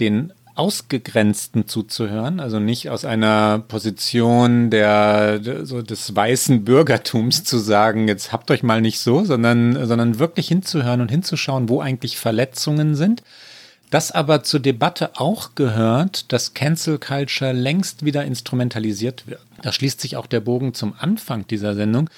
den 0.00 0.32
Ausgegrenzten 0.56 1.66
zuzuhören, 1.66 2.38
also 2.38 2.60
nicht 2.60 2.88
aus 2.88 3.04
einer 3.04 3.58
Position 3.58 4.70
der, 4.70 5.40
so 5.64 5.82
des 5.82 6.14
weißen 6.14 6.64
Bürgertums 6.64 7.42
zu 7.42 7.58
sagen, 7.58 8.06
jetzt 8.06 8.32
habt 8.32 8.50
euch 8.52 8.62
mal 8.62 8.80
nicht 8.80 9.00
so, 9.00 9.24
sondern, 9.24 9.86
sondern 9.86 10.20
wirklich 10.20 10.46
hinzuhören 10.46 11.00
und 11.00 11.10
hinzuschauen, 11.10 11.68
wo 11.68 11.80
eigentlich 11.80 12.18
Verletzungen 12.18 12.94
sind. 12.94 13.22
Das 13.90 14.12
aber 14.12 14.44
zur 14.44 14.60
Debatte 14.60 15.12
auch 15.20 15.56
gehört, 15.56 16.32
dass 16.32 16.54
Cancel 16.54 16.98
Culture 16.98 17.52
längst 17.52 18.04
wieder 18.04 18.24
instrumentalisiert 18.24 19.26
wird. 19.26 19.40
Da 19.62 19.72
schließt 19.72 20.00
sich 20.00 20.16
auch 20.16 20.26
der 20.26 20.40
Bogen 20.40 20.72
zum 20.72 20.94
Anfang 20.98 21.46
dieser 21.48 21.74
Sendung 21.74 22.08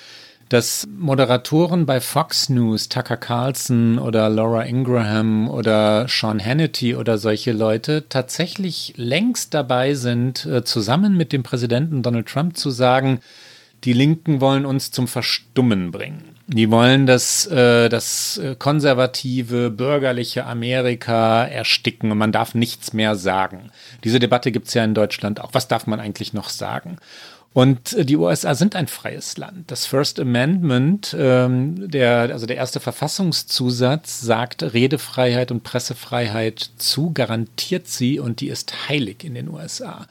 dass 0.48 0.86
Moderatoren 0.96 1.86
bei 1.86 2.00
Fox 2.00 2.48
News, 2.48 2.88
Tucker 2.88 3.16
Carlson 3.16 3.98
oder 3.98 4.28
Laura 4.28 4.62
Ingraham 4.62 5.48
oder 5.48 6.06
Sean 6.08 6.44
Hannity 6.44 6.94
oder 6.94 7.18
solche 7.18 7.52
Leute 7.52 8.08
tatsächlich 8.08 8.94
längst 8.96 9.54
dabei 9.54 9.94
sind, 9.94 10.46
äh, 10.46 10.64
zusammen 10.64 11.16
mit 11.16 11.32
dem 11.32 11.42
Präsidenten 11.42 12.02
Donald 12.02 12.26
Trump 12.26 12.56
zu 12.56 12.70
sagen, 12.70 13.20
die 13.84 13.92
Linken 13.92 14.40
wollen 14.40 14.66
uns 14.66 14.90
zum 14.90 15.06
Verstummen 15.06 15.90
bringen. 15.90 16.36
Die 16.48 16.70
wollen 16.70 17.06
das, 17.06 17.46
äh, 17.46 17.88
das 17.88 18.40
konservative, 18.60 19.70
bürgerliche 19.70 20.46
Amerika 20.46 21.44
ersticken 21.44 22.12
und 22.12 22.18
man 22.18 22.30
darf 22.30 22.54
nichts 22.54 22.92
mehr 22.92 23.16
sagen. 23.16 23.70
Diese 24.04 24.20
Debatte 24.20 24.52
gibt 24.52 24.68
es 24.68 24.74
ja 24.74 24.84
in 24.84 24.94
Deutschland 24.94 25.40
auch. 25.40 25.54
Was 25.54 25.66
darf 25.66 25.88
man 25.88 25.98
eigentlich 25.98 26.32
noch 26.32 26.48
sagen? 26.48 26.98
Und 27.56 27.94
äh, 27.94 28.04
die 28.04 28.18
USA 28.18 28.54
sind 28.54 28.76
ein 28.76 28.86
freies 28.86 29.38
Land. 29.38 29.70
Das 29.70 29.86
First 29.86 30.20
Amendment, 30.20 31.16
ähm, 31.18 31.88
der, 31.88 32.28
also 32.30 32.44
der 32.44 32.56
erste 32.56 32.80
Verfassungszusatz, 32.80 34.20
sagt 34.20 34.62
Redefreiheit 34.62 35.50
und 35.50 35.62
Pressefreiheit 35.62 36.72
zu, 36.76 37.14
garantiert 37.14 37.88
sie 37.88 38.20
und 38.20 38.40
die 38.40 38.48
ist 38.48 38.90
heilig 38.90 39.24
in 39.24 39.34
den 39.34 39.48
USA. 39.48 40.06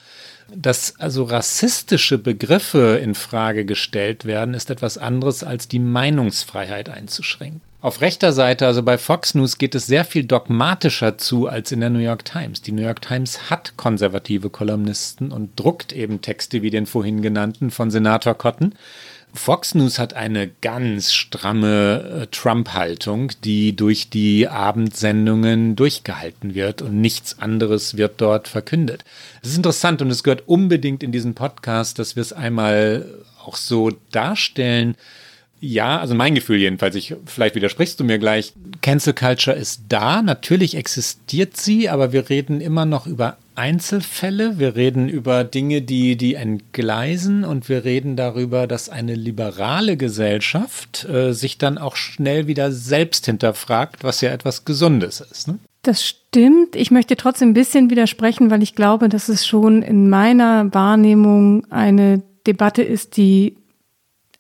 Dass 0.56 1.00
also 1.00 1.22
rassistische 1.22 2.18
Begriffe 2.18 3.00
in 3.00 3.14
Frage 3.14 3.64
gestellt 3.64 4.26
werden, 4.26 4.56
ist 4.56 4.72
etwas 4.72 4.98
anderes 4.98 5.44
als 5.44 5.68
die 5.68 5.78
Meinungsfreiheit 5.78 6.90
einzuschränken. 6.90 7.62
Auf 7.86 8.02
rechter 8.02 8.34
Seite, 8.34 8.66
also 8.66 8.82
bei 8.82 8.98
Fox 8.98 9.36
News, 9.36 9.60
geht 9.60 9.76
es 9.76 9.86
sehr 9.86 10.06
viel 10.06 10.24
dogmatischer 10.24 11.20
zu 11.20 11.48
als 11.48 11.72
in 11.72 11.82
der 11.82 11.92
New 11.92 12.00
York 12.00 12.26
Times. 12.26 12.64
Die 12.64 12.72
New 12.72 12.82
York 12.82 13.00
Times 13.04 13.52
hat 13.52 13.78
konservative 13.78 14.50
Kolumnisten 14.50 15.32
und 15.32 15.52
druckt 15.56 15.94
eben 15.94 16.20
Texte 16.20 16.64
wie 16.64 16.72
den 16.72 16.88
vorhin 16.88 17.22
genannten 17.22 17.70
von 17.70 17.92
Senator 17.92 18.34
Cotton. 18.34 18.74
Fox 19.36 19.76
News 19.76 20.00
hat 20.00 20.16
eine 20.16 20.50
ganz 20.62 21.14
stramme 21.14 22.24
äh, 22.24 22.28
Trump-Haltung, 22.32 23.34
die 23.44 23.76
durch 23.76 24.10
die 24.10 24.48
Abendsendungen 24.48 25.76
durchgehalten 25.76 26.56
wird 26.56 26.82
und 26.82 27.00
nichts 27.00 27.38
anderes 27.38 27.98
wird 27.98 28.20
dort 28.20 28.48
verkündet. 28.48 29.06
Es 29.44 29.50
ist 29.50 29.58
interessant 29.58 30.02
und 30.02 30.10
es 30.10 30.24
gehört 30.24 30.48
unbedingt 30.48 31.04
in 31.04 31.12
diesen 31.12 31.36
Podcast, 31.36 32.00
dass 32.00 32.16
wir 32.16 32.22
es 32.22 32.34
einmal 32.34 33.06
auch 33.46 33.58
so 33.58 33.92
darstellen. 34.12 34.96
Ja, 35.68 36.00
also 36.00 36.14
mein 36.14 36.36
Gefühl 36.36 36.58
jedenfalls, 36.58 36.94
ich, 36.94 37.16
vielleicht 37.26 37.56
widersprichst 37.56 38.00
du 38.00 38.04
mir 38.04 38.20
gleich. 38.20 38.54
Cancel 38.84 39.14
Culture 39.14 39.58
ist 39.58 39.82
da, 39.90 40.22
natürlich 40.22 40.76
existiert 40.78 41.58
sie, 41.58 41.90
aber 41.90 42.14
wir 42.14 42.30
reden 42.30 42.62
immer 42.62 42.86
noch 42.86 43.08
über 43.08 43.38
Einzelfälle, 43.56 44.60
wir 44.60 44.76
reden 44.76 45.10
über 45.10 45.44
Dinge, 45.44 45.82
die, 45.82 46.18
die 46.18 46.36
entgleisen 46.36 47.44
und 47.44 47.68
wir 47.68 47.84
reden 47.84 48.16
darüber, 48.16 48.68
dass 48.68 48.90
eine 48.90 49.16
liberale 49.16 49.98
Gesellschaft 49.98 51.06
äh, 51.06 51.34
sich 51.34 51.58
dann 51.58 51.80
auch 51.80 51.96
schnell 51.96 52.46
wieder 52.46 52.72
selbst 52.72 53.26
hinterfragt, 53.26 54.04
was 54.04 54.22
ja 54.22 54.30
etwas 54.30 54.66
Gesundes 54.66 55.20
ist. 55.20 55.48
Ne? 55.48 55.58
Das 55.82 56.06
stimmt. 56.06 56.76
Ich 56.76 56.92
möchte 56.92 57.16
trotzdem 57.16 57.50
ein 57.50 57.54
bisschen 57.56 57.90
widersprechen, 57.90 58.52
weil 58.52 58.62
ich 58.62 58.76
glaube, 58.76 59.10
dass 59.10 59.30
es 59.30 59.48
schon 59.48 59.82
in 59.82 60.10
meiner 60.12 60.72
Wahrnehmung 60.76 61.66
eine 61.72 62.22
Debatte 62.46 62.84
ist, 62.84 63.18
die 63.18 63.58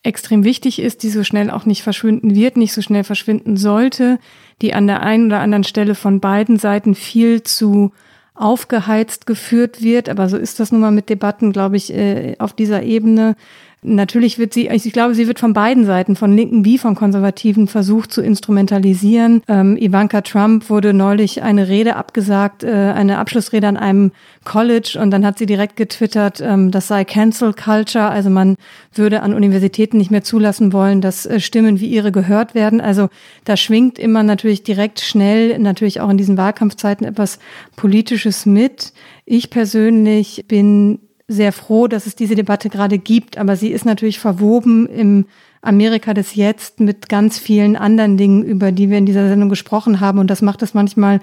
extrem 0.05 0.43
wichtig 0.43 0.79
ist, 0.79 1.03
die 1.03 1.09
so 1.09 1.23
schnell 1.23 1.49
auch 1.49 1.65
nicht 1.65 1.83
verschwinden 1.83 2.35
wird, 2.35 2.57
nicht 2.57 2.73
so 2.73 2.81
schnell 2.81 3.03
verschwinden 3.03 3.57
sollte, 3.57 4.19
die 4.61 4.73
an 4.73 4.87
der 4.87 5.01
einen 5.01 5.27
oder 5.27 5.39
anderen 5.39 5.63
Stelle 5.63 5.95
von 5.95 6.19
beiden 6.19 6.57
Seiten 6.57 6.95
viel 6.95 7.43
zu 7.43 7.91
aufgeheizt 8.35 9.25
geführt 9.25 9.81
wird. 9.81 10.09
Aber 10.09 10.29
so 10.29 10.37
ist 10.37 10.59
das 10.59 10.71
nun 10.71 10.81
mal 10.81 10.91
mit 10.91 11.09
Debatten, 11.09 11.51
glaube 11.51 11.77
ich, 11.77 11.93
äh, 11.93 12.35
auf 12.39 12.53
dieser 12.53 12.83
Ebene. 12.83 13.35
Natürlich 13.87 14.39
wird 14.39 14.53
sie, 14.53 14.67
ich 14.67 14.91
glaube, 14.91 15.13
sie 15.13 15.27
wird 15.27 15.39
von 15.39 15.53
beiden 15.53 15.85
Seiten, 15.85 16.15
von 16.15 16.35
Linken 16.35 16.65
wie 16.65 16.77
von 16.77 16.95
Konservativen, 16.95 17.67
versucht 17.67 18.11
zu 18.11 18.21
instrumentalisieren. 18.21 19.41
Ähm, 19.47 19.77
Ivanka 19.77 20.21
Trump 20.21 20.69
wurde 20.69 20.93
neulich 20.93 21.43
eine 21.43 21.67
Rede 21.67 21.95
abgesagt, 21.95 22.63
äh, 22.63 22.71
eine 22.71 23.19
Abschlussrede 23.19 23.67
an 23.67 23.77
einem 23.77 24.11
College 24.43 24.97
und 25.01 25.11
dann 25.11 25.25
hat 25.25 25.37
sie 25.37 25.45
direkt 25.45 25.75
getwittert, 25.75 26.41
ähm, 26.41 26.71
das 26.71 26.87
sei 26.87 27.05
Cancel 27.05 27.53
Culture, 27.53 28.09
also 28.09 28.29
man 28.29 28.55
würde 28.93 29.21
an 29.21 29.33
Universitäten 29.33 29.97
nicht 29.97 30.11
mehr 30.11 30.23
zulassen 30.23 30.73
wollen, 30.73 31.01
dass 31.01 31.25
äh, 31.25 31.39
Stimmen 31.39 31.79
wie 31.79 31.87
ihre 31.87 32.11
gehört 32.11 32.55
werden. 32.55 32.81
Also 32.81 33.09
da 33.43 33.55
schwingt 33.55 33.99
immer 33.99 34.23
natürlich 34.23 34.63
direkt 34.63 34.99
schnell, 34.99 35.57
natürlich 35.59 36.01
auch 36.01 36.09
in 36.09 36.17
diesen 36.17 36.37
Wahlkampfzeiten 36.37 37.05
etwas 37.05 37.39
Politisches 37.75 38.45
mit. 38.45 38.93
Ich 39.25 39.49
persönlich 39.49 40.45
bin 40.47 40.99
sehr 41.27 41.51
froh, 41.51 41.87
dass 41.87 42.05
es 42.05 42.15
diese 42.15 42.35
Debatte 42.35 42.69
gerade 42.69 42.97
gibt, 42.97 43.37
aber 43.37 43.55
sie 43.55 43.69
ist 43.69 43.85
natürlich 43.85 44.19
verwoben 44.19 44.87
im 44.87 45.25
Amerika 45.61 46.13
des 46.13 46.35
Jetzt 46.35 46.79
mit 46.79 47.09
ganz 47.09 47.39
vielen 47.39 47.75
anderen 47.75 48.17
Dingen, 48.17 48.43
über 48.43 48.71
die 48.71 48.89
wir 48.89 48.97
in 48.97 49.05
dieser 49.05 49.27
Sendung 49.27 49.49
gesprochen 49.49 49.99
haben. 49.99 50.19
Und 50.19 50.29
das 50.29 50.41
macht 50.43 50.61
es 50.61 50.75
manchmal 50.75 51.21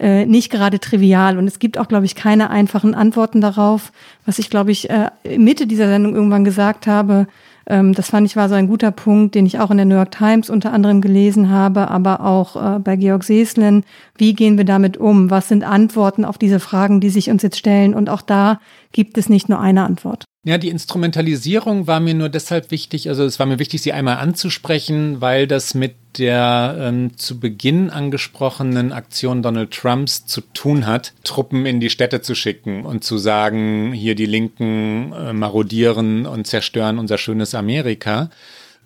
äh, 0.00 0.24
nicht 0.24 0.50
gerade 0.50 0.80
trivial. 0.80 1.36
Und 1.36 1.46
es 1.46 1.58
gibt 1.58 1.76
auch, 1.76 1.88
glaube 1.88 2.06
ich, 2.06 2.14
keine 2.14 2.48
einfachen 2.48 2.94
Antworten 2.94 3.42
darauf. 3.42 3.92
Was 4.24 4.38
ich, 4.38 4.48
glaube 4.48 4.70
ich, 4.70 4.88
äh, 4.88 5.10
Mitte 5.36 5.66
dieser 5.66 5.88
Sendung 5.88 6.14
irgendwann 6.14 6.44
gesagt 6.44 6.86
habe, 6.86 7.26
ähm, 7.66 7.92
das 7.94 8.10
fand 8.10 8.26
ich 8.26 8.36
war 8.36 8.48
so 8.48 8.54
ein 8.54 8.68
guter 8.68 8.90
Punkt, 8.90 9.34
den 9.34 9.46
ich 9.46 9.58
auch 9.58 9.70
in 9.70 9.76
der 9.76 9.86
New 9.86 9.94
York 9.94 10.10
Times 10.10 10.50
unter 10.50 10.72
anderem 10.72 11.00
gelesen 11.00 11.50
habe, 11.50 11.88
aber 11.88 12.20
auch 12.20 12.56
äh, 12.56 12.78
bei 12.78 12.96
Georg 12.96 13.24
Seeslen. 13.24 13.84
Wie 14.16 14.34
gehen 14.34 14.56
wir 14.56 14.64
damit 14.64 14.96
um? 14.96 15.30
Was 15.30 15.48
sind 15.48 15.64
Antworten 15.64 16.24
auf 16.24 16.38
diese 16.38 16.60
Fragen, 16.60 17.00
die 17.00 17.10
sich 17.10 17.30
uns 17.30 17.42
jetzt 17.42 17.58
stellen? 17.58 17.94
Und 17.94 18.08
auch 18.08 18.22
da 18.22 18.60
gibt 18.92 19.18
es 19.18 19.28
nicht 19.28 19.48
nur 19.48 19.60
eine 19.60 19.84
Antwort. 19.84 20.24
Ja, 20.44 20.58
die 20.58 20.70
Instrumentalisierung 20.70 21.86
war 21.86 22.00
mir 22.00 22.14
nur 22.14 22.28
deshalb 22.28 22.72
wichtig, 22.72 23.08
also 23.08 23.24
es 23.24 23.38
war 23.38 23.46
mir 23.46 23.60
wichtig, 23.60 23.80
sie 23.80 23.92
einmal 23.92 24.16
anzusprechen, 24.16 25.20
weil 25.20 25.46
das 25.46 25.74
mit 25.74 25.94
der 26.18 26.76
ähm, 26.80 27.16
zu 27.16 27.38
Beginn 27.38 27.90
angesprochenen 27.90 28.90
Aktion 28.90 29.42
Donald 29.42 29.70
Trumps 29.70 30.26
zu 30.26 30.40
tun 30.40 30.84
hat, 30.84 31.14
Truppen 31.22 31.64
in 31.64 31.78
die 31.78 31.90
Städte 31.90 32.22
zu 32.22 32.34
schicken 32.34 32.84
und 32.84 33.04
zu 33.04 33.18
sagen, 33.18 33.92
hier 33.92 34.16
die 34.16 34.26
Linken 34.26 35.12
äh, 35.12 35.32
marodieren 35.32 36.26
und 36.26 36.48
zerstören 36.48 36.98
unser 36.98 37.18
schönes 37.18 37.54
Amerika. 37.54 38.28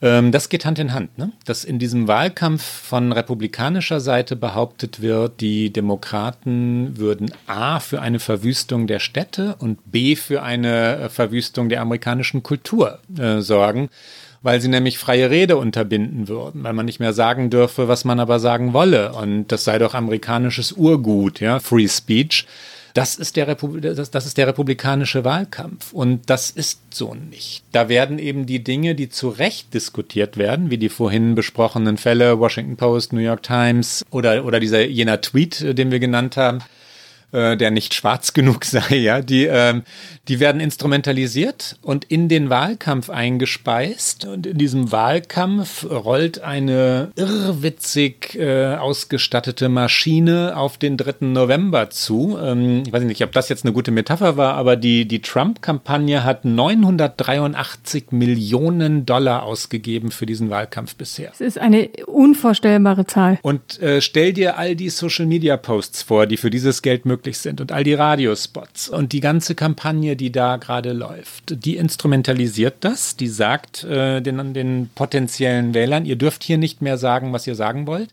Ähm, 0.03 0.31
das 0.31 0.49
geht 0.49 0.67
Hand 0.67 0.79
in 0.79 0.93
Hand, 0.93 1.17
ne? 1.17 1.33
dass 1.47 1.65
in 1.65 1.79
diesem 1.79 2.07
Wahlkampf 2.07 2.63
von 2.63 3.13
republikanischer 3.13 4.01
Seite 4.01 4.37
behauptet 4.37 5.01
wird, 5.01 5.41
die 5.41 5.73
Demokraten 5.73 6.99
würden 6.99 7.31
A 7.47 7.81
für 7.81 8.03
eine 8.03 8.19
Verwüstung 8.19 8.87
der 8.87 8.99
Städte 8.99 9.57
und 9.59 9.91
B 9.91 10.17
für 10.17 10.43
eine 10.43 10.97
äh, 10.97 11.09
Verwüstung 11.09 11.69
der 11.69 11.81
amerikanischen 11.81 12.43
Kultur 12.43 12.99
äh, 13.19 13.41
sorgen 13.41 13.89
weil 14.43 14.61
sie 14.61 14.69
nämlich 14.69 14.99
freie 14.99 15.29
Rede 15.29 15.57
unterbinden 15.57 16.29
würden, 16.29 16.63
weil 16.63 16.73
man 16.73 16.87
nicht 16.87 17.01
mehr 17.01 17.13
sagen 17.13 17.51
dürfe, 17.51 17.89
was 17.89 18.05
man 18.05 18.21
aber 18.21 18.39
sagen 18.39 18.73
wolle. 18.75 19.13
Und 19.13 19.49
das 19.49 19.65
sei 19.65 19.79
doch 19.79 19.93
amerikanisches 19.93 20.71
Urgut, 20.71 21.41
ja, 21.41 21.59
Free 21.59 21.89
Speech. 21.89 22.47
Das 22.97 23.17
ist, 23.17 23.37
der 23.37 23.47
Repub 23.47 23.83
das, 23.83 24.11
das 24.11 24.25
ist 24.25 24.39
der 24.39 24.47
republikanische 24.47 25.23
Wahlkampf. 25.23 25.93
Und 25.93 26.31
das 26.31 26.51
ist 26.51 26.95
so 26.95 27.13
nicht. 27.13 27.63
Da 27.73 27.91
werden 27.91 28.19
eben 28.19 28.47
die 28.47 28.65
Dinge, 28.65 28.95
die 28.95 29.11
zu 29.11 29.29
Recht 29.29 29.75
diskutiert 29.75 30.39
werden, 30.39 30.71
wie 30.71 30.79
die 30.79 30.89
vorhin 30.89 31.35
besprochenen 31.35 31.99
Fälle, 31.99 32.39
Washington 32.39 32.79
Post, 32.79 33.13
New 33.13 33.21
York 33.21 33.43
Times 33.43 34.03
oder, 34.11 34.47
oder 34.47 34.61
dieser 34.61 34.87
jener 34.87 35.21
Tweet, 35.21 35.61
äh, 35.61 35.75
den 35.75 35.91
wir 35.91 35.99
genannt 35.99 36.39
haben, 36.39 36.61
äh, 37.37 37.57
der 37.57 37.71
nicht 37.71 37.95
schwarz 37.95 38.33
genug 38.33 38.65
sei, 38.65 38.97
ja, 38.97 39.21
die, 39.21 39.45
ähm, 39.45 39.83
die 40.29 40.41
werden 40.41 40.61
instrumentalisiert 40.61 41.77
und 41.83 42.05
in 42.07 42.29
den 42.29 42.51
Wahlkampf 42.51 43.11
eingespeist. 43.11 44.25
Und 44.25 44.47
in 44.47 44.59
diesem 44.59 44.91
Wahlkampf 44.91 45.85
rollt 45.89 46.41
eine 46.41 47.13
irrwitzig 47.15 48.37
äh, 48.37 48.75
ausgestattete 48.75 49.69
Maschine 49.69 50.57
auf 50.57 50.79
den 50.79 50.97
3. 50.97 51.27
November 51.27 51.91
zu. 51.91 52.39
Ähm, 52.41 52.83
ich 52.87 52.93
weiß 52.93 53.03
nicht, 53.05 53.23
ob 53.23 53.33
das 53.33 53.49
jetzt 53.49 53.65
eine 53.65 53.73
gute 53.73 53.91
Metapher 53.91 54.37
war, 54.37 54.55
aber 54.55 54.77
die, 54.77 55.07
die 55.07 55.21
Trump-Kampagne 55.21 56.25
hat 56.25 56.45
983 56.45 58.13
Millionen 58.13 59.05
Dollar 59.05 59.43
ausgegeben 59.43 60.11
für 60.11 60.27
diesen 60.27 60.49
Wahlkampf 60.51 60.97
bisher. 60.97 61.31
Es 61.33 61.41
ist 61.41 61.59
eine 61.59 61.91
unvorstellbare 62.07 63.07
Zahl. 63.07 63.39
Und 63.43 63.81
äh, 63.81 64.01
stell 64.01 64.33
dir 64.33 64.57
all 64.57 64.75
die 64.75 64.89
Social-Media-Posts 64.89 66.03
vor, 66.03 66.27
die 66.27 66.37
für 66.37 66.51
dieses 66.51 66.83
Geld 66.83 67.05
möglich 67.05 67.26
sind 67.35 67.61
und 67.61 67.73
all 67.73 67.85
die 67.85 67.95
Radiospots 67.95 68.89
und 68.89 69.13
die 69.13 69.21
ganze 69.21 69.55
Kampagne, 69.55 70.17
die 70.17 70.33
da 70.33 70.57
gerade 70.57 70.93
läuft, 70.93 71.65
die 71.65 71.77
instrumentalisiert 71.77 72.77
das, 72.81 73.17
die 73.17 73.29
sagt 73.29 73.85
äh, 73.85 74.21
den, 74.21 74.55
den 74.55 74.91
potenziellen 74.95 75.75
Wählern, 75.75 76.07
ihr 76.07 76.17
dürft 76.17 76.45
hier 76.45 76.59
nicht 76.59 76.83
mehr 76.83 76.99
sagen, 76.99 77.33
was 77.33 77.47
ihr 77.47 77.55
sagen 77.55 77.87
wollt. 77.87 78.11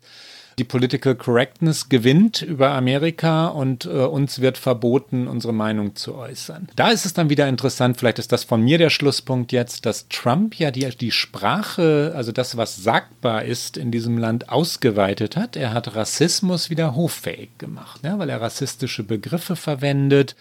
Die 0.57 0.63
Political 0.63 1.15
Correctness 1.15 1.89
gewinnt 1.89 2.41
über 2.41 2.71
Amerika 2.71 3.47
und 3.47 3.85
äh, 3.85 3.89
uns 3.89 4.39
wird 4.41 4.57
verboten, 4.57 5.27
unsere 5.27 5.53
Meinung 5.53 5.95
zu 5.95 6.15
äußern. 6.15 6.67
Da 6.75 6.89
ist 6.89 7.05
es 7.05 7.13
dann 7.13 7.29
wieder 7.29 7.47
interessant, 7.47 7.97
vielleicht 7.97 8.19
ist 8.19 8.31
das 8.31 8.43
von 8.43 8.61
mir 8.61 8.77
der 8.77 8.89
Schlusspunkt 8.89 9.51
jetzt, 9.51 9.85
dass 9.85 10.07
Trump 10.09 10.59
ja 10.59 10.71
die, 10.71 10.87
die 10.89 11.11
Sprache, 11.11 12.13
also 12.15 12.31
das, 12.31 12.57
was 12.57 12.77
sagbar 12.77 13.43
ist 13.43 13.77
in 13.77 13.91
diesem 13.91 14.17
Land, 14.17 14.49
ausgeweitet 14.49 15.35
hat. 15.35 15.55
Er 15.55 15.73
hat 15.73 15.95
Rassismus 15.95 16.69
wieder 16.69 16.95
hoffähig 16.95 17.57
gemacht, 17.57 18.01
ja, 18.03 18.19
weil 18.19 18.29
er 18.29 18.41
rassistische 18.41 19.03
Begriffe 19.03 19.55
verwendet 19.55 20.35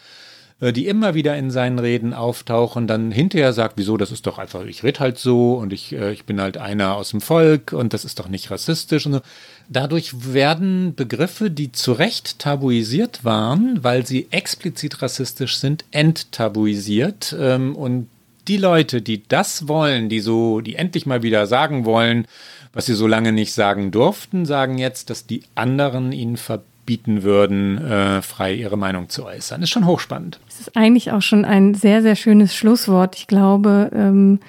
die 0.70 0.86
immer 0.86 1.14
wieder 1.14 1.36
in 1.36 1.50
seinen 1.50 1.80
Reden 1.80 2.14
auftauchen, 2.14 2.86
dann 2.86 3.10
hinterher 3.10 3.52
sagt, 3.52 3.74
wieso, 3.76 3.96
das 3.96 4.12
ist 4.12 4.28
doch 4.28 4.38
einfach, 4.38 4.64
ich 4.64 4.84
rede 4.84 5.00
halt 5.00 5.18
so 5.18 5.54
und 5.54 5.72
ich, 5.72 5.92
äh, 5.92 6.12
ich 6.12 6.24
bin 6.24 6.40
halt 6.40 6.56
einer 6.56 6.94
aus 6.94 7.10
dem 7.10 7.20
Volk 7.20 7.72
und 7.72 7.92
das 7.92 8.04
ist 8.04 8.20
doch 8.20 8.28
nicht 8.28 8.50
rassistisch 8.50 9.06
und 9.06 9.14
so. 9.14 9.20
Dadurch 9.68 10.32
werden 10.32 10.94
Begriffe, 10.94 11.50
die 11.50 11.72
zu 11.72 11.92
Recht 11.92 12.38
tabuisiert 12.38 13.24
waren, 13.24 13.82
weil 13.82 14.06
sie 14.06 14.28
explizit 14.30 15.02
rassistisch 15.02 15.56
sind, 15.56 15.84
enttabuisiert 15.90 17.34
ähm, 17.36 17.74
und 17.74 18.06
die 18.46 18.56
Leute, 18.56 19.02
die 19.02 19.26
das 19.26 19.66
wollen, 19.66 20.08
die 20.08 20.20
so, 20.20 20.60
die 20.60 20.76
endlich 20.76 21.06
mal 21.06 21.22
wieder 21.22 21.46
sagen 21.46 21.84
wollen, 21.84 22.26
was 22.72 22.86
sie 22.86 22.94
so 22.94 23.06
lange 23.06 23.32
nicht 23.32 23.52
sagen 23.52 23.90
durften, 23.90 24.46
sagen 24.46 24.78
jetzt, 24.78 25.10
dass 25.10 25.26
die 25.26 25.42
anderen 25.56 26.12
ihnen 26.12 26.36
verbieten 26.36 26.72
bieten 26.85 27.22
würden, 27.22 27.78
äh, 27.78 28.22
frei 28.22 28.55
ihre 28.55 28.76
Meinung 28.76 29.09
zu 29.09 29.24
äußern. 29.24 29.62
Ist 29.62 29.70
schon 29.70 29.87
hochspannend. 29.87 30.41
Es 30.49 30.61
ist 30.61 30.76
eigentlich 30.76 31.12
auch 31.12 31.22
schon 31.22 31.45
ein 31.45 31.74
sehr, 31.74 32.03
sehr 32.03 32.16
schönes 32.16 32.55
Schlusswort. 32.55 33.16
Ich 33.16 33.26
glaube, 33.26 33.91
ähm, 33.95 34.41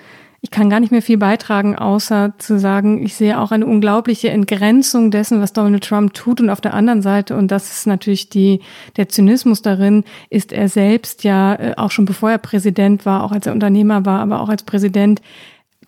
ich 0.44 0.52
kann 0.52 0.70
gar 0.70 0.82
nicht 0.82 0.92
mehr 0.92 1.02
viel 1.02 1.18
beitragen, 1.18 1.78
außer 1.78 2.34
zu 2.38 2.60
sagen, 2.60 3.02
ich 3.02 3.16
sehe 3.16 3.40
auch 3.40 3.52
eine 3.52 3.66
unglaubliche 3.66 4.30
Entgrenzung 4.30 5.10
dessen, 5.10 5.40
was 5.40 5.54
Donald 5.54 5.86
Trump 5.86 6.14
tut. 6.14 6.42
Und 6.42 6.50
auf 6.50 6.60
der 6.60 6.74
anderen 6.74 7.02
Seite, 7.02 7.38
und 7.38 7.50
das 7.50 7.72
ist 7.72 7.88
natürlich 7.88 8.28
die, 8.28 8.60
der 8.98 9.08
Zynismus 9.08 9.62
darin, 9.62 10.04
ist 10.30 10.52
er 10.52 10.68
selbst 10.68 11.24
ja 11.24 11.56
äh, 11.56 11.74
auch 11.78 11.92
schon 11.92 12.04
bevor 12.04 12.30
er 12.30 12.40
Präsident 12.40 13.06
war, 13.06 13.24
auch 13.24 13.32
als 13.32 13.48
er 13.48 13.54
Unternehmer 13.54 14.06
war, 14.06 14.20
aber 14.20 14.42
auch 14.42 14.50
als 14.50 14.64
Präsident 14.64 15.22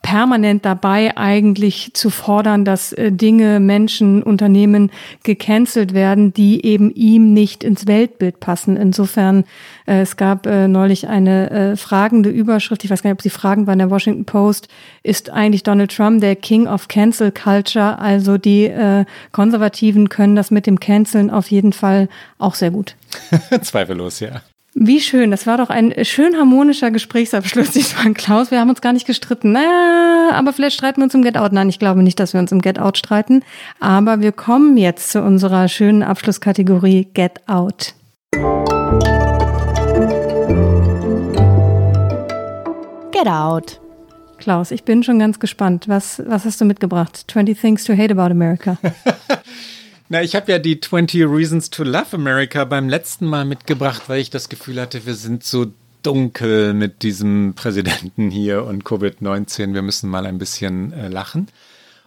permanent 0.06 0.64
dabei, 0.66 1.18
eigentlich 1.18 1.90
zu 1.96 2.12
fordern, 2.12 2.64
dass 2.64 2.94
äh, 2.94 3.12
Dinge, 3.12 3.60
Menschen, 3.60 4.22
Unternehmen 4.22 4.92
gecancelt 5.24 5.96
werden, 5.96 6.32
die 6.32 6.64
eben 6.64 6.94
ihm 6.94 7.34
nicht 7.34 7.64
ins 7.64 7.88
Weltbild 7.88 8.40
passen. 8.40 8.78
Insofern, 8.78 9.46
äh, 9.88 10.02
es 10.02 10.16
gab 10.16 10.46
äh, 10.46 10.68
neulich 10.68 11.08
eine 11.08 11.76
fragende 11.76 12.30
Überschrift, 12.30 12.84
ich 12.84 12.92
weiß 12.92 13.02
gar 13.02 13.10
nicht, 13.10 13.18
ob 13.18 13.24
sie 13.24 13.32
fragen 13.32 13.66
war 13.66 13.74
in 13.74 13.80
der 13.80 13.90
Washington 13.90 14.26
Post, 14.26 14.68
ist 15.02 15.32
eigentlich 15.32 15.64
Donald 15.64 15.96
Trump 15.96 16.22
der 16.22 16.36
King 16.36 16.68
of 16.68 16.88
Cancel 16.88 17.32
Culture? 17.32 17.98
Also 17.98 18.38
die 18.38 18.72
Konservativen 19.32 20.10
können 20.10 20.36
das 20.36 20.52
mit 20.52 20.68
dem 20.68 20.80
Canceln 20.80 21.30
auf 21.30 21.50
jeden 21.50 21.74
Fall 21.74 22.10
auch 22.38 22.56
sehr 22.56 22.72
gut. 22.72 22.96
Zweifellos, 23.62 24.20
ja. 24.20 24.42
Wie 24.78 25.00
schön, 25.00 25.32
das 25.32 25.48
war 25.48 25.56
doch 25.56 25.70
ein 25.70 25.94
schön 26.04 26.36
harmonischer 26.36 26.92
Gesprächsabschluss 26.92 27.72
diesmal, 27.72 28.14
Klaus. 28.14 28.52
Wir 28.52 28.60
haben 28.60 28.70
uns 28.70 28.82
gar 28.82 28.92
nicht 28.92 29.08
gestritten. 29.08 29.54
Naja, 29.54 30.32
aber 30.34 30.52
vielleicht 30.52 30.76
streiten 30.76 31.00
wir 31.00 31.06
uns 31.06 31.14
im 31.14 31.22
Get 31.22 31.38
Out. 31.38 31.54
Nein, 31.54 31.70
ich 31.70 31.80
glaube 31.80 32.04
nicht, 32.04 32.20
dass 32.20 32.34
wir 32.34 32.42
uns 32.42 32.52
im 32.52 32.62
Get 32.62 32.78
Out 32.78 32.98
streiten. 32.98 33.42
Aber 33.80 34.20
wir 34.20 34.34
kommen 34.34 34.76
jetzt 34.76 35.12
zu 35.12 35.22
unserer 35.22 35.70
schönen 35.70 36.04
Abschlusskategorie 36.04 37.08
Get 37.14 37.48
Out. 37.48 37.94
Get 43.14 43.28
Out. 43.28 43.80
Klaus, 44.40 44.72
ich 44.72 44.84
bin 44.84 45.04
schon 45.04 45.20
ganz 45.20 45.40
gespannt. 45.40 45.88
Was, 45.88 46.22
was 46.28 46.44
hast 46.44 46.60
du 46.60 46.66
mitgebracht? 46.66 47.24
20 47.30 47.58
Things 47.58 47.86
to 47.86 47.94
Hate 47.96 48.12
About 48.12 48.30
America. 48.30 48.78
Na, 50.16 50.24
ich 50.24 50.34
habe 50.34 50.50
ja 50.50 50.60
die 50.60 50.80
20 50.80 51.24
Reasons 51.24 51.70
to 51.70 51.84
Love 51.84 52.14
America 52.14 52.64
beim 52.64 52.88
letzten 52.88 53.26
Mal 53.26 53.44
mitgebracht, 53.44 54.04
weil 54.08 54.22
ich 54.22 54.30
das 54.30 54.48
Gefühl 54.48 54.80
hatte, 54.80 55.06
wir 55.06 55.14
sind 55.14 55.44
so 55.44 55.74
dunkel 56.04 56.74
mit 56.74 57.04
diesem 57.04 57.54
Präsidenten 57.54 58.32
hier 58.32 58.64
und 58.64 58.86
Covid-19. 58.86 59.74
Wir 59.74 59.82
müssen 59.82 60.10
mal 60.10 60.26
ein 60.26 60.38
bisschen 60.38 60.94
äh, 60.94 61.10
lachen 61.10 61.50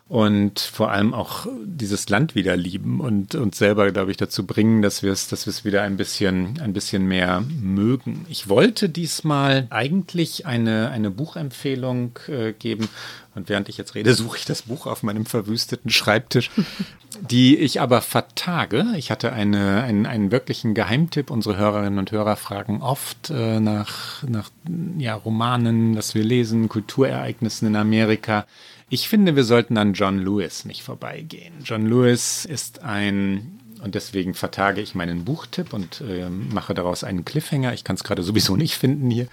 und 0.09 0.59
vor 0.59 0.90
allem 0.90 1.12
auch 1.12 1.46
dieses 1.64 2.09
Land 2.09 2.34
wieder 2.34 2.56
lieben 2.56 3.00
und 3.00 3.34
uns 3.34 3.59
selber, 3.59 3.90
glaube 3.90 4.11
ich, 4.11 4.16
dazu 4.16 4.46
bringen, 4.46 4.80
dass 4.80 5.02
wir 5.02 5.12
es, 5.12 5.28
dass 5.28 5.44
wir 5.44 5.50
es 5.50 5.66
wieder 5.66 5.82
ein 5.82 5.98
bisschen, 5.98 6.59
ein 6.62 6.72
bisschen 6.72 7.06
mehr 7.06 7.44
mögen. 7.61 8.24
Ich 8.30 8.48
wollte 8.48 8.88
diesmal 8.88 9.66
eigentlich 9.68 10.46
eine, 10.46 10.88
eine 10.88 11.11
Buchempfehlung 11.11 12.18
äh, 12.26 12.54
geben. 12.54 12.88
Und 13.34 13.50
während 13.50 13.68
ich 13.68 13.76
jetzt 13.76 13.94
rede, 13.94 14.14
suche 14.14 14.38
ich 14.38 14.44
das 14.46 14.62
Buch 14.62 14.86
auf 14.86 15.02
meinem 15.02 15.26
verwüsteten 15.26 15.90
Schreibtisch, 15.90 16.50
die 17.20 17.59
ich 17.59 17.82
aber 17.82 18.00
vertage. 18.00 18.86
Ich 18.96 19.11
hatte 19.11 19.34
eine, 19.34 19.82
einen, 19.82 20.06
einen 20.06 20.30
wirklichen 20.30 20.72
Geheimtipp. 20.72 21.30
Unsere 21.30 21.59
Hörerinnen 21.59 21.98
und 21.98 22.12
Hörer 22.12 22.36
fragen 22.36 22.80
oft 22.80 23.28
äh, 23.28 23.61
nach, 23.61 24.22
nach 24.22 24.48
ja, 24.96 25.14
Romanen, 25.14 25.96
was 25.96 26.14
wir 26.14 26.24
lesen, 26.24 26.70
Kulturereignissen 26.70 27.68
in 27.68 27.76
Amerika. 27.76 28.46
Ich 28.91 29.09
finde, 29.09 29.36
wir 29.36 29.45
sollten 29.45 29.76
an 29.76 29.93
John 29.93 30.18
Lewis 30.18 30.64
nicht 30.64 30.82
vorbeigehen. 30.82 31.53
John 31.62 31.84
Lewis 31.84 32.47
ist 32.47 32.82
ein, 32.82 33.61
und 33.84 33.95
deswegen 33.95 34.32
vertage 34.32 34.80
ich 34.80 34.95
meinen 34.95 35.26
Buchtipp 35.26 35.74
und 35.74 36.01
äh, 36.01 36.30
mache 36.30 36.72
daraus 36.72 37.05
einen 37.05 37.26
Cliffhanger. 37.26 37.74
Ich 37.74 37.84
kann 37.84 37.97
es 37.97 38.05
gerade 38.05 38.22
sowieso 38.22 38.57
nicht 38.57 38.76
finden 38.76 39.11
hier. 39.11 39.26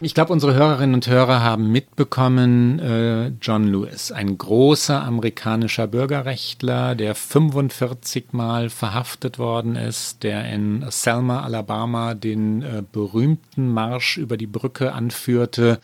Ich 0.00 0.14
glaube, 0.14 0.32
unsere 0.32 0.54
Hörerinnen 0.54 0.94
und 0.94 1.06
Hörer 1.06 1.42
haben 1.42 1.70
mitbekommen, 1.70 2.78
äh, 2.78 3.28
John 3.42 3.68
Lewis, 3.68 4.10
ein 4.10 4.38
großer 4.38 5.02
amerikanischer 5.02 5.86
Bürgerrechtler, 5.86 6.94
der 6.94 7.14
45 7.14 8.32
Mal 8.32 8.70
verhaftet 8.70 9.38
worden 9.38 9.76
ist, 9.76 10.22
der 10.22 10.50
in 10.50 10.82
Selma, 10.88 11.42
Alabama, 11.42 12.14
den 12.14 12.62
äh, 12.62 12.82
berühmten 12.90 13.70
Marsch 13.70 14.16
über 14.16 14.38
die 14.38 14.46
Brücke 14.46 14.94
anführte 14.94 15.78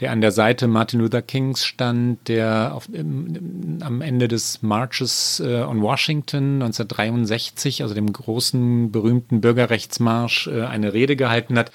der 0.00 0.12
an 0.12 0.20
der 0.20 0.32
Seite 0.32 0.66
Martin 0.66 1.00
Luther 1.00 1.22
Kings 1.22 1.64
stand, 1.64 2.26
der 2.28 2.74
auf, 2.74 2.88
im, 2.92 3.78
am 3.82 4.00
Ende 4.00 4.28
des 4.28 4.62
Marches 4.62 5.40
äh, 5.40 5.62
on 5.62 5.82
Washington 5.82 6.62
1963, 6.62 7.82
also 7.82 7.94
dem 7.94 8.12
großen 8.12 8.90
berühmten 8.90 9.40
Bürgerrechtsmarsch, 9.40 10.48
äh, 10.48 10.62
eine 10.62 10.92
Rede 10.92 11.16
gehalten 11.16 11.58
hat 11.58 11.70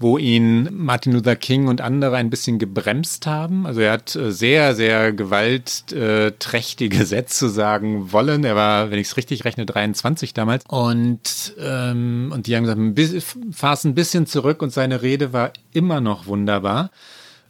wo 0.00 0.16
ihn 0.16 0.68
Martin 0.72 1.12
Luther 1.12 1.34
King 1.34 1.66
und 1.66 1.80
andere 1.80 2.16
ein 2.16 2.30
bisschen 2.30 2.58
gebremst 2.58 3.26
haben. 3.26 3.66
Also 3.66 3.80
er 3.80 3.92
hat 3.92 4.14
äh, 4.14 4.30
sehr, 4.30 4.74
sehr 4.74 5.12
gewaltträchtige 5.12 7.04
Sätze 7.04 7.48
sagen 7.48 8.12
wollen. 8.12 8.44
Er 8.44 8.54
war, 8.54 8.90
wenn 8.90 8.98
ich 8.98 9.08
es 9.08 9.16
richtig 9.16 9.44
rechne, 9.44 9.66
23 9.66 10.34
damals. 10.34 10.64
Und, 10.68 11.54
ähm, 11.60 12.30
und 12.32 12.46
die 12.46 12.56
haben 12.56 12.94
gesagt, 12.94 13.36
fass 13.52 13.84
ein 13.84 13.94
bisschen 13.94 14.26
zurück 14.26 14.62
und 14.62 14.72
seine 14.72 15.02
Rede 15.02 15.32
war 15.32 15.52
immer 15.72 16.00
noch 16.00 16.26
wunderbar. 16.26 16.90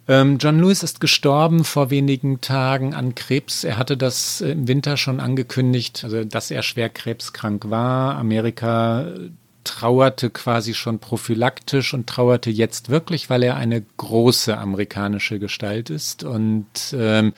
Ähm, 0.09 0.39
John 0.39 0.59
Lewis 0.59 0.81
ist 0.81 0.99
gestorben 0.99 1.63
vor 1.63 1.91
wenigen 1.91 2.41
Tagen 2.41 2.95
an 2.95 3.13
Krebs. 3.13 3.63
Er 3.63 3.77
hatte 3.77 3.95
das 3.95 4.41
im 4.41 4.67
Winter 4.67 4.97
schon 4.97 5.19
angekündigt, 5.19 6.03
also 6.03 6.23
dass 6.23 6.49
er 6.49 6.63
schwer 6.63 6.89
krebskrank 6.89 7.69
war. 7.69 8.15
Amerika 8.15 9.05
trauerte 9.63 10.31
quasi 10.31 10.73
schon 10.73 10.97
prophylaktisch 10.97 11.93
und 11.93 12.07
trauerte 12.07 12.49
jetzt 12.49 12.89
wirklich, 12.89 13.29
weil 13.29 13.43
er 13.43 13.55
eine 13.55 13.83
große 13.97 14.57
amerikanische 14.57 15.37
Gestalt 15.37 15.91
ist. 15.91 16.23
Und 16.23 16.65
ähm, 16.93 17.33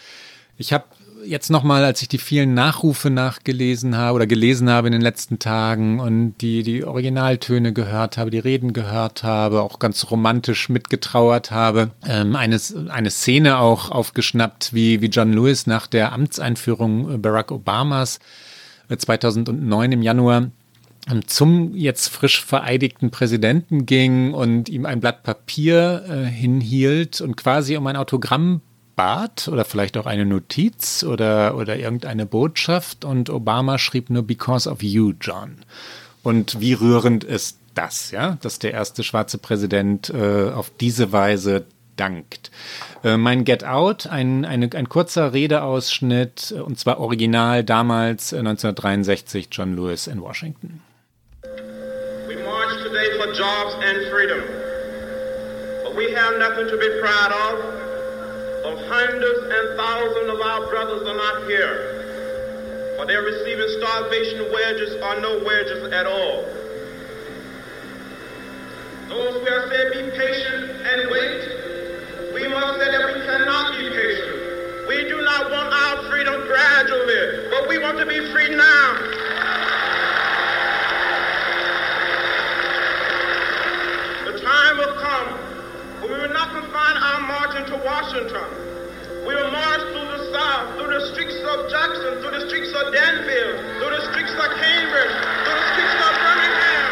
ich 0.57 0.71
habe 0.71 0.85
jetzt 1.25 1.49
nochmal, 1.49 1.83
als 1.83 2.01
ich 2.01 2.07
die 2.07 2.17
vielen 2.17 2.53
Nachrufe 2.53 3.09
nachgelesen 3.09 3.97
habe 3.97 4.15
oder 4.15 4.27
gelesen 4.27 4.69
habe 4.69 4.87
in 4.87 4.91
den 4.91 5.01
letzten 5.01 5.39
Tagen 5.39 5.99
und 5.99 6.35
die, 6.41 6.63
die 6.63 6.83
Originaltöne 6.83 7.73
gehört 7.73 8.17
habe, 8.17 8.29
die 8.29 8.39
Reden 8.39 8.73
gehört 8.73 9.23
habe, 9.23 9.61
auch 9.61 9.79
ganz 9.79 10.09
romantisch 10.11 10.69
mitgetrauert 10.69 11.51
habe, 11.51 11.91
ähm, 12.07 12.35
eine, 12.35 12.59
eine 12.89 13.11
Szene 13.11 13.59
auch 13.59 13.91
aufgeschnappt, 13.91 14.73
wie, 14.73 15.01
wie 15.01 15.07
John 15.07 15.33
Lewis 15.33 15.67
nach 15.67 15.87
der 15.87 16.13
Amtseinführung 16.13 17.21
Barack 17.21 17.51
Obamas 17.51 18.19
2009 18.95 19.91
äh, 19.91 19.93
im 19.93 20.01
Januar 20.01 20.51
ähm, 21.09 21.27
zum 21.27 21.75
jetzt 21.75 22.09
frisch 22.09 22.43
vereidigten 22.43 23.11
Präsidenten 23.11 23.85
ging 23.85 24.33
und 24.33 24.69
ihm 24.69 24.85
ein 24.85 24.99
Blatt 24.99 25.23
Papier 25.23 26.03
äh, 26.07 26.25
hinhielt 26.25 27.21
und 27.21 27.37
quasi 27.37 27.75
um 27.77 27.87
ein 27.87 27.95
Autogramm 27.95 28.61
bat 28.95 29.47
oder 29.47 29.65
vielleicht 29.65 29.97
auch 29.97 30.05
eine 30.05 30.25
Notiz 30.25 31.03
oder, 31.03 31.55
oder 31.55 31.77
irgendeine 31.77 32.25
Botschaft 32.25 33.05
und 33.05 33.29
Obama 33.29 33.77
schrieb 33.77 34.09
nur 34.09 34.23
Because 34.23 34.69
of 34.69 34.83
you, 34.83 35.13
John. 35.19 35.57
Und 36.23 36.59
wie 36.59 36.73
rührend 36.73 37.23
ist 37.23 37.57
das, 37.73 38.11
ja, 38.11 38.37
dass 38.41 38.59
der 38.59 38.73
erste 38.73 39.03
schwarze 39.03 39.37
Präsident 39.37 40.09
äh, 40.09 40.51
auf 40.51 40.71
diese 40.79 41.11
Weise 41.11 41.65
dankt. 41.95 42.51
Äh, 43.03 43.17
mein 43.17 43.45
Get 43.45 43.63
Out, 43.63 44.07
ein, 44.07 44.45
eine, 44.45 44.69
ein 44.73 44.89
kurzer 44.89 45.33
Redeausschnitt, 45.33 46.51
und 46.51 46.79
zwar 46.79 46.99
original 46.99 47.63
damals 47.63 48.33
äh, 48.33 48.39
1963, 48.39 49.49
John 49.51 49.75
Lewis 49.75 50.07
in 50.07 50.21
Washington. 50.21 50.81
We 52.27 52.35
march 52.43 52.83
today 52.83 53.17
for 53.17 53.27
jobs 53.33 53.73
and 53.75 54.07
freedom. 54.11 54.39
But 55.83 55.95
we 55.95 56.15
have 56.15 56.37
nothing 56.39 56.67
to 56.67 56.77
be 56.77 56.89
proud 57.01 57.31
of. 57.31 57.80
Of 58.63 58.77
hundreds 58.85 59.39
and 59.41 59.77
thousands 59.77 60.29
of 60.29 60.39
our 60.39 60.69
brothers 60.69 61.07
are 61.07 61.17
not 61.17 61.47
here. 61.47 62.93
For 62.97 63.05
they're 63.07 63.23
receiving 63.23 63.67
starvation 63.79 64.51
wages 64.53 64.95
or 65.01 65.19
no 65.19 65.43
wages 65.43 65.91
at 65.91 66.05
all. 66.05 66.45
Those 69.09 69.33
who 69.33 69.45
have 69.45 69.69
said 69.69 69.91
be 69.93 70.11
patient 70.15 70.71
and 70.85 71.09
wait, 71.09 72.33
we 72.33 72.47
must 72.47 72.79
say 72.79 72.91
that 72.91 73.13
we 73.13 73.21
cannot 73.25 73.77
be 73.77 73.89
patient. 73.89 74.87
We 74.87 75.09
do 75.09 75.21
not 75.21 75.49
want 75.49 75.73
our 75.73 76.09
freedom 76.11 76.45
gradually, 76.45 77.49
but 77.49 77.67
we 77.67 77.79
want 77.79 77.97
to 77.97 78.05
be 78.05 78.31
free 78.31 78.55
now. 78.55 78.97
The 84.25 84.39
time 84.39 84.77
will 84.77 84.93
come 85.01 85.40
confine 86.51 86.97
our 86.97 87.21
marching 87.21 87.65
to 87.71 87.77
Washington. 87.83 88.43
We 89.25 89.35
will 89.35 89.51
march 89.51 89.81
through 89.95 90.09
the 90.11 90.21
South, 90.35 90.75
through 90.75 90.91
the 90.91 91.03
streets 91.13 91.39
of 91.39 91.69
Jackson, 91.71 92.19
through 92.19 92.35
the 92.35 92.43
streets 92.47 92.73
of 92.75 92.91
Danville, 92.91 93.55
through 93.79 93.93
the 93.95 94.03
streets 94.11 94.35
of 94.35 94.49
Cambridge, 94.59 95.15
through 95.47 95.55
the 95.55 95.67
streets 95.71 95.95
of 95.95 96.11
Birmingham. 96.19 96.83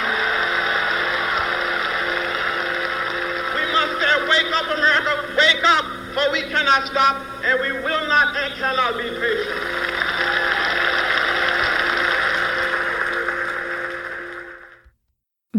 We 3.51 3.63
must 3.75 3.93
say, 3.99 4.13
wake 4.31 4.51
up, 4.55 4.67
America, 4.71 5.13
wake 5.35 5.63
up, 5.67 5.85
for 6.15 6.31
we 6.31 6.41
cannot 6.47 6.87
stop, 6.87 7.19
and 7.43 7.59
we 7.59 7.71
will 7.83 8.07
not 8.07 8.35
and 8.35 8.53
cannot 8.55 8.95
be 8.95 9.09
patient. 9.11 9.98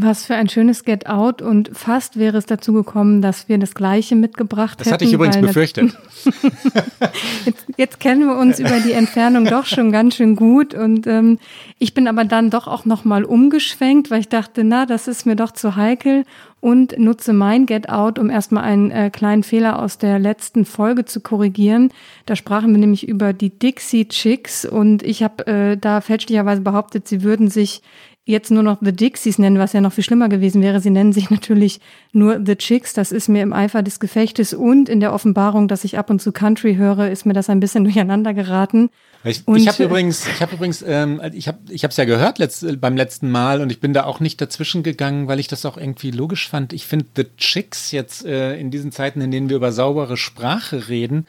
Was 0.02 0.24
für 0.24 0.34
ein 0.34 0.48
schönes 0.48 0.84
Get 0.84 1.06
Out 1.06 1.42
und 1.42 1.70
fast 1.74 2.18
wäre 2.18 2.38
es 2.38 2.46
dazu 2.46 2.72
gekommen, 2.72 3.20
dass 3.20 3.48
wir 3.48 3.58
das 3.58 3.74
Gleiche 3.74 4.16
mitgebracht 4.16 4.78
hätten. 4.78 4.84
Das 4.84 4.92
hatte 4.92 5.04
ich 5.04 5.12
übrigens 5.12 5.36
befürchtet. 5.38 5.98
jetzt, 7.44 7.66
jetzt, 7.76 8.00
kennen 8.00 8.26
wir 8.26 8.36
uns 8.36 8.58
über 8.58 8.80
die 8.80 8.92
Entfernung 8.92 9.44
doch 9.44 9.66
schon 9.66 9.92
ganz 9.92 10.16
schön 10.16 10.36
gut 10.36 10.72
und 10.72 11.06
ähm, 11.06 11.38
ich 11.78 11.92
bin 11.92 12.08
aber 12.08 12.24
dann 12.24 12.48
doch 12.48 12.66
auch 12.66 12.86
nochmal 12.86 13.24
umgeschwenkt, 13.24 14.10
weil 14.10 14.20
ich 14.20 14.28
dachte, 14.28 14.64
na, 14.64 14.86
das 14.86 15.06
ist 15.06 15.26
mir 15.26 15.36
doch 15.36 15.50
zu 15.50 15.76
heikel 15.76 16.24
und 16.60 16.98
nutze 16.98 17.32
mein 17.32 17.66
Get 17.66 17.88
Out, 17.88 18.18
um 18.18 18.30
erstmal 18.30 18.64
einen 18.64 18.90
äh, 18.90 19.10
kleinen 19.10 19.42
Fehler 19.42 19.78
aus 19.78 19.98
der 19.98 20.18
letzten 20.18 20.64
Folge 20.64 21.04
zu 21.04 21.20
korrigieren. 21.20 21.90
Da 22.26 22.36
sprachen 22.36 22.70
wir 22.72 22.78
nämlich 22.78 23.08
über 23.08 23.32
die 23.32 23.50
Dixie 23.50 24.08
Chicks 24.08 24.64
und 24.64 25.02
ich 25.02 25.22
habe 25.22 25.46
äh, 25.46 25.76
da 25.76 26.00
fälschlicherweise 26.00 26.60
behauptet, 26.60 27.08
sie 27.08 27.22
würden 27.22 27.48
sich 27.48 27.82
jetzt 28.24 28.50
nur 28.50 28.62
noch 28.62 28.78
The 28.80 28.92
Dixies 28.92 29.38
nennen, 29.38 29.58
was 29.58 29.72
ja 29.72 29.80
noch 29.80 29.92
viel 29.92 30.04
schlimmer 30.04 30.28
gewesen 30.28 30.62
wäre. 30.62 30.80
Sie 30.80 30.90
nennen 30.90 31.12
sich 31.12 31.30
natürlich 31.30 31.80
nur 32.12 32.40
The 32.44 32.56
Chicks. 32.56 32.92
Das 32.92 33.12
ist 33.12 33.28
mir 33.28 33.42
im 33.42 33.52
Eifer 33.52 33.82
des 33.82 34.00
Gefechtes 34.00 34.54
und 34.54 34.88
in 34.88 35.00
der 35.00 35.12
Offenbarung, 35.12 35.68
dass 35.68 35.84
ich 35.84 35.98
ab 35.98 36.10
und 36.10 36.20
zu 36.20 36.32
Country 36.32 36.76
höre, 36.76 37.10
ist 37.10 37.26
mir 37.26 37.32
das 37.32 37.50
ein 37.50 37.60
bisschen 37.60 37.84
durcheinander 37.90 38.34
geraten. 38.34 38.90
Ich, 39.22 39.46
ich 39.46 39.68
habe 39.68 39.84
übrigens, 39.84 40.26
ich 40.26 40.40
habe 40.40 40.54
übrigens, 40.54 40.82
ähm, 40.86 41.20
ich 41.34 41.46
habe, 41.46 41.58
ich 41.68 41.84
habe 41.84 41.90
es 41.90 41.96
ja 41.98 42.06
gehört 42.06 42.38
letzt, 42.38 42.80
beim 42.80 42.96
letzten 42.96 43.30
Mal 43.30 43.60
und 43.60 43.70
ich 43.70 43.78
bin 43.78 43.92
da 43.92 44.04
auch 44.04 44.18
nicht 44.18 44.40
dazwischen 44.40 44.82
gegangen, 44.82 45.28
weil 45.28 45.38
ich 45.38 45.46
das 45.46 45.66
auch 45.66 45.76
irgendwie 45.76 46.10
logisch 46.10 46.48
fand. 46.48 46.72
Ich 46.72 46.86
finde 46.86 47.06
The 47.16 47.26
Chicks 47.36 47.90
jetzt 47.90 48.24
äh, 48.24 48.56
in 48.56 48.70
diesen 48.70 48.92
Zeiten, 48.92 49.20
in 49.20 49.30
denen 49.30 49.50
wir 49.50 49.56
über 49.56 49.72
saubere 49.72 50.16
Sprache 50.16 50.88
reden, 50.88 51.26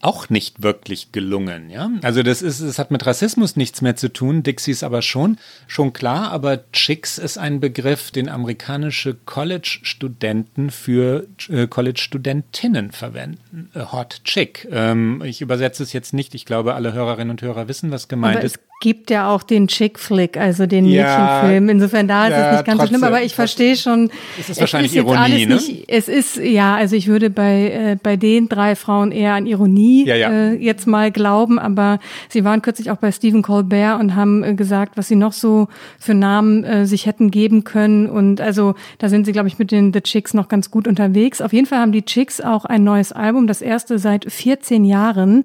auch 0.00 0.28
nicht 0.28 0.62
wirklich 0.62 1.12
gelungen, 1.12 1.70
ja. 1.70 1.90
Also 2.02 2.22
das 2.22 2.42
ist, 2.42 2.60
es 2.60 2.78
hat 2.78 2.90
mit 2.90 3.06
Rassismus 3.06 3.56
nichts 3.56 3.80
mehr 3.80 3.96
zu 3.96 4.12
tun, 4.12 4.42
Dixies 4.42 4.82
aber 4.82 5.02
schon, 5.02 5.38
schon 5.66 5.92
klar, 5.92 6.30
aber 6.30 6.70
Chicks 6.72 7.18
ist 7.18 7.38
ein 7.38 7.60
Begriff, 7.60 8.10
den 8.10 8.28
amerikanische 8.28 9.14
College-Studenten 9.14 10.70
für 10.70 11.26
äh, 11.48 11.66
College-Studentinnen 11.66 12.92
verwenden. 12.92 13.70
Äh, 13.74 13.80
Hot 13.92 14.20
Chick. 14.24 14.68
Ähm, 14.70 15.22
ich 15.24 15.40
übersetze 15.40 15.82
es 15.82 15.92
jetzt 15.92 16.12
nicht, 16.12 16.34
ich 16.34 16.44
glaube, 16.44 16.74
alle 16.74 16.92
Hörerinnen 16.92 17.30
und 17.30 17.42
Hörer 17.42 17.68
wissen, 17.68 17.90
was 17.90 18.08
gemeint 18.08 18.38
aber 18.38 18.44
ist 18.44 18.58
gibt 18.80 19.10
ja 19.10 19.30
auch 19.32 19.42
den 19.42 19.68
Chick-Flick, 19.68 20.36
also 20.36 20.66
den 20.66 20.84
ja, 20.84 21.40
Mädchenfilm. 21.40 21.68
Insofern 21.70 22.08
da 22.08 22.26
ist 22.26 22.32
ja, 22.32 22.50
es 22.50 22.52
nicht 22.52 22.66
ganz 22.66 22.78
trotzdem, 22.78 22.96
so 22.96 22.98
schlimm, 22.98 23.04
aber 23.04 23.22
ich 23.22 23.34
verstehe 23.34 23.74
schon. 23.76 24.10
Es 24.38 24.50
ist 24.50 24.60
wahrscheinlich 24.60 24.92
es 24.92 24.98
ist 24.98 25.02
Ironie, 25.02 25.46
ne? 25.46 25.54
Nicht, 25.54 25.84
es 25.88 26.08
ist, 26.08 26.36
ja, 26.36 26.76
also 26.76 26.94
ich 26.94 27.06
würde 27.06 27.30
bei, 27.30 27.70
äh, 27.70 27.96
bei 28.02 28.16
den 28.16 28.50
drei 28.50 28.76
Frauen 28.76 29.12
eher 29.12 29.32
an 29.32 29.46
Ironie 29.46 30.06
ja, 30.06 30.30
äh, 30.30 30.54
jetzt 30.56 30.86
mal 30.86 31.10
glauben, 31.10 31.58
aber 31.58 32.00
sie 32.28 32.44
waren 32.44 32.60
kürzlich 32.60 32.90
auch 32.90 32.98
bei 32.98 33.12
Stephen 33.12 33.40
Colbert 33.40 33.98
und 33.98 34.14
haben 34.14 34.44
äh, 34.44 34.54
gesagt, 34.54 34.98
was 34.98 35.08
sie 35.08 35.16
noch 35.16 35.32
so 35.32 35.68
für 35.98 36.12
Namen 36.14 36.62
äh, 36.64 36.84
sich 36.84 37.06
hätten 37.06 37.30
geben 37.30 37.64
können. 37.64 38.10
Und 38.10 38.42
also 38.42 38.74
da 38.98 39.08
sind 39.08 39.24
sie, 39.24 39.32
glaube 39.32 39.48
ich, 39.48 39.58
mit 39.58 39.70
den 39.70 39.94
The 39.94 40.02
Chicks 40.02 40.34
noch 40.34 40.48
ganz 40.48 40.70
gut 40.70 40.86
unterwegs. 40.86 41.40
Auf 41.40 41.54
jeden 41.54 41.66
Fall 41.66 41.78
haben 41.78 41.92
die 41.92 42.04
Chicks 42.04 42.42
auch 42.42 42.66
ein 42.66 42.84
neues 42.84 43.12
Album, 43.12 43.46
das 43.46 43.62
erste 43.62 43.98
seit 43.98 44.30
14 44.30 44.84
Jahren. 44.84 45.44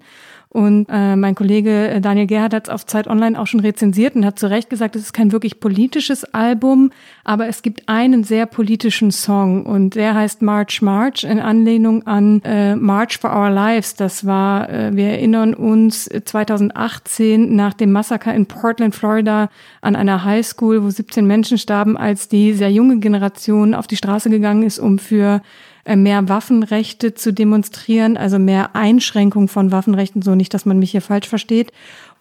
Und 0.52 0.86
äh, 0.90 1.16
mein 1.16 1.34
Kollege 1.34 1.88
äh, 1.88 2.00
Daniel 2.02 2.26
Gerhard 2.26 2.52
hat 2.52 2.68
es 2.68 2.68
auf 2.68 2.84
Zeit 2.84 3.06
Online 3.06 3.40
auch 3.40 3.46
schon 3.46 3.60
rezensiert 3.60 4.14
und 4.16 4.26
hat 4.26 4.38
zu 4.38 4.50
Recht 4.50 4.68
gesagt, 4.68 4.94
es 4.96 5.02
ist 5.02 5.14
kein 5.14 5.32
wirklich 5.32 5.60
politisches 5.60 6.24
Album, 6.24 6.90
aber 7.24 7.46
es 7.46 7.62
gibt 7.62 7.88
einen 7.88 8.22
sehr 8.22 8.44
politischen 8.44 9.12
Song 9.12 9.64
und 9.64 9.94
der 9.94 10.14
heißt 10.14 10.42
March 10.42 10.82
March 10.82 11.24
in 11.24 11.40
Anlehnung 11.40 12.06
an 12.06 12.42
äh, 12.44 12.76
March 12.76 13.16
for 13.16 13.34
Our 13.34 13.48
Lives. 13.48 13.94
Das 13.94 14.26
war, 14.26 14.68
äh, 14.68 14.94
wir 14.94 15.06
erinnern 15.06 15.54
uns, 15.54 16.04
2018 16.04 17.56
nach 17.56 17.72
dem 17.72 17.90
Massaker 17.90 18.34
in 18.34 18.44
Portland, 18.44 18.94
Florida, 18.94 19.48
an 19.80 19.96
einer 19.96 20.22
Highschool, 20.22 20.84
wo 20.84 20.90
17 20.90 21.26
Menschen 21.26 21.56
starben, 21.56 21.96
als 21.96 22.28
die 22.28 22.52
sehr 22.52 22.70
junge 22.70 22.98
Generation 22.98 23.72
auf 23.72 23.86
die 23.86 23.96
Straße 23.96 24.28
gegangen 24.28 24.64
ist, 24.64 24.78
um 24.78 24.98
für 24.98 25.36
äh, 25.36 25.40
mehr 25.86 26.28
Waffenrechte 26.28 27.14
zu 27.14 27.32
demonstrieren, 27.32 28.16
also 28.16 28.38
mehr 28.38 28.76
Einschränkung 28.76 29.48
von 29.48 29.72
Waffenrechten, 29.72 30.22
so 30.22 30.34
nicht, 30.34 30.54
dass 30.54 30.66
man 30.66 30.78
mich 30.78 30.92
hier 30.92 31.02
falsch 31.02 31.28
versteht. 31.28 31.72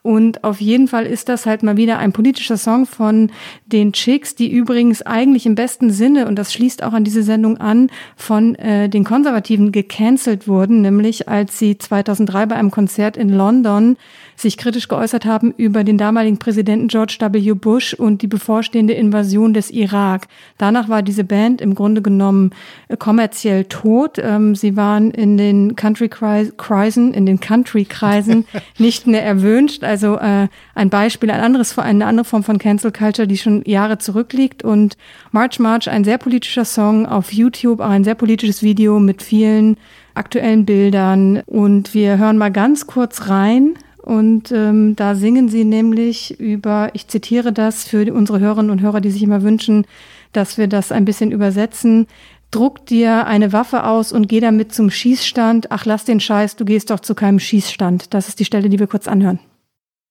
Und 0.04 0.44
auf 0.44 0.60
jeden 0.60 0.88
Fall 0.88 1.06
ist 1.06 1.30
das 1.30 1.46
halt 1.46 1.62
mal 1.62 1.78
wieder 1.78 2.00
ein 2.00 2.12
politischer 2.12 2.58
Song 2.58 2.88
von 2.88 3.32
den 3.68 3.94
Chicks, 3.94 4.34
die 4.34 4.52
übrigens 4.52 5.04
eigentlich 5.04 5.46
im 5.46 5.54
besten 5.54 5.92
Sinne, 5.92 6.28
und 6.28 6.38
das 6.38 6.54
schließt 6.54 6.82
auch 6.82 6.94
an 6.94 7.04
diese 7.04 7.22
Sendung 7.22 7.58
an, 7.58 7.92
von 8.16 8.56
äh, 8.56 8.90
den 8.90 9.04
Konservativen 9.04 9.72
gecancelt 9.72 10.48
wurden, 10.48 10.82
nämlich 10.82 11.30
als 11.30 11.60
sie 11.60 11.78
2003 11.78 12.48
bei 12.48 12.56
einem 12.56 12.72
Konzert 12.72 13.16
in 13.16 13.30
London 13.30 13.96
sich 14.42 14.58
kritisch 14.58 14.88
geäußert 14.88 15.26
haben 15.26 15.54
über 15.56 15.84
den 15.84 15.98
damaligen 15.98 16.40
Präsidenten 16.40 16.88
George 16.88 17.18
W. 17.20 17.54
Bush 17.54 17.94
und 17.94 18.22
die 18.22 18.28
bevorstehende 18.28 18.94
Invasion 18.94 19.54
des 19.54 19.72
Irak. 19.72 20.28
Danach 20.58 20.90
war 20.90 21.02
diese 21.02 21.24
Band 21.24 21.62
im 21.62 21.76
Grunde 21.76 22.02
genommen 22.02 22.52
äh, 22.88 22.98
kommerziell 22.98 23.66
tot. 23.66 24.18
Ähm, 24.18 24.56
sie 24.56 24.76
waren 24.76 25.12
in 25.12 25.38
den 25.38 25.76
Country-Kreisen, 25.76 27.14
in 27.14 27.26
den 27.26 27.40
Country-Kreisen 27.40 28.46
nicht 28.78 29.08
mehr 29.08 29.24
erwünscht. 29.24 29.84
Also 29.84 30.18
äh, 30.18 30.48
ein 30.76 30.90
Beispiel, 30.90 31.32
ein 31.32 31.42
anderes, 31.42 31.78
eine 31.78 32.06
andere 32.06 32.26
Form 32.26 32.44
von 32.44 32.58
Cancel 32.58 32.92
Culture, 32.92 33.28
die 33.28 33.38
schon 33.38 33.64
Jahre 33.66 33.98
zurückliegt. 33.98 34.64
Und 34.64 34.98
March 35.32 35.60
March, 35.60 35.90
ein 35.90 36.04
sehr 36.04 36.18
politischer 36.18 36.66
Song 36.66 37.06
auf 37.06 37.32
YouTube, 37.32 37.80
auch 37.80 37.90
ein 37.90 38.04
sehr 38.04 38.16
politisches 38.16 38.64
Video 38.64 39.00
mit 39.00 39.22
vielen 39.22 39.78
aktuellen 40.14 40.66
Bildern. 40.66 41.42
Und 41.46 41.94
wir 41.94 42.18
hören 42.18 42.38
mal 42.38 42.52
ganz 42.52 42.88
kurz 42.88 43.30
rein. 43.30 43.76
Und 44.12 44.52
ähm, 44.52 44.98
da 44.98 45.16
singen 45.16 45.48
sie 45.48 45.64
nämlich 45.64 46.38
über, 46.38 46.90
ich 46.92 47.08
zitiere 47.08 47.54
das 47.54 47.86
für 47.86 48.14
unsere 48.14 48.42
Hörerinnen 48.42 48.70
und 48.70 48.82
Hörer, 48.82 49.00
die 49.00 49.10
sich 49.10 49.24
immer 49.24 49.42
wünschen, 49.42 49.86
dass 50.34 50.58
wir 50.58 50.68
das 50.68 50.92
ein 50.92 51.06
bisschen 51.06 51.32
übersetzen. 51.32 52.08
Druck 52.52 52.86
dir 52.86 53.26
eine 53.26 53.54
Waffe 53.54 53.86
aus 53.86 54.12
und 54.12 54.28
geh 54.28 54.42
damit 54.42 54.74
zum 54.74 54.90
Schießstand. 54.90 55.72
Ach, 55.72 55.86
lass 55.86 56.04
den 56.04 56.20
Scheiß, 56.20 56.58
du 56.58 56.66
gehst 56.66 56.90
doch 56.90 57.00
zu 57.00 57.16
keinem 57.16 57.40
Schießstand. 57.40 58.14
Das 58.14 58.28
ist 58.28 58.42
die 58.42 58.44
Stelle, 58.44 58.68
die 58.68 58.80
wir 58.80 58.88
kurz 58.88 59.08
anhören. 59.08 59.40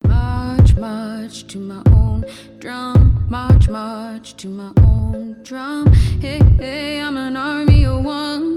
March, 0.08 0.74
march 0.80 1.46
to 1.48 1.58
my 1.58 1.82
own 1.92 2.24
drum. 2.58 3.12
March, 3.28 3.68
march 3.68 4.34
to 4.36 4.48
my 4.48 4.70
own 4.80 5.36
drum. 5.46 5.92
Hey, 6.22 6.40
hey, 6.58 7.02
I'm 7.02 7.18
an 7.18 7.36
army 7.36 7.86
of 7.86 8.02
one. 8.02 8.49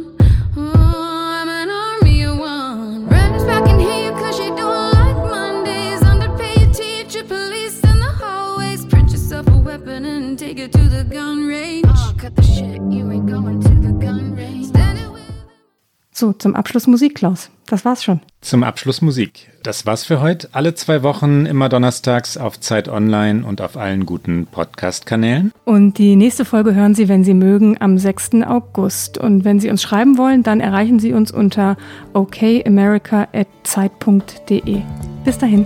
So, 16.16 16.32
zum 16.32 16.56
Abschluss 16.56 16.86
Musik, 16.86 17.16
Klaus. 17.16 17.49
Das 17.66 17.86
war's 17.86 18.04
schon. 18.04 18.20
Zum 18.41 18.62
Abschluss 18.64 19.01
Musik. 19.01 19.49
Das 19.64 19.88
war's 19.88 20.06
für 20.06 20.22
heute. 20.22 20.47
Alle 20.51 20.76
zwei 20.76 21.01
Wochen, 21.01 21.47
immer 21.47 21.70
donnerstags 21.70 22.38
auf 22.38 22.60
Zeit 22.60 22.88
Online 22.88 23.43
und 23.45 23.62
auf 23.62 23.78
allen 23.78 24.06
guten 24.06 24.45
Podcast-Kanälen. 24.45 25.51
Und 25.66 25.97
die 25.97 26.16
nächste 26.16 26.45
Folge 26.45 26.76
hören 26.76 26.93
Sie, 26.93 27.10
wenn 27.10 27.24
Sie 27.24 27.34
mögen, 27.34 27.82
am 27.82 27.97
6. 27.97 28.43
August. 28.45 29.18
Und 29.18 29.43
wenn 29.43 29.60
Sie 29.60 29.72
uns 29.72 29.82
schreiben 29.82 30.20
wollen, 30.20 30.43
dann 30.43 30.60
erreichen 30.60 30.99
Sie 30.99 31.14
uns 31.14 31.32
unter 31.32 31.78
okamerica.zeit.de. 32.14 34.82
Bis 35.26 35.38
dahin. 35.39 35.66